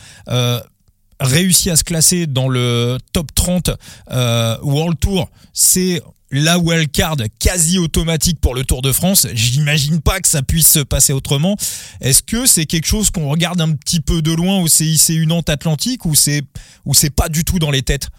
réussi 1.24 1.69
à 1.69 1.76
se 1.76 1.84
classer 1.84 2.28
dans 2.28 2.47
le 2.47 2.97
top 3.13 3.34
30 3.34 3.71
euh, 4.11 4.57
World 4.61 4.99
Tour, 4.99 5.30
c'est 5.53 6.01
la 6.32 6.57
wildcard 6.57 7.17
quasi 7.39 7.78
automatique 7.78 8.41
pour 8.41 8.55
le 8.55 8.63
Tour 8.63 8.82
de 8.82 8.91
France. 8.91 9.28
J'imagine 9.34 10.01
pas 10.01 10.19
que 10.19 10.28
ça 10.28 10.41
puisse 10.41 10.67
se 10.67 10.80
passer 10.80 11.13
autrement. 11.13 11.55
Est-ce 12.01 12.24
que 12.24 12.47
c'est 12.47 12.65
quelque 12.65 12.88
chose 12.88 13.11
qu'on 13.11 13.30
regarde 13.30 13.61
un 13.61 13.71
petit 13.74 14.01
peu 14.01 14.21
de 14.21 14.32
loin 14.32 14.59
au 14.59 14.67
CIC 14.67 15.28
Nantes 15.28 15.49
Atlantique 15.49 16.05
ou 16.05 16.15
c'est 16.15 16.41
ou 16.86 16.93
c'est 16.93 17.11
pas 17.11 17.30
du 17.30 17.43
tout 17.43 17.59
dans 17.59 17.71
les 17.71 17.84
têtes? 17.84 18.09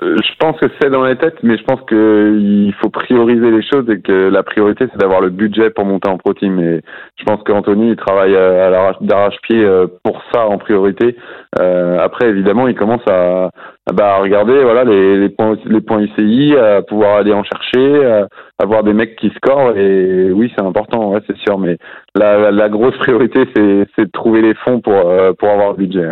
Je 0.00 0.34
pense 0.38 0.58
que 0.58 0.66
c'est 0.80 0.90
dans 0.90 1.04
les 1.04 1.16
têtes, 1.16 1.42
mais 1.42 1.58
je 1.58 1.64
pense 1.64 1.80
qu'il 1.88 2.74
faut 2.80 2.88
prioriser 2.88 3.50
les 3.50 3.62
choses 3.62 3.88
et 3.90 4.00
que 4.00 4.30
la 4.30 4.42
priorité 4.42 4.86
c'est 4.90 4.98
d'avoir 4.98 5.20
le 5.20 5.28
budget 5.28 5.70
pour 5.70 5.84
monter 5.84 6.08
en 6.08 6.16
pro 6.16 6.32
team. 6.32 6.58
Et 6.58 6.80
je 7.16 7.24
pense 7.24 7.42
qu'Anthony 7.44 7.90
il 7.90 7.96
travaille 7.96 8.34
à 8.34 8.96
d'arrache-pied 9.00 9.62
euh, 9.62 9.86
pour 10.02 10.22
ça 10.32 10.46
en 10.46 10.56
priorité. 10.58 11.16
Euh, 11.58 11.98
après 11.98 12.28
évidemment 12.28 12.66
il 12.66 12.74
commence 12.74 13.06
à, 13.08 13.50
bah, 13.92 14.18
regarder 14.18 14.62
voilà 14.62 14.84
les, 14.84 15.18
les 15.18 15.28
points 15.28 15.56
les 15.64 15.80
points 15.80 16.00
UCI, 16.00 16.56
à 16.56 16.82
pouvoir 16.82 17.16
aller 17.16 17.32
en 17.32 17.42
chercher, 17.44 18.04
à 18.04 18.28
avoir 18.58 18.82
des 18.84 18.92
mecs 18.92 19.16
qui 19.16 19.30
scorent. 19.36 19.76
Et 19.76 20.30
oui 20.32 20.52
c'est 20.56 20.64
important, 20.64 21.12
ouais, 21.12 21.20
c'est 21.26 21.38
sûr. 21.38 21.58
Mais 21.58 21.76
la, 22.14 22.50
la, 22.50 22.68
grosse 22.68 22.96
priorité 22.98 23.44
c'est 23.54 24.04
de 24.04 24.10
trouver 24.12 24.42
les 24.42 24.54
fonds 24.54 24.80
pour 24.80 24.94
pour 25.38 25.48
avoir 25.48 25.70
le 25.70 25.76
budget. 25.76 26.08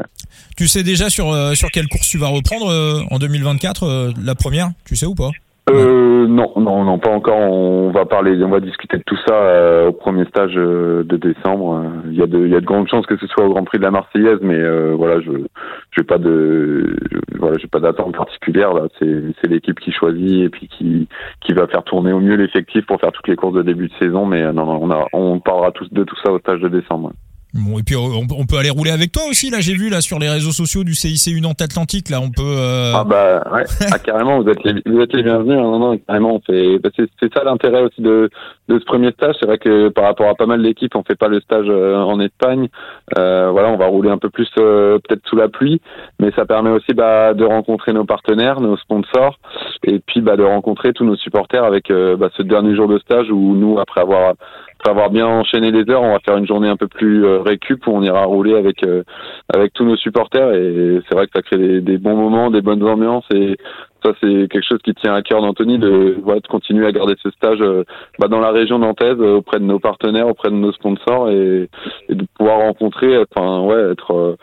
Tu 0.56 0.66
sais 0.66 0.82
déjà 0.82 1.08
sur, 1.08 1.32
euh, 1.32 1.54
sur 1.54 1.70
quelle 1.70 1.86
course 1.86 2.08
tu 2.08 2.18
vas 2.18 2.26
reprendre 2.28 2.68
euh, 2.70 3.00
en 3.10 3.18
2024, 3.18 3.82
euh, 3.84 4.12
la 4.22 4.34
première 4.34 4.70
Tu 4.84 4.96
sais 4.96 5.06
ou 5.06 5.14
pas? 5.14 5.30
Euh, 5.70 6.26
non, 6.26 6.52
non, 6.56 6.84
non, 6.84 6.98
pas 6.98 7.10
encore. 7.10 7.38
On 7.38 7.90
va 7.90 8.04
parler, 8.04 8.42
on 8.42 8.48
va 8.48 8.60
discuter 8.60 8.98
de 8.98 9.02
tout 9.04 9.18
ça 9.26 9.88
au 9.88 9.92
premier 9.92 10.24
stage 10.26 10.54
de 10.54 11.16
décembre. 11.16 11.84
Il 12.06 12.14
y 12.14 12.22
a 12.22 12.26
de, 12.26 12.38
il 12.38 12.50
y 12.50 12.56
a 12.56 12.60
de 12.60 12.66
grandes 12.66 12.88
chances 12.88 13.06
que 13.06 13.16
ce 13.16 13.26
soit 13.26 13.44
au 13.44 13.50
Grand 13.50 13.64
Prix 13.64 13.78
de 13.78 13.84
la 13.84 13.90
Marseillaise, 13.90 14.38
mais 14.42 14.60
voilà, 14.94 15.20
je, 15.20 15.30
j'ai 15.96 16.04
pas 16.04 16.18
de, 16.18 16.96
voilà, 17.38 17.56
j'ai 17.60 17.68
pas 17.68 17.80
d'attente 17.80 18.16
particulière 18.16 18.74
là. 18.74 18.88
C'est, 18.98 19.22
c'est 19.40 19.50
l'équipe 19.50 19.80
qui 19.80 19.92
choisit 19.92 20.44
et 20.44 20.48
puis 20.48 20.68
qui, 20.68 21.08
qui 21.40 21.52
va 21.52 21.66
faire 21.66 21.84
tourner 21.84 22.12
au 22.12 22.20
mieux 22.20 22.36
l'effectif 22.36 22.86
pour 22.86 23.00
faire 23.00 23.12
toutes 23.12 23.28
les 23.28 23.36
courses 23.36 23.54
de 23.54 23.62
début 23.62 23.88
de 23.88 23.94
saison. 23.98 24.26
Mais 24.26 24.42
non, 24.52 24.66
non, 24.66 24.78
on 24.82 24.90
a, 24.90 25.06
on 25.12 25.40
parlera 25.40 25.72
tous 25.72 25.92
de 25.92 26.04
tout 26.04 26.16
ça 26.24 26.32
au 26.32 26.38
stage 26.38 26.60
de 26.60 26.68
décembre. 26.68 27.12
Bon, 27.58 27.78
et 27.78 27.82
puis 27.82 27.96
on, 27.96 28.46
peut 28.46 28.56
aller 28.56 28.70
rouler 28.70 28.90
avec 28.90 29.12
toi 29.12 29.22
aussi 29.28 29.50
là 29.50 29.58
j'ai 29.60 29.74
vu 29.74 29.90
là 29.90 30.00
sur 30.00 30.18
les 30.18 30.28
réseaux 30.28 30.52
sociaux 30.52 30.84
du 30.84 30.94
CIC 30.94 31.36
Unante 31.36 31.60
Atlantique 31.60 32.08
là 32.08 32.20
on 32.20 32.30
peut 32.30 32.42
euh... 32.42 32.92
ah 32.94 33.04
bah 33.04 33.42
ouais. 33.52 33.64
Ah, 33.92 33.98
carrément 33.98 34.40
vous 34.40 34.48
êtes 34.48 34.62
les, 34.64 34.74
vous 34.86 35.00
êtes 35.00 35.12
les 35.12 35.22
bienvenus 35.22 35.58
hein, 35.58 35.62
non 35.62 35.78
non 35.78 35.98
carrément 35.98 36.40
c'est 36.46 36.78
bah, 36.78 36.90
c'est 36.96 37.34
ça 37.34 37.44
l'intérêt 37.44 37.82
aussi 37.82 38.00
de 38.00 38.30
de 38.68 38.78
ce 38.78 38.84
premier 38.84 39.10
stage. 39.12 39.34
C'est 39.40 39.46
vrai 39.46 39.58
que 39.58 39.88
par 39.88 40.04
rapport 40.04 40.28
à 40.28 40.34
pas 40.34 40.46
mal 40.46 40.62
d'équipes 40.62 40.94
on 40.94 41.02
fait 41.02 41.16
pas 41.16 41.28
le 41.28 41.40
stage 41.40 41.66
euh, 41.68 41.96
en 41.96 42.20
Espagne. 42.20 42.68
Euh, 43.18 43.50
voilà 43.50 43.70
on 43.70 43.76
va 43.76 43.86
rouler 43.86 44.10
un 44.10 44.18
peu 44.18 44.30
plus 44.30 44.48
euh, 44.58 44.98
peut-être 44.98 45.26
sous 45.26 45.36
la 45.36 45.48
pluie. 45.48 45.80
Mais 46.20 46.30
ça 46.32 46.44
permet 46.44 46.70
aussi 46.70 46.92
bah, 46.94 47.34
de 47.34 47.44
rencontrer 47.44 47.92
nos 47.92 48.04
partenaires 48.04 48.60
nos 48.60 48.76
sponsors. 48.76 49.38
Et 49.84 49.98
puis 50.00 50.20
bah 50.20 50.36
de 50.36 50.44
rencontrer 50.44 50.92
tous 50.92 51.04
nos 51.04 51.16
supporters 51.16 51.64
avec 51.64 51.90
bah, 51.90 52.28
ce 52.36 52.42
dernier 52.42 52.74
jour 52.76 52.88
de 52.88 52.98
stage 52.98 53.30
où 53.30 53.54
nous 53.56 53.78
après 53.78 54.02
avoir 54.02 54.34
après 54.78 54.90
avoir 54.90 55.10
bien 55.10 55.26
enchaîné 55.26 55.72
les 55.72 55.90
heures, 55.90 56.02
on 56.02 56.12
va 56.12 56.20
faire 56.20 56.36
une 56.36 56.46
journée 56.46 56.68
un 56.68 56.76
peu 56.76 56.86
plus 56.86 57.24
euh, 57.24 57.40
récup 57.40 57.86
où 57.86 57.90
on 57.90 58.02
ira 58.02 58.24
rouler 58.24 58.54
avec 58.54 58.84
euh, 58.84 59.02
avec 59.52 59.72
tous 59.72 59.84
nos 59.84 59.96
supporters. 59.96 60.52
Et 60.52 61.00
c'est 61.08 61.14
vrai 61.16 61.26
que 61.26 61.32
ça 61.34 61.42
crée 61.42 61.80
des, 61.80 61.98
bons 61.98 62.16
moments, 62.16 62.50
des 62.50 62.60
bonnes 62.60 62.84
ambiances. 62.84 63.26
Et 63.34 63.56
ça 64.04 64.12
c'est 64.20 64.48
quelque 64.48 64.64
chose 64.64 64.78
qui 64.84 64.94
tient 64.94 65.14
à 65.14 65.22
cœur 65.22 65.42
d'Anthony 65.42 65.78
de, 65.78 66.16
de 66.24 66.48
continuer 66.48 66.86
à 66.86 66.92
garder 66.92 67.14
ce 67.20 67.30
stage 67.30 67.60
euh, 67.60 67.82
bah, 68.20 68.28
dans 68.28 68.38
la 68.38 68.52
région 68.52 68.78
nantaise 68.78 69.20
auprès 69.20 69.58
de 69.58 69.64
nos 69.64 69.80
partenaires, 69.80 70.28
auprès 70.28 70.50
de 70.50 70.54
nos 70.54 70.72
sponsors 70.72 71.28
et, 71.30 71.68
et 72.08 72.14
de 72.14 72.24
pouvoir 72.38 72.58
rencontrer, 72.58 73.18
enfin 73.18 73.60
ouais, 73.62 73.92
être 73.92 74.36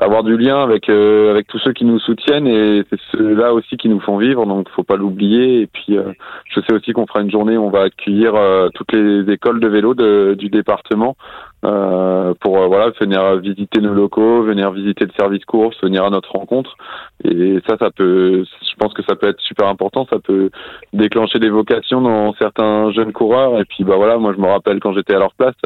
avoir 0.00 0.22
du 0.22 0.36
lien 0.36 0.62
avec 0.62 0.88
euh, 0.88 1.30
avec 1.30 1.46
tous 1.48 1.58
ceux 1.58 1.72
qui 1.72 1.84
nous 1.84 1.98
soutiennent 1.98 2.46
et 2.46 2.84
c'est 2.88 3.00
ceux-là 3.12 3.52
aussi 3.52 3.76
qui 3.76 3.88
nous 3.88 4.00
font 4.00 4.16
vivre 4.16 4.46
donc 4.46 4.68
faut 4.70 4.84
pas 4.84 4.96
l'oublier. 4.96 5.62
Et 5.62 5.66
puis 5.66 5.96
euh, 5.96 6.12
je 6.46 6.60
sais 6.60 6.72
aussi 6.72 6.92
qu'on 6.92 7.06
fera 7.06 7.20
une 7.20 7.30
journée 7.30 7.56
où 7.56 7.64
on 7.64 7.70
va 7.70 7.82
accueillir 7.82 8.34
euh, 8.34 8.68
toutes 8.74 8.92
les 8.92 9.30
écoles 9.32 9.60
de 9.60 9.68
vélo 9.68 9.94
de, 9.94 10.34
du 10.38 10.48
département 10.48 11.16
pour 11.60 12.68
voilà 12.68 12.90
venir 13.00 13.36
visiter 13.38 13.80
nos 13.80 13.92
locaux 13.92 14.42
venir 14.42 14.70
visiter 14.70 15.06
le 15.06 15.10
service 15.18 15.44
course 15.44 15.76
venir 15.82 16.04
à 16.04 16.10
notre 16.10 16.30
rencontre. 16.30 16.76
Et 17.24 17.58
ça 17.68 17.76
ça 17.78 17.90
peut 17.90 18.44
je 18.44 18.74
pense 18.78 18.94
que 18.94 19.02
ça 19.02 19.16
peut 19.16 19.28
être 19.28 19.40
super 19.40 19.66
important. 19.66 20.06
Ça 20.08 20.20
peut 20.20 20.50
déclencher 20.92 21.40
des 21.40 21.50
vocations 21.50 22.00
dans 22.00 22.32
certains 22.34 22.92
jeunes 22.92 23.12
coureurs. 23.12 23.58
Et 23.58 23.64
puis 23.64 23.82
bah 23.82 23.96
voilà 23.96 24.18
moi 24.18 24.32
je 24.36 24.40
me 24.40 24.46
rappelle 24.46 24.78
quand 24.78 24.92
j'étais 24.92 25.14
à 25.14 25.18
leur 25.18 25.34
place 25.34 25.56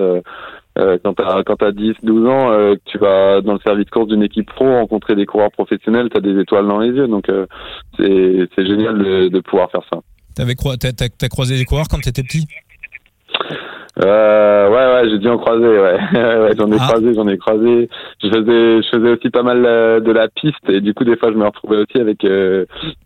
euh, 0.78 0.98
quand 1.04 1.14
tu 1.14 1.22
as, 1.22 1.42
quand 1.44 1.62
as 1.62 1.72
10, 1.72 1.94
12 2.02 2.26
ans, 2.26 2.50
euh, 2.50 2.74
tu 2.86 2.96
vas 2.98 3.42
dans 3.42 3.52
le 3.52 3.58
service 3.58 3.84
de 3.84 3.90
course 3.90 4.08
d'une 4.08 4.22
équipe 4.22 4.46
pro 4.46 4.64
rencontrer 4.64 5.14
des 5.14 5.26
coureurs 5.26 5.50
professionnels, 5.50 6.08
tu 6.10 6.16
as 6.16 6.20
des 6.20 6.38
étoiles 6.40 6.66
dans 6.66 6.78
les 6.78 6.88
yeux. 6.88 7.08
Donc 7.08 7.28
euh, 7.28 7.46
c'est 7.98 8.66
génial 8.66 8.98
de, 8.98 9.28
de, 9.28 9.40
pouvoir 9.40 9.70
faire 9.70 9.82
ça. 9.92 10.00
T'avais 10.34 10.54
t'as, 10.54 11.04
as, 11.04 11.28
croisé 11.28 11.58
des 11.58 11.66
coureurs 11.66 11.88
quand 11.90 11.98
tu 11.98 12.08
étais 12.08 12.22
petit? 12.22 12.46
Euh, 14.02 14.70
ouais, 14.70 14.94
ouais, 15.02 15.10
j'ai 15.10 15.18
dû 15.18 15.28
en 15.28 15.36
croiser, 15.36 15.66
ouais. 15.66 15.98
ouais 16.14 16.56
j'en 16.56 16.72
ai 16.72 16.76
ah. 16.80 16.86
croisé, 16.88 17.14
j'en 17.14 17.28
ai 17.28 17.36
croisé. 17.36 17.90
Je 18.22 18.28
faisais, 18.28 18.82
je 18.82 18.88
faisais 18.88 19.10
aussi 19.10 19.28
pas 19.28 19.42
mal 19.42 19.62
de 19.62 20.10
la 20.12 20.28
piste 20.28 20.70
et 20.70 20.80
du 20.80 20.94
coup, 20.94 21.04
des 21.04 21.18
fois, 21.18 21.30
je 21.30 21.36
me 21.36 21.44
retrouvais 21.44 21.76
aussi 21.76 21.98
avec 21.98 22.26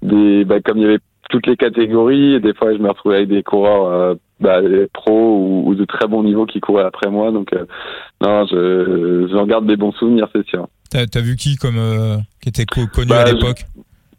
des, 0.02 0.44
bah, 0.44 0.60
comme 0.64 0.78
il 0.78 0.82
y 0.82 0.86
avait 0.86 1.00
toutes 1.30 1.48
les 1.48 1.56
catégories, 1.56 2.34
et 2.34 2.40
des 2.40 2.54
fois, 2.54 2.72
je 2.72 2.78
me 2.78 2.88
retrouvais 2.88 3.16
avec 3.16 3.28
des 3.28 3.42
coureurs 3.42 4.16
bah, 4.40 4.60
pros 4.92 5.64
ou, 5.66 5.74
de 5.74 5.84
très 5.84 6.06
bons 6.06 6.22
niveaux 6.22 6.46
qui 6.46 6.60
couraient 6.60 6.84
après 6.84 7.10
moi. 7.10 7.32
Donc, 7.32 7.52
euh, 7.52 7.64
non, 8.20 8.46
je, 8.46 9.28
j'en 9.32 9.46
garde 9.46 9.66
des 9.66 9.76
bons 9.76 9.92
souvenirs, 9.92 10.28
c'est 10.34 10.46
sûr. 10.46 10.68
T'as, 10.90 11.04
as 11.12 11.20
vu 11.20 11.36
qui 11.36 11.56
comme 11.56 11.78
euh, 11.78 12.16
qui 12.42 12.48
était 12.48 12.66
connu 12.66 13.12
à 13.12 13.24
bah, 13.24 13.32
l'époque? 13.32 13.64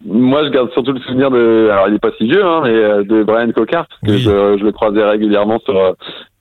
Moi, 0.05 0.45
je 0.45 0.49
garde 0.49 0.71
surtout 0.73 0.91
le 0.91 0.99
souvenir 1.01 1.31
de. 1.31 1.69
Alors, 1.71 1.87
il 1.89 1.95
est 1.95 1.99
pas 1.99 2.11
si 2.17 2.25
vieux, 2.25 2.45
hein, 2.45 2.61
mais 2.63 2.69
euh, 2.69 3.03
de 3.03 3.23
Brian 3.23 3.51
Cocard, 3.51 3.87
parce 3.87 4.13
que 4.13 4.17
je, 4.17 4.57
je, 4.59 4.63
le 4.63 4.71
croisais 4.71 5.03
régulièrement 5.03 5.59
sur 5.59 5.95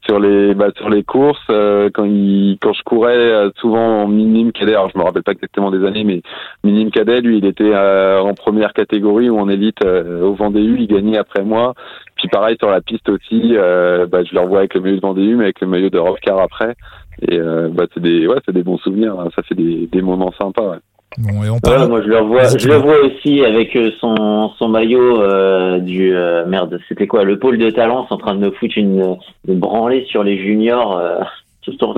sur 0.07 0.21
les 0.21 0.55
bah, 0.55 0.69
sur 0.77 0.89
les 0.89 1.03
courses 1.03 1.47
quand 1.49 2.05
il 2.05 2.59
quand 2.61 2.73
je 2.73 2.83
courais 2.85 3.51
souvent 3.57 4.03
en 4.03 4.09
minime 4.09 4.53
cadet 4.53 4.73
alors 4.73 4.91
je 4.91 4.99
me 4.99 5.05
rappelle 5.05 5.23
pas 5.23 5.33
exactement 5.33 5.71
des 5.71 5.85
années 5.85 6.05
mais 6.05 6.23
minime 6.65 6.91
cadet 6.91 7.21
lui 7.21 7.39
il 7.39 7.45
était 7.45 7.75
en 7.75 8.35
première 8.35 8.73
catégorie 8.73 9.31
ou 9.31 9.39
en 9.39 9.49
élite 9.49 9.85
au 9.85 10.35
Vendée 10.35 10.63
U 10.63 10.77
il 10.79 10.87
gagnait 10.87 11.19
après 11.19 11.43
moi 11.43 11.75
puis 12.17 12.29
pareil 12.29 12.57
sur 12.59 12.71
la 12.71 12.81
piste 12.81 13.09
aussi, 13.09 13.57
euh, 13.57 14.07
bah, 14.07 14.25
je 14.25 14.35
le 14.35 14.41
revois 14.41 14.61
avec 14.61 14.75
le 14.75 14.81
maillot 14.81 14.97
de 14.97 15.01
Vendée 15.01 15.35
mais 15.35 15.45
avec 15.45 15.61
le 15.61 15.67
maillot 15.67 15.91
de 15.91 15.99
Rovcar 15.99 16.41
après. 16.41 16.75
Et 17.23 17.39
euh, 17.39 17.69
bah, 17.71 17.85
c'est 17.93 18.01
des, 18.01 18.27
ouais, 18.27 18.39
c'est 18.45 18.55
des 18.55 18.63
bons 18.63 18.79
souvenirs. 18.79 19.19
Hein. 19.21 19.29
Ça 19.35 19.43
fait 19.43 19.55
des, 19.55 19.87
des 19.87 20.03
moments 20.03 20.33
sympas. 20.39 20.71
Ouais. 20.71 20.79
Bon, 21.19 21.43
et 21.45 21.51
on 21.51 21.59
parle... 21.59 21.89
moi 21.89 22.03
je 22.03 22.09
le 22.09 22.19
revois, 22.19 22.45
je 22.59 22.69
le 22.69 22.77
vois 22.77 22.99
aussi 23.01 23.43
avec 23.45 23.75
euh, 23.75 23.91
son, 24.01 24.51
son 24.59 24.69
maillot 24.69 25.23
euh, 25.23 25.79
du 25.79 26.15
euh, 26.15 26.45
merde, 26.47 26.79
c'était 26.89 27.07
quoi, 27.07 27.25
le 27.25 27.39
pôle 27.39 27.57
de 27.57 27.71
Talence 27.71 28.07
en 28.11 28.19
train 28.19 28.35
de 28.35 28.41
me 28.41 28.51
foutre 28.51 28.77
une, 28.77 29.17
une 29.49 29.59
branlée 29.59 30.05
sur 30.11 30.23
les 30.23 30.37
juniors. 30.39 30.99
Euh, 30.99 31.21
tout 31.63 31.73
le 31.73 31.77
temps. 31.79 31.95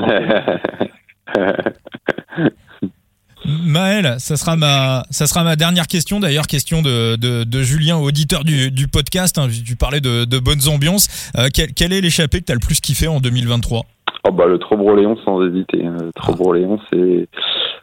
Maël, 3.44 4.16
ça 4.18 4.36
sera 4.36 4.56
ma, 4.56 5.04
ça 5.10 5.26
sera 5.26 5.44
ma 5.44 5.56
dernière 5.56 5.86
question. 5.86 6.20
D'ailleurs, 6.20 6.46
question 6.46 6.82
de, 6.82 7.16
de, 7.16 7.44
de, 7.44 7.62
Julien, 7.62 7.96
auditeur 7.96 8.44
du, 8.44 8.70
du 8.70 8.88
podcast. 8.88 9.38
Hein, 9.38 9.48
tu 9.64 9.76
parlais 9.76 10.00
de, 10.00 10.24
de 10.24 10.38
bonnes 10.38 10.68
ambiances. 10.68 11.30
Euh, 11.38 11.48
quel, 11.52 11.72
quel, 11.72 11.92
est 11.92 12.00
l'échappée 12.00 12.40
que 12.40 12.46
tu 12.46 12.52
as 12.52 12.54
le 12.54 12.60
plus 12.60 12.80
kiffé 12.80 13.08
en 13.08 13.20
2023 13.20 13.82
Oh 14.24 14.32
bah 14.32 14.46
le 14.46 14.58
Trobroléon 14.58 15.16
sans 15.24 15.46
hésiter. 15.46 15.86
Hein. 15.86 15.96
Le 16.00 16.12
Trobroléon, 16.12 16.78
c'est 16.90 17.28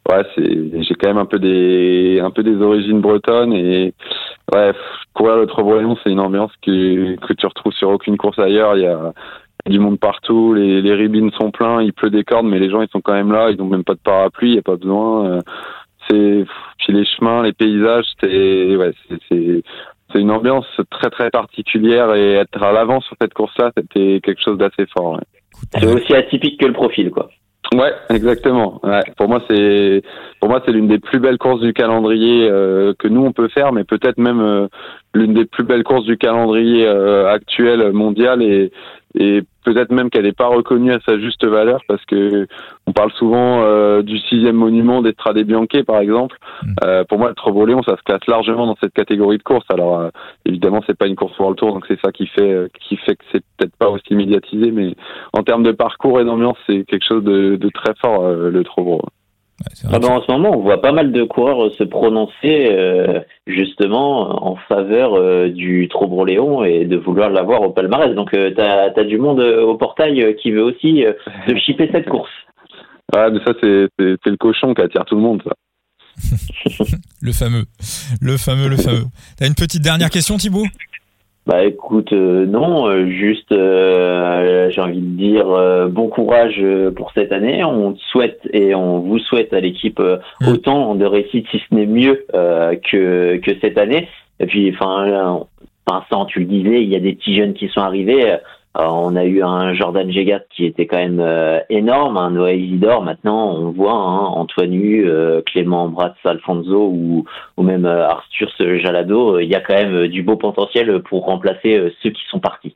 ouais, 0.09 0.23
c'est 0.35 0.83
j'ai 0.83 0.95
quand 0.95 1.09
même 1.09 1.17
un 1.17 1.25
peu 1.25 1.39
des 1.39 2.19
un 2.21 2.31
peu 2.31 2.43
des 2.43 2.61
origines 2.61 3.01
bretonnes 3.01 3.53
et 3.53 3.93
ouais, 4.53 4.71
courir 5.13 5.37
le 5.37 5.47
Trobroléon, 5.47 5.97
c'est 6.03 6.11
une 6.11 6.19
ambiance 6.19 6.51
que, 6.61 7.15
que 7.15 7.33
tu 7.33 7.45
retrouves 7.45 7.73
sur 7.73 7.89
aucune 7.89 8.17
course 8.17 8.39
ailleurs. 8.39 8.77
Il 8.77 8.83
y 8.83 8.87
a 8.87 9.13
du 9.67 9.79
monde 9.79 9.99
partout, 9.99 10.53
les, 10.53 10.81
les 10.81 10.93
ribines 10.93 11.31
sont 11.31 11.51
pleins, 11.51 11.81
il 11.81 11.93
pleut 11.93 12.11
des 12.11 12.23
cordes, 12.23 12.45
mais 12.45 12.59
les 12.59 12.69
gens 12.69 12.81
ils 12.81 12.89
sont 12.89 13.01
quand 13.01 13.13
même 13.13 13.31
là, 13.31 13.49
ils 13.49 13.61
ont 13.61 13.65
même 13.65 13.83
pas 13.83 13.95
de 13.95 13.99
parapluie, 13.99 14.49
il 14.49 14.53
n'y 14.53 14.59
a 14.59 14.63
pas 14.63 14.75
besoin. 14.75 15.25
Euh, 15.25 15.41
c'est 16.07 16.45
puis 16.77 16.93
les 16.93 17.05
chemins, 17.05 17.41
les 17.41 17.53
paysages, 17.53 18.05
c'est 18.21 18.75
ouais, 18.75 18.91
c'est 19.29 19.63
c'est 20.11 20.21
une 20.21 20.31
ambiance 20.31 20.67
très 20.91 21.09
très 21.09 21.29
particulière 21.29 22.13
et 22.13 22.33
être 22.33 22.61
à 22.61 22.71
l'avant 22.71 23.01
sur 23.01 23.15
cette 23.19 23.33
course-là, 23.33 23.71
c'était 23.75 24.21
quelque 24.23 24.41
chose 24.41 24.57
d'assez 24.57 24.85
fort. 24.95 25.19
C'est 25.73 25.87
aussi 25.87 26.13
atypique 26.13 26.59
que 26.59 26.65
le 26.65 26.73
profil, 26.73 27.11
quoi. 27.11 27.29
Ouais, 27.73 27.93
exactement. 28.09 28.79
Ouais. 28.83 29.03
Pour 29.17 29.27
moi, 29.27 29.41
c'est 29.49 30.03
pour 30.39 30.49
moi 30.49 30.61
c'est 30.65 30.71
l'une 30.71 30.87
des 30.87 30.99
plus 30.99 31.19
belles 31.19 31.37
courses 31.37 31.61
du 31.61 31.73
calendrier 31.73 32.47
euh, 32.49 32.93
que 32.97 33.07
nous 33.07 33.25
on 33.25 33.31
peut 33.31 33.47
faire, 33.49 33.73
mais 33.73 33.83
peut-être 33.83 34.17
même 34.17 34.39
euh, 34.39 34.67
l'une 35.13 35.33
des 35.33 35.45
plus 35.45 35.63
belles 35.63 35.83
courses 35.83 36.05
du 36.05 36.17
calendrier 36.17 36.85
euh, 36.85 37.31
actuel 37.31 37.91
mondial 37.91 38.41
et 38.41 38.71
et 39.17 39.43
peut-être 39.65 39.91
même 39.91 40.09
qu'elle 40.09 40.23
n'est 40.23 40.31
pas 40.31 40.47
reconnue 40.47 40.93
à 40.93 40.99
sa 41.05 41.19
juste 41.19 41.45
valeur 41.45 41.81
parce 41.87 42.03
que 42.05 42.47
on 42.87 42.93
parle 42.93 43.11
souvent 43.13 43.63
euh, 43.63 44.03
du 44.03 44.19
sixième 44.19 44.55
monument 44.55 45.01
d'Estrade 45.01 45.39
Bianche 45.39 45.83
par 45.85 45.99
exemple. 45.99 46.37
Mm. 46.63 46.73
Euh, 46.85 47.03
pour 47.03 47.17
moi, 47.17 47.29
le 47.29 47.35
Trovoléon, 47.35 47.81
ça 47.83 47.97
se 47.97 48.03
classe 48.03 48.25
largement 48.27 48.67
dans 48.67 48.77
cette 48.79 48.93
catégorie 48.93 49.37
de 49.37 49.43
course. 49.43 49.65
Alors 49.69 49.99
euh, 49.99 50.09
évidemment, 50.45 50.81
c'est 50.85 50.97
pas 50.97 51.07
une 51.07 51.15
course 51.15 51.37
World 51.39 51.57
Tour, 51.57 51.73
donc 51.73 51.85
c'est 51.87 51.99
ça 51.99 52.11
qui 52.11 52.27
fait 52.27 52.51
euh, 52.51 52.67
qui 52.79 52.95
fait 52.97 53.15
que 53.15 53.23
c'est 53.31 53.43
peut-être 53.57 53.75
pas 53.77 53.89
aussi 53.89 54.13
médiatisé, 54.13 54.71
mais 54.71 54.95
en 55.33 55.43
termes 55.43 55.63
de 55.63 55.71
parcours 55.71 56.21
et 56.21 56.25
d'ambiance, 56.25 56.57
c'est 56.67 56.85
quelque 56.85 57.05
chose 57.05 57.23
de, 57.23 57.55
de 57.55 57.69
très 57.69 57.93
fort 58.01 58.29
le 58.29 58.63
Trovo. 58.63 59.01
Ah 59.91 59.99
ben, 59.99 60.09
en 60.09 60.21
ce 60.21 60.31
moment, 60.31 60.51
on 60.57 60.61
voit 60.61 60.81
pas 60.81 60.91
mal 60.91 61.11
de 61.11 61.23
coureurs 61.23 61.73
se 61.75 61.83
prononcer 61.83 62.67
euh, 62.69 63.19
justement 63.47 64.47
en 64.47 64.55
faveur 64.67 65.15
euh, 65.15 65.49
du 65.49 65.87
Trobroléon 65.89 66.63
et 66.63 66.85
de 66.85 66.97
vouloir 66.97 67.29
l'avoir 67.29 67.61
au 67.61 67.71
palmarès. 67.71 68.13
Donc, 68.15 68.33
euh, 68.33 68.51
tu 68.53 68.61
as, 68.61 69.03
du 69.03 69.17
monde 69.17 69.39
au 69.39 69.75
portail 69.75 70.35
qui 70.41 70.51
veut 70.51 70.63
aussi 70.63 71.03
de 71.47 71.55
chipper 71.57 71.89
cette 71.91 72.09
course. 72.09 72.31
Ouais, 73.13 73.29
mais 73.31 73.39
ça, 73.45 73.53
c'est 73.61 73.89
le 73.99 74.37
cochon 74.37 74.73
qui 74.73 74.81
attire 74.81 75.05
tout 75.05 75.15
le 75.15 75.21
monde, 75.21 75.41
ça. 75.43 75.53
le 77.21 77.33
fameux, 77.33 77.65
le 78.21 78.37
fameux, 78.37 78.69
le 78.69 78.77
fameux. 78.77 79.03
T'as 79.37 79.47
une 79.47 79.55
petite 79.55 79.81
dernière 79.81 80.09
question, 80.09 80.37
Thibaut? 80.37 80.65
Bah 81.45 81.63
écoute, 81.63 82.11
euh, 82.11 82.47
non, 82.47 82.87
euh, 82.87 83.07
juste 83.07 83.51
euh, 83.51 84.71
j'ai 84.71 84.81
envie 84.81 84.99
de 84.99 85.15
dire 85.15 85.45
bon 85.89 86.07
courage 86.07 86.63
pour 86.95 87.11
cette 87.13 87.31
année. 87.31 87.63
On 87.63 87.95
souhaite 88.11 88.39
et 88.51 88.73
on 88.73 88.99
vous 88.99 89.19
souhaite 89.19 89.53
à 89.53 89.59
l'équipe 89.59 89.99
mm. 89.99 90.47
autant 90.47 90.95
de 90.95 91.05
réussite, 91.05 91.45
si 91.51 91.59
ce 91.59 91.75
n'est 91.75 91.85
mieux 91.85 92.25
que 92.33 93.37
que 93.37 93.51
cette 93.61 93.77
année. 93.77 94.07
Et 94.39 94.47
puis, 94.47 94.73
enfin, 94.73 95.45
Vincent, 95.87 96.25
tu 96.25 96.39
le 96.39 96.45
disais, 96.45 96.81
il 96.81 96.89
y 96.89 96.95
a 96.95 96.99
des 96.99 97.13
petits 97.13 97.35
jeunes 97.35 97.53
qui 97.53 97.67
sont 97.67 97.81
arrivés. 97.81 98.37
Euh, 98.77 98.83
on 98.87 99.15
a 99.15 99.23
eu 99.23 99.41
un 99.41 99.73
Jordan 99.73 100.11
Gegat 100.11 100.41
qui 100.49 100.65
était 100.65 100.85
quand 100.85 100.97
même 100.97 101.21
euh, 101.21 101.59
énorme, 101.69 102.17
un 102.17 102.31
Noé 102.31 102.57
Isidore. 102.57 103.03
Maintenant, 103.03 103.55
on 103.55 103.71
voit 103.71 103.93
hein, 103.93 104.25
Antoine 104.35 104.73
euh, 104.73 105.41
Clément 105.45 105.87
Bratz, 105.87 106.15
Alfonso 106.25 106.89
ou, 106.91 107.25
ou 107.55 107.63
même 107.63 107.85
Arthur 107.85 108.49
Jalado. 108.59 109.39
Il 109.39 109.47
y 109.47 109.55
a 109.55 109.61
quand 109.61 109.75
même 109.75 110.07
du 110.07 110.23
beau 110.23 110.35
potentiel 110.35 111.01
pour 111.03 111.25
remplacer 111.25 111.93
ceux 112.03 112.09
qui 112.09 112.23
sont 112.29 112.39
partis. 112.39 112.75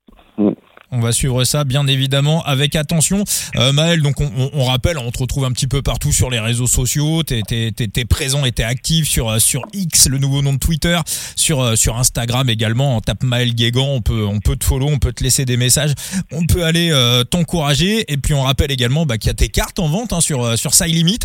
On 0.92 1.02
va 1.02 1.12
suivre 1.12 1.44
ça 1.44 1.66
bien 1.66 1.86
évidemment 1.86 2.44
avec 2.46 2.76
attention. 2.76 3.24
Euh, 3.58 3.72
Maël, 3.72 4.02
donc 4.02 4.20
on, 4.22 4.50
on, 4.54 4.66
rappelle, 4.66 4.98
on 4.98 5.12
te 5.12 5.20
retrouve 5.20 5.46
un 5.46 5.52
petit 5.52 5.68
peu 5.68 5.84
partout 5.84 6.12
sur 6.12 6.32
les 6.32 6.40
réseaux 6.40 6.66
sociaux. 6.66 7.22
T'es 7.22 7.44
es, 7.48 8.06
présent 8.06 8.44
et 8.44 8.52
t'es 8.52 8.64
actif 8.64 9.08
sur 9.08 9.30
euh, 9.30 9.38
sur 9.38 9.62
X, 9.74 10.08
le 10.08 10.18
nouveau 10.18 10.42
nom 10.42 10.54
de 10.54 10.58
Twitter, 10.58 10.98
sur 11.36 11.62
euh, 11.62 11.76
sur 11.76 11.98
Instagram 11.98 12.50
également. 12.50 12.98
On 12.98 13.02
tape 13.02 13.22
Maël 13.22 13.54
Guégan, 13.54 13.86
on 13.86 14.02
peut 14.02 14.26
on 14.26 14.40
peut 14.40 14.56
te 14.56 14.66
follow, 14.66 14.88
on 14.88 14.98
peut 14.98 15.14
te 15.14 15.24
laisser 15.24 15.46
des 15.46 15.58
messages, 15.58 15.94
on 16.32 16.48
peut 16.48 16.64
aller 16.64 16.90
euh, 16.92 17.24
t'encourager. 17.24 18.12
Et 18.12 18.18
puis 18.18 18.34
on 18.34 18.42
rappelle 18.42 18.72
également 18.72 19.06
bah, 19.06 19.20
qu'il 19.20 19.28
y 19.28 19.32
a 19.32 19.36
tes 19.36 19.50
cartes 19.50 19.78
en 19.78 19.90
vente 19.90 20.12
hein, 20.12 20.22
sur 20.22 20.58
sur 20.58 20.74
Side 20.74 20.96
Limit. 20.96 21.20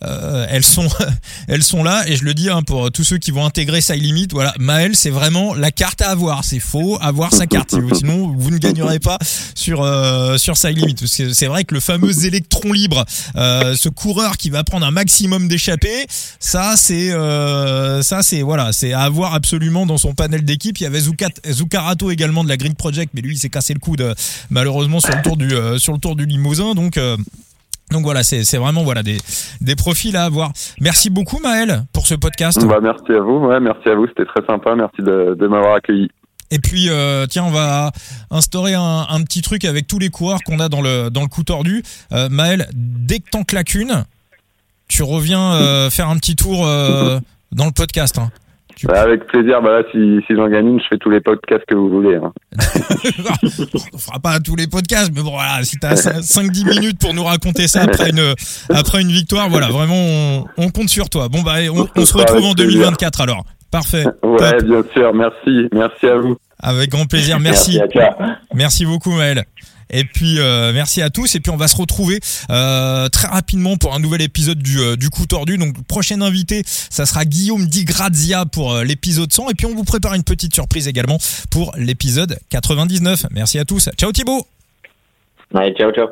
elles 0.00 0.64
sont 0.64 0.88
elles 1.48 1.64
sont 1.64 1.82
là 1.82 2.04
et 2.06 2.14
je 2.14 2.22
le 2.22 2.34
dis 2.34 2.50
hein, 2.50 2.62
pour 2.62 2.92
tous 2.92 3.02
ceux 3.02 3.18
qui 3.18 3.32
vont 3.32 3.44
intégrer 3.44 3.80
Side 3.80 4.00
Limit. 4.00 4.28
Voilà, 4.30 4.54
Maël, 4.60 4.94
c'est 4.94 5.10
vraiment 5.10 5.54
la 5.54 5.72
carte 5.72 6.02
à 6.02 6.10
avoir. 6.10 6.44
C'est 6.44 6.60
faux 6.60 6.98
avoir 7.00 7.34
sa 7.34 7.48
carte, 7.48 7.74
sinon 7.94 8.32
vous 8.36 8.52
ne 8.52 8.58
gagnerez 8.58 9.00
pas 9.00 9.07
sur 9.54 9.82
euh, 9.82 10.36
sur 10.36 10.54
Limit. 10.68 10.96
C'est 11.06 11.46
vrai 11.46 11.64
que 11.64 11.74
le 11.74 11.80
fameux 11.80 12.24
électron 12.26 12.72
libre, 12.72 13.04
euh, 13.36 13.74
ce 13.74 13.88
coureur 13.88 14.36
qui 14.36 14.50
va 14.50 14.64
prendre 14.64 14.86
un 14.86 14.90
maximum 14.90 15.48
d'échappées, 15.48 16.06
ça 16.08 16.74
c'est 16.76 17.12
euh, 17.12 18.02
ça 18.02 18.22
c'est 18.22 18.42
voilà, 18.42 18.72
c'est 18.72 18.92
à 18.92 19.00
avoir 19.00 19.34
absolument 19.34 19.86
dans 19.86 19.98
son 19.98 20.14
panel 20.14 20.44
d'équipe. 20.44 20.78
Il 20.80 20.84
y 20.84 20.86
avait 20.86 21.00
Zucarato 21.00 22.10
également 22.10 22.44
de 22.44 22.48
la 22.48 22.56
Green 22.56 22.74
Project, 22.74 23.12
mais 23.14 23.20
lui 23.20 23.34
il 23.34 23.38
s'est 23.38 23.48
cassé 23.48 23.74
le 23.74 23.80
coude 23.80 24.14
malheureusement 24.50 25.00
sur 25.00 25.14
le 25.14 25.22
tour 25.22 25.36
du 25.36 25.50
sur 25.78 25.92
le 25.92 25.98
tour 25.98 26.16
du 26.16 26.26
Limousin. 26.26 26.74
Donc 26.74 26.98
donc 27.90 28.02
voilà, 28.02 28.22
c'est 28.22 28.58
vraiment 28.58 28.82
voilà 28.82 29.02
des, 29.02 29.16
des 29.60 29.74
profils 29.74 30.14
à 30.16 30.24
avoir. 30.24 30.50
Merci 30.80 31.08
beaucoup 31.08 31.40
Maël 31.40 31.84
pour 31.94 32.06
ce 32.06 32.14
podcast. 32.14 32.64
Bah, 32.66 32.80
merci 32.82 33.12
à 33.12 33.20
vous, 33.20 33.46
ouais, 33.46 33.60
merci 33.60 33.88
à 33.88 33.94
vous, 33.94 34.06
c'était 34.08 34.26
très 34.26 34.44
sympa, 34.46 34.74
merci 34.74 35.00
de, 35.00 35.34
de 35.34 35.46
m'avoir 35.46 35.74
accueilli. 35.74 36.08
Et 36.50 36.58
puis, 36.58 36.88
euh, 36.88 37.26
tiens, 37.26 37.44
on 37.44 37.50
va 37.50 37.92
instaurer 38.30 38.74
un, 38.74 39.06
un, 39.08 39.22
petit 39.22 39.42
truc 39.42 39.64
avec 39.64 39.86
tous 39.86 39.98
les 39.98 40.08
coureurs 40.08 40.40
qu'on 40.44 40.60
a 40.60 40.68
dans 40.68 40.80
le, 40.80 41.10
dans 41.10 41.22
le 41.22 41.28
coup 41.28 41.44
tordu. 41.44 41.82
Euh, 42.12 42.28
Maël, 42.30 42.68
dès 42.72 43.18
que 43.18 43.28
t'en 43.30 43.44
claques 43.44 43.74
une, 43.74 44.04
tu 44.88 45.02
reviens 45.02 45.52
euh, 45.52 45.90
faire 45.90 46.08
un 46.08 46.16
petit 46.16 46.36
tour 46.36 46.64
dans 46.64 47.66
le 47.66 47.72
podcast. 47.72 48.18
Hein. 48.18 48.30
Bah, 48.84 49.02
avec 49.02 49.26
plaisir. 49.26 49.60
Bah 49.60 49.80
là, 49.80 49.82
si, 49.90 50.20
si 50.26 50.36
j'en 50.36 50.48
gagne 50.48 50.68
une, 50.68 50.80
je 50.80 50.86
fais 50.88 50.98
tous 50.98 51.10
les 51.10 51.20
podcasts 51.20 51.64
que 51.66 51.74
vous 51.74 51.90
voulez. 51.90 52.14
Hein. 52.16 52.32
on 53.92 53.98
fera 53.98 54.20
pas 54.20 54.38
tous 54.38 54.54
les 54.54 54.68
podcasts, 54.68 55.10
mais 55.12 55.22
bon, 55.22 55.32
voilà, 55.32 55.64
si 55.64 55.78
t'as 55.78 55.94
5-10 55.94 56.78
minutes 56.78 57.00
pour 57.00 57.12
nous 57.12 57.24
raconter 57.24 57.66
ça 57.66 57.82
après 57.82 58.10
une, 58.10 58.34
après 58.70 59.02
une 59.02 59.10
victoire, 59.10 59.48
voilà, 59.48 59.68
vraiment, 59.68 59.96
on, 59.96 60.44
on 60.56 60.70
compte 60.70 60.88
sur 60.88 61.10
toi. 61.10 61.28
Bon, 61.28 61.42
bah, 61.42 61.56
on, 61.74 61.88
on 61.96 62.06
se 62.06 62.16
retrouve 62.16 62.44
en 62.44 62.54
2024 62.54 63.20
alors. 63.20 63.44
Parfait. 63.70 64.04
Ouais, 64.22 64.62
bien 64.62 64.82
sûr. 64.92 65.14
Merci. 65.14 65.68
Merci 65.72 66.06
à 66.06 66.16
vous. 66.16 66.36
Avec 66.60 66.90
grand 66.90 67.06
plaisir. 67.06 67.38
Merci. 67.40 67.80
Merci, 68.54 68.86
beaucoup, 68.86 69.12
Maël. 69.12 69.44
Et 69.90 70.04
puis 70.04 70.38
euh, 70.38 70.72
merci 70.74 71.00
à 71.00 71.08
tous 71.08 71.34
et 71.34 71.40
puis 71.40 71.50
on 71.50 71.56
va 71.56 71.66
se 71.66 71.76
retrouver 71.76 72.20
euh, 72.50 73.08
très 73.08 73.28
rapidement 73.28 73.76
pour 73.76 73.94
un 73.94 74.00
nouvel 74.00 74.20
épisode 74.20 74.58
du, 74.58 74.78
euh, 74.78 74.96
du 74.96 75.08
coup 75.08 75.26
tordu. 75.26 75.56
Donc 75.56 75.82
prochain 75.86 76.20
invité, 76.20 76.62
ça 76.66 77.06
sera 77.06 77.24
Guillaume 77.24 77.66
Di 77.66 77.84
Grazia 77.84 78.44
pour 78.44 78.76
l'épisode 78.80 79.32
100 79.32 79.50
et 79.50 79.54
puis 79.54 79.66
on 79.66 79.74
vous 79.74 79.84
prépare 79.84 80.14
une 80.14 80.24
petite 80.24 80.54
surprise 80.54 80.88
également 80.88 81.16
pour 81.50 81.72
l'épisode 81.78 82.38
99. 82.50 83.26
Merci 83.30 83.58
à 83.58 83.64
tous. 83.64 83.88
Ciao 83.96 84.12
Thibaut. 84.12 84.46
Ouais, 85.54 85.72
ciao 85.72 85.90
ciao. 85.92 86.06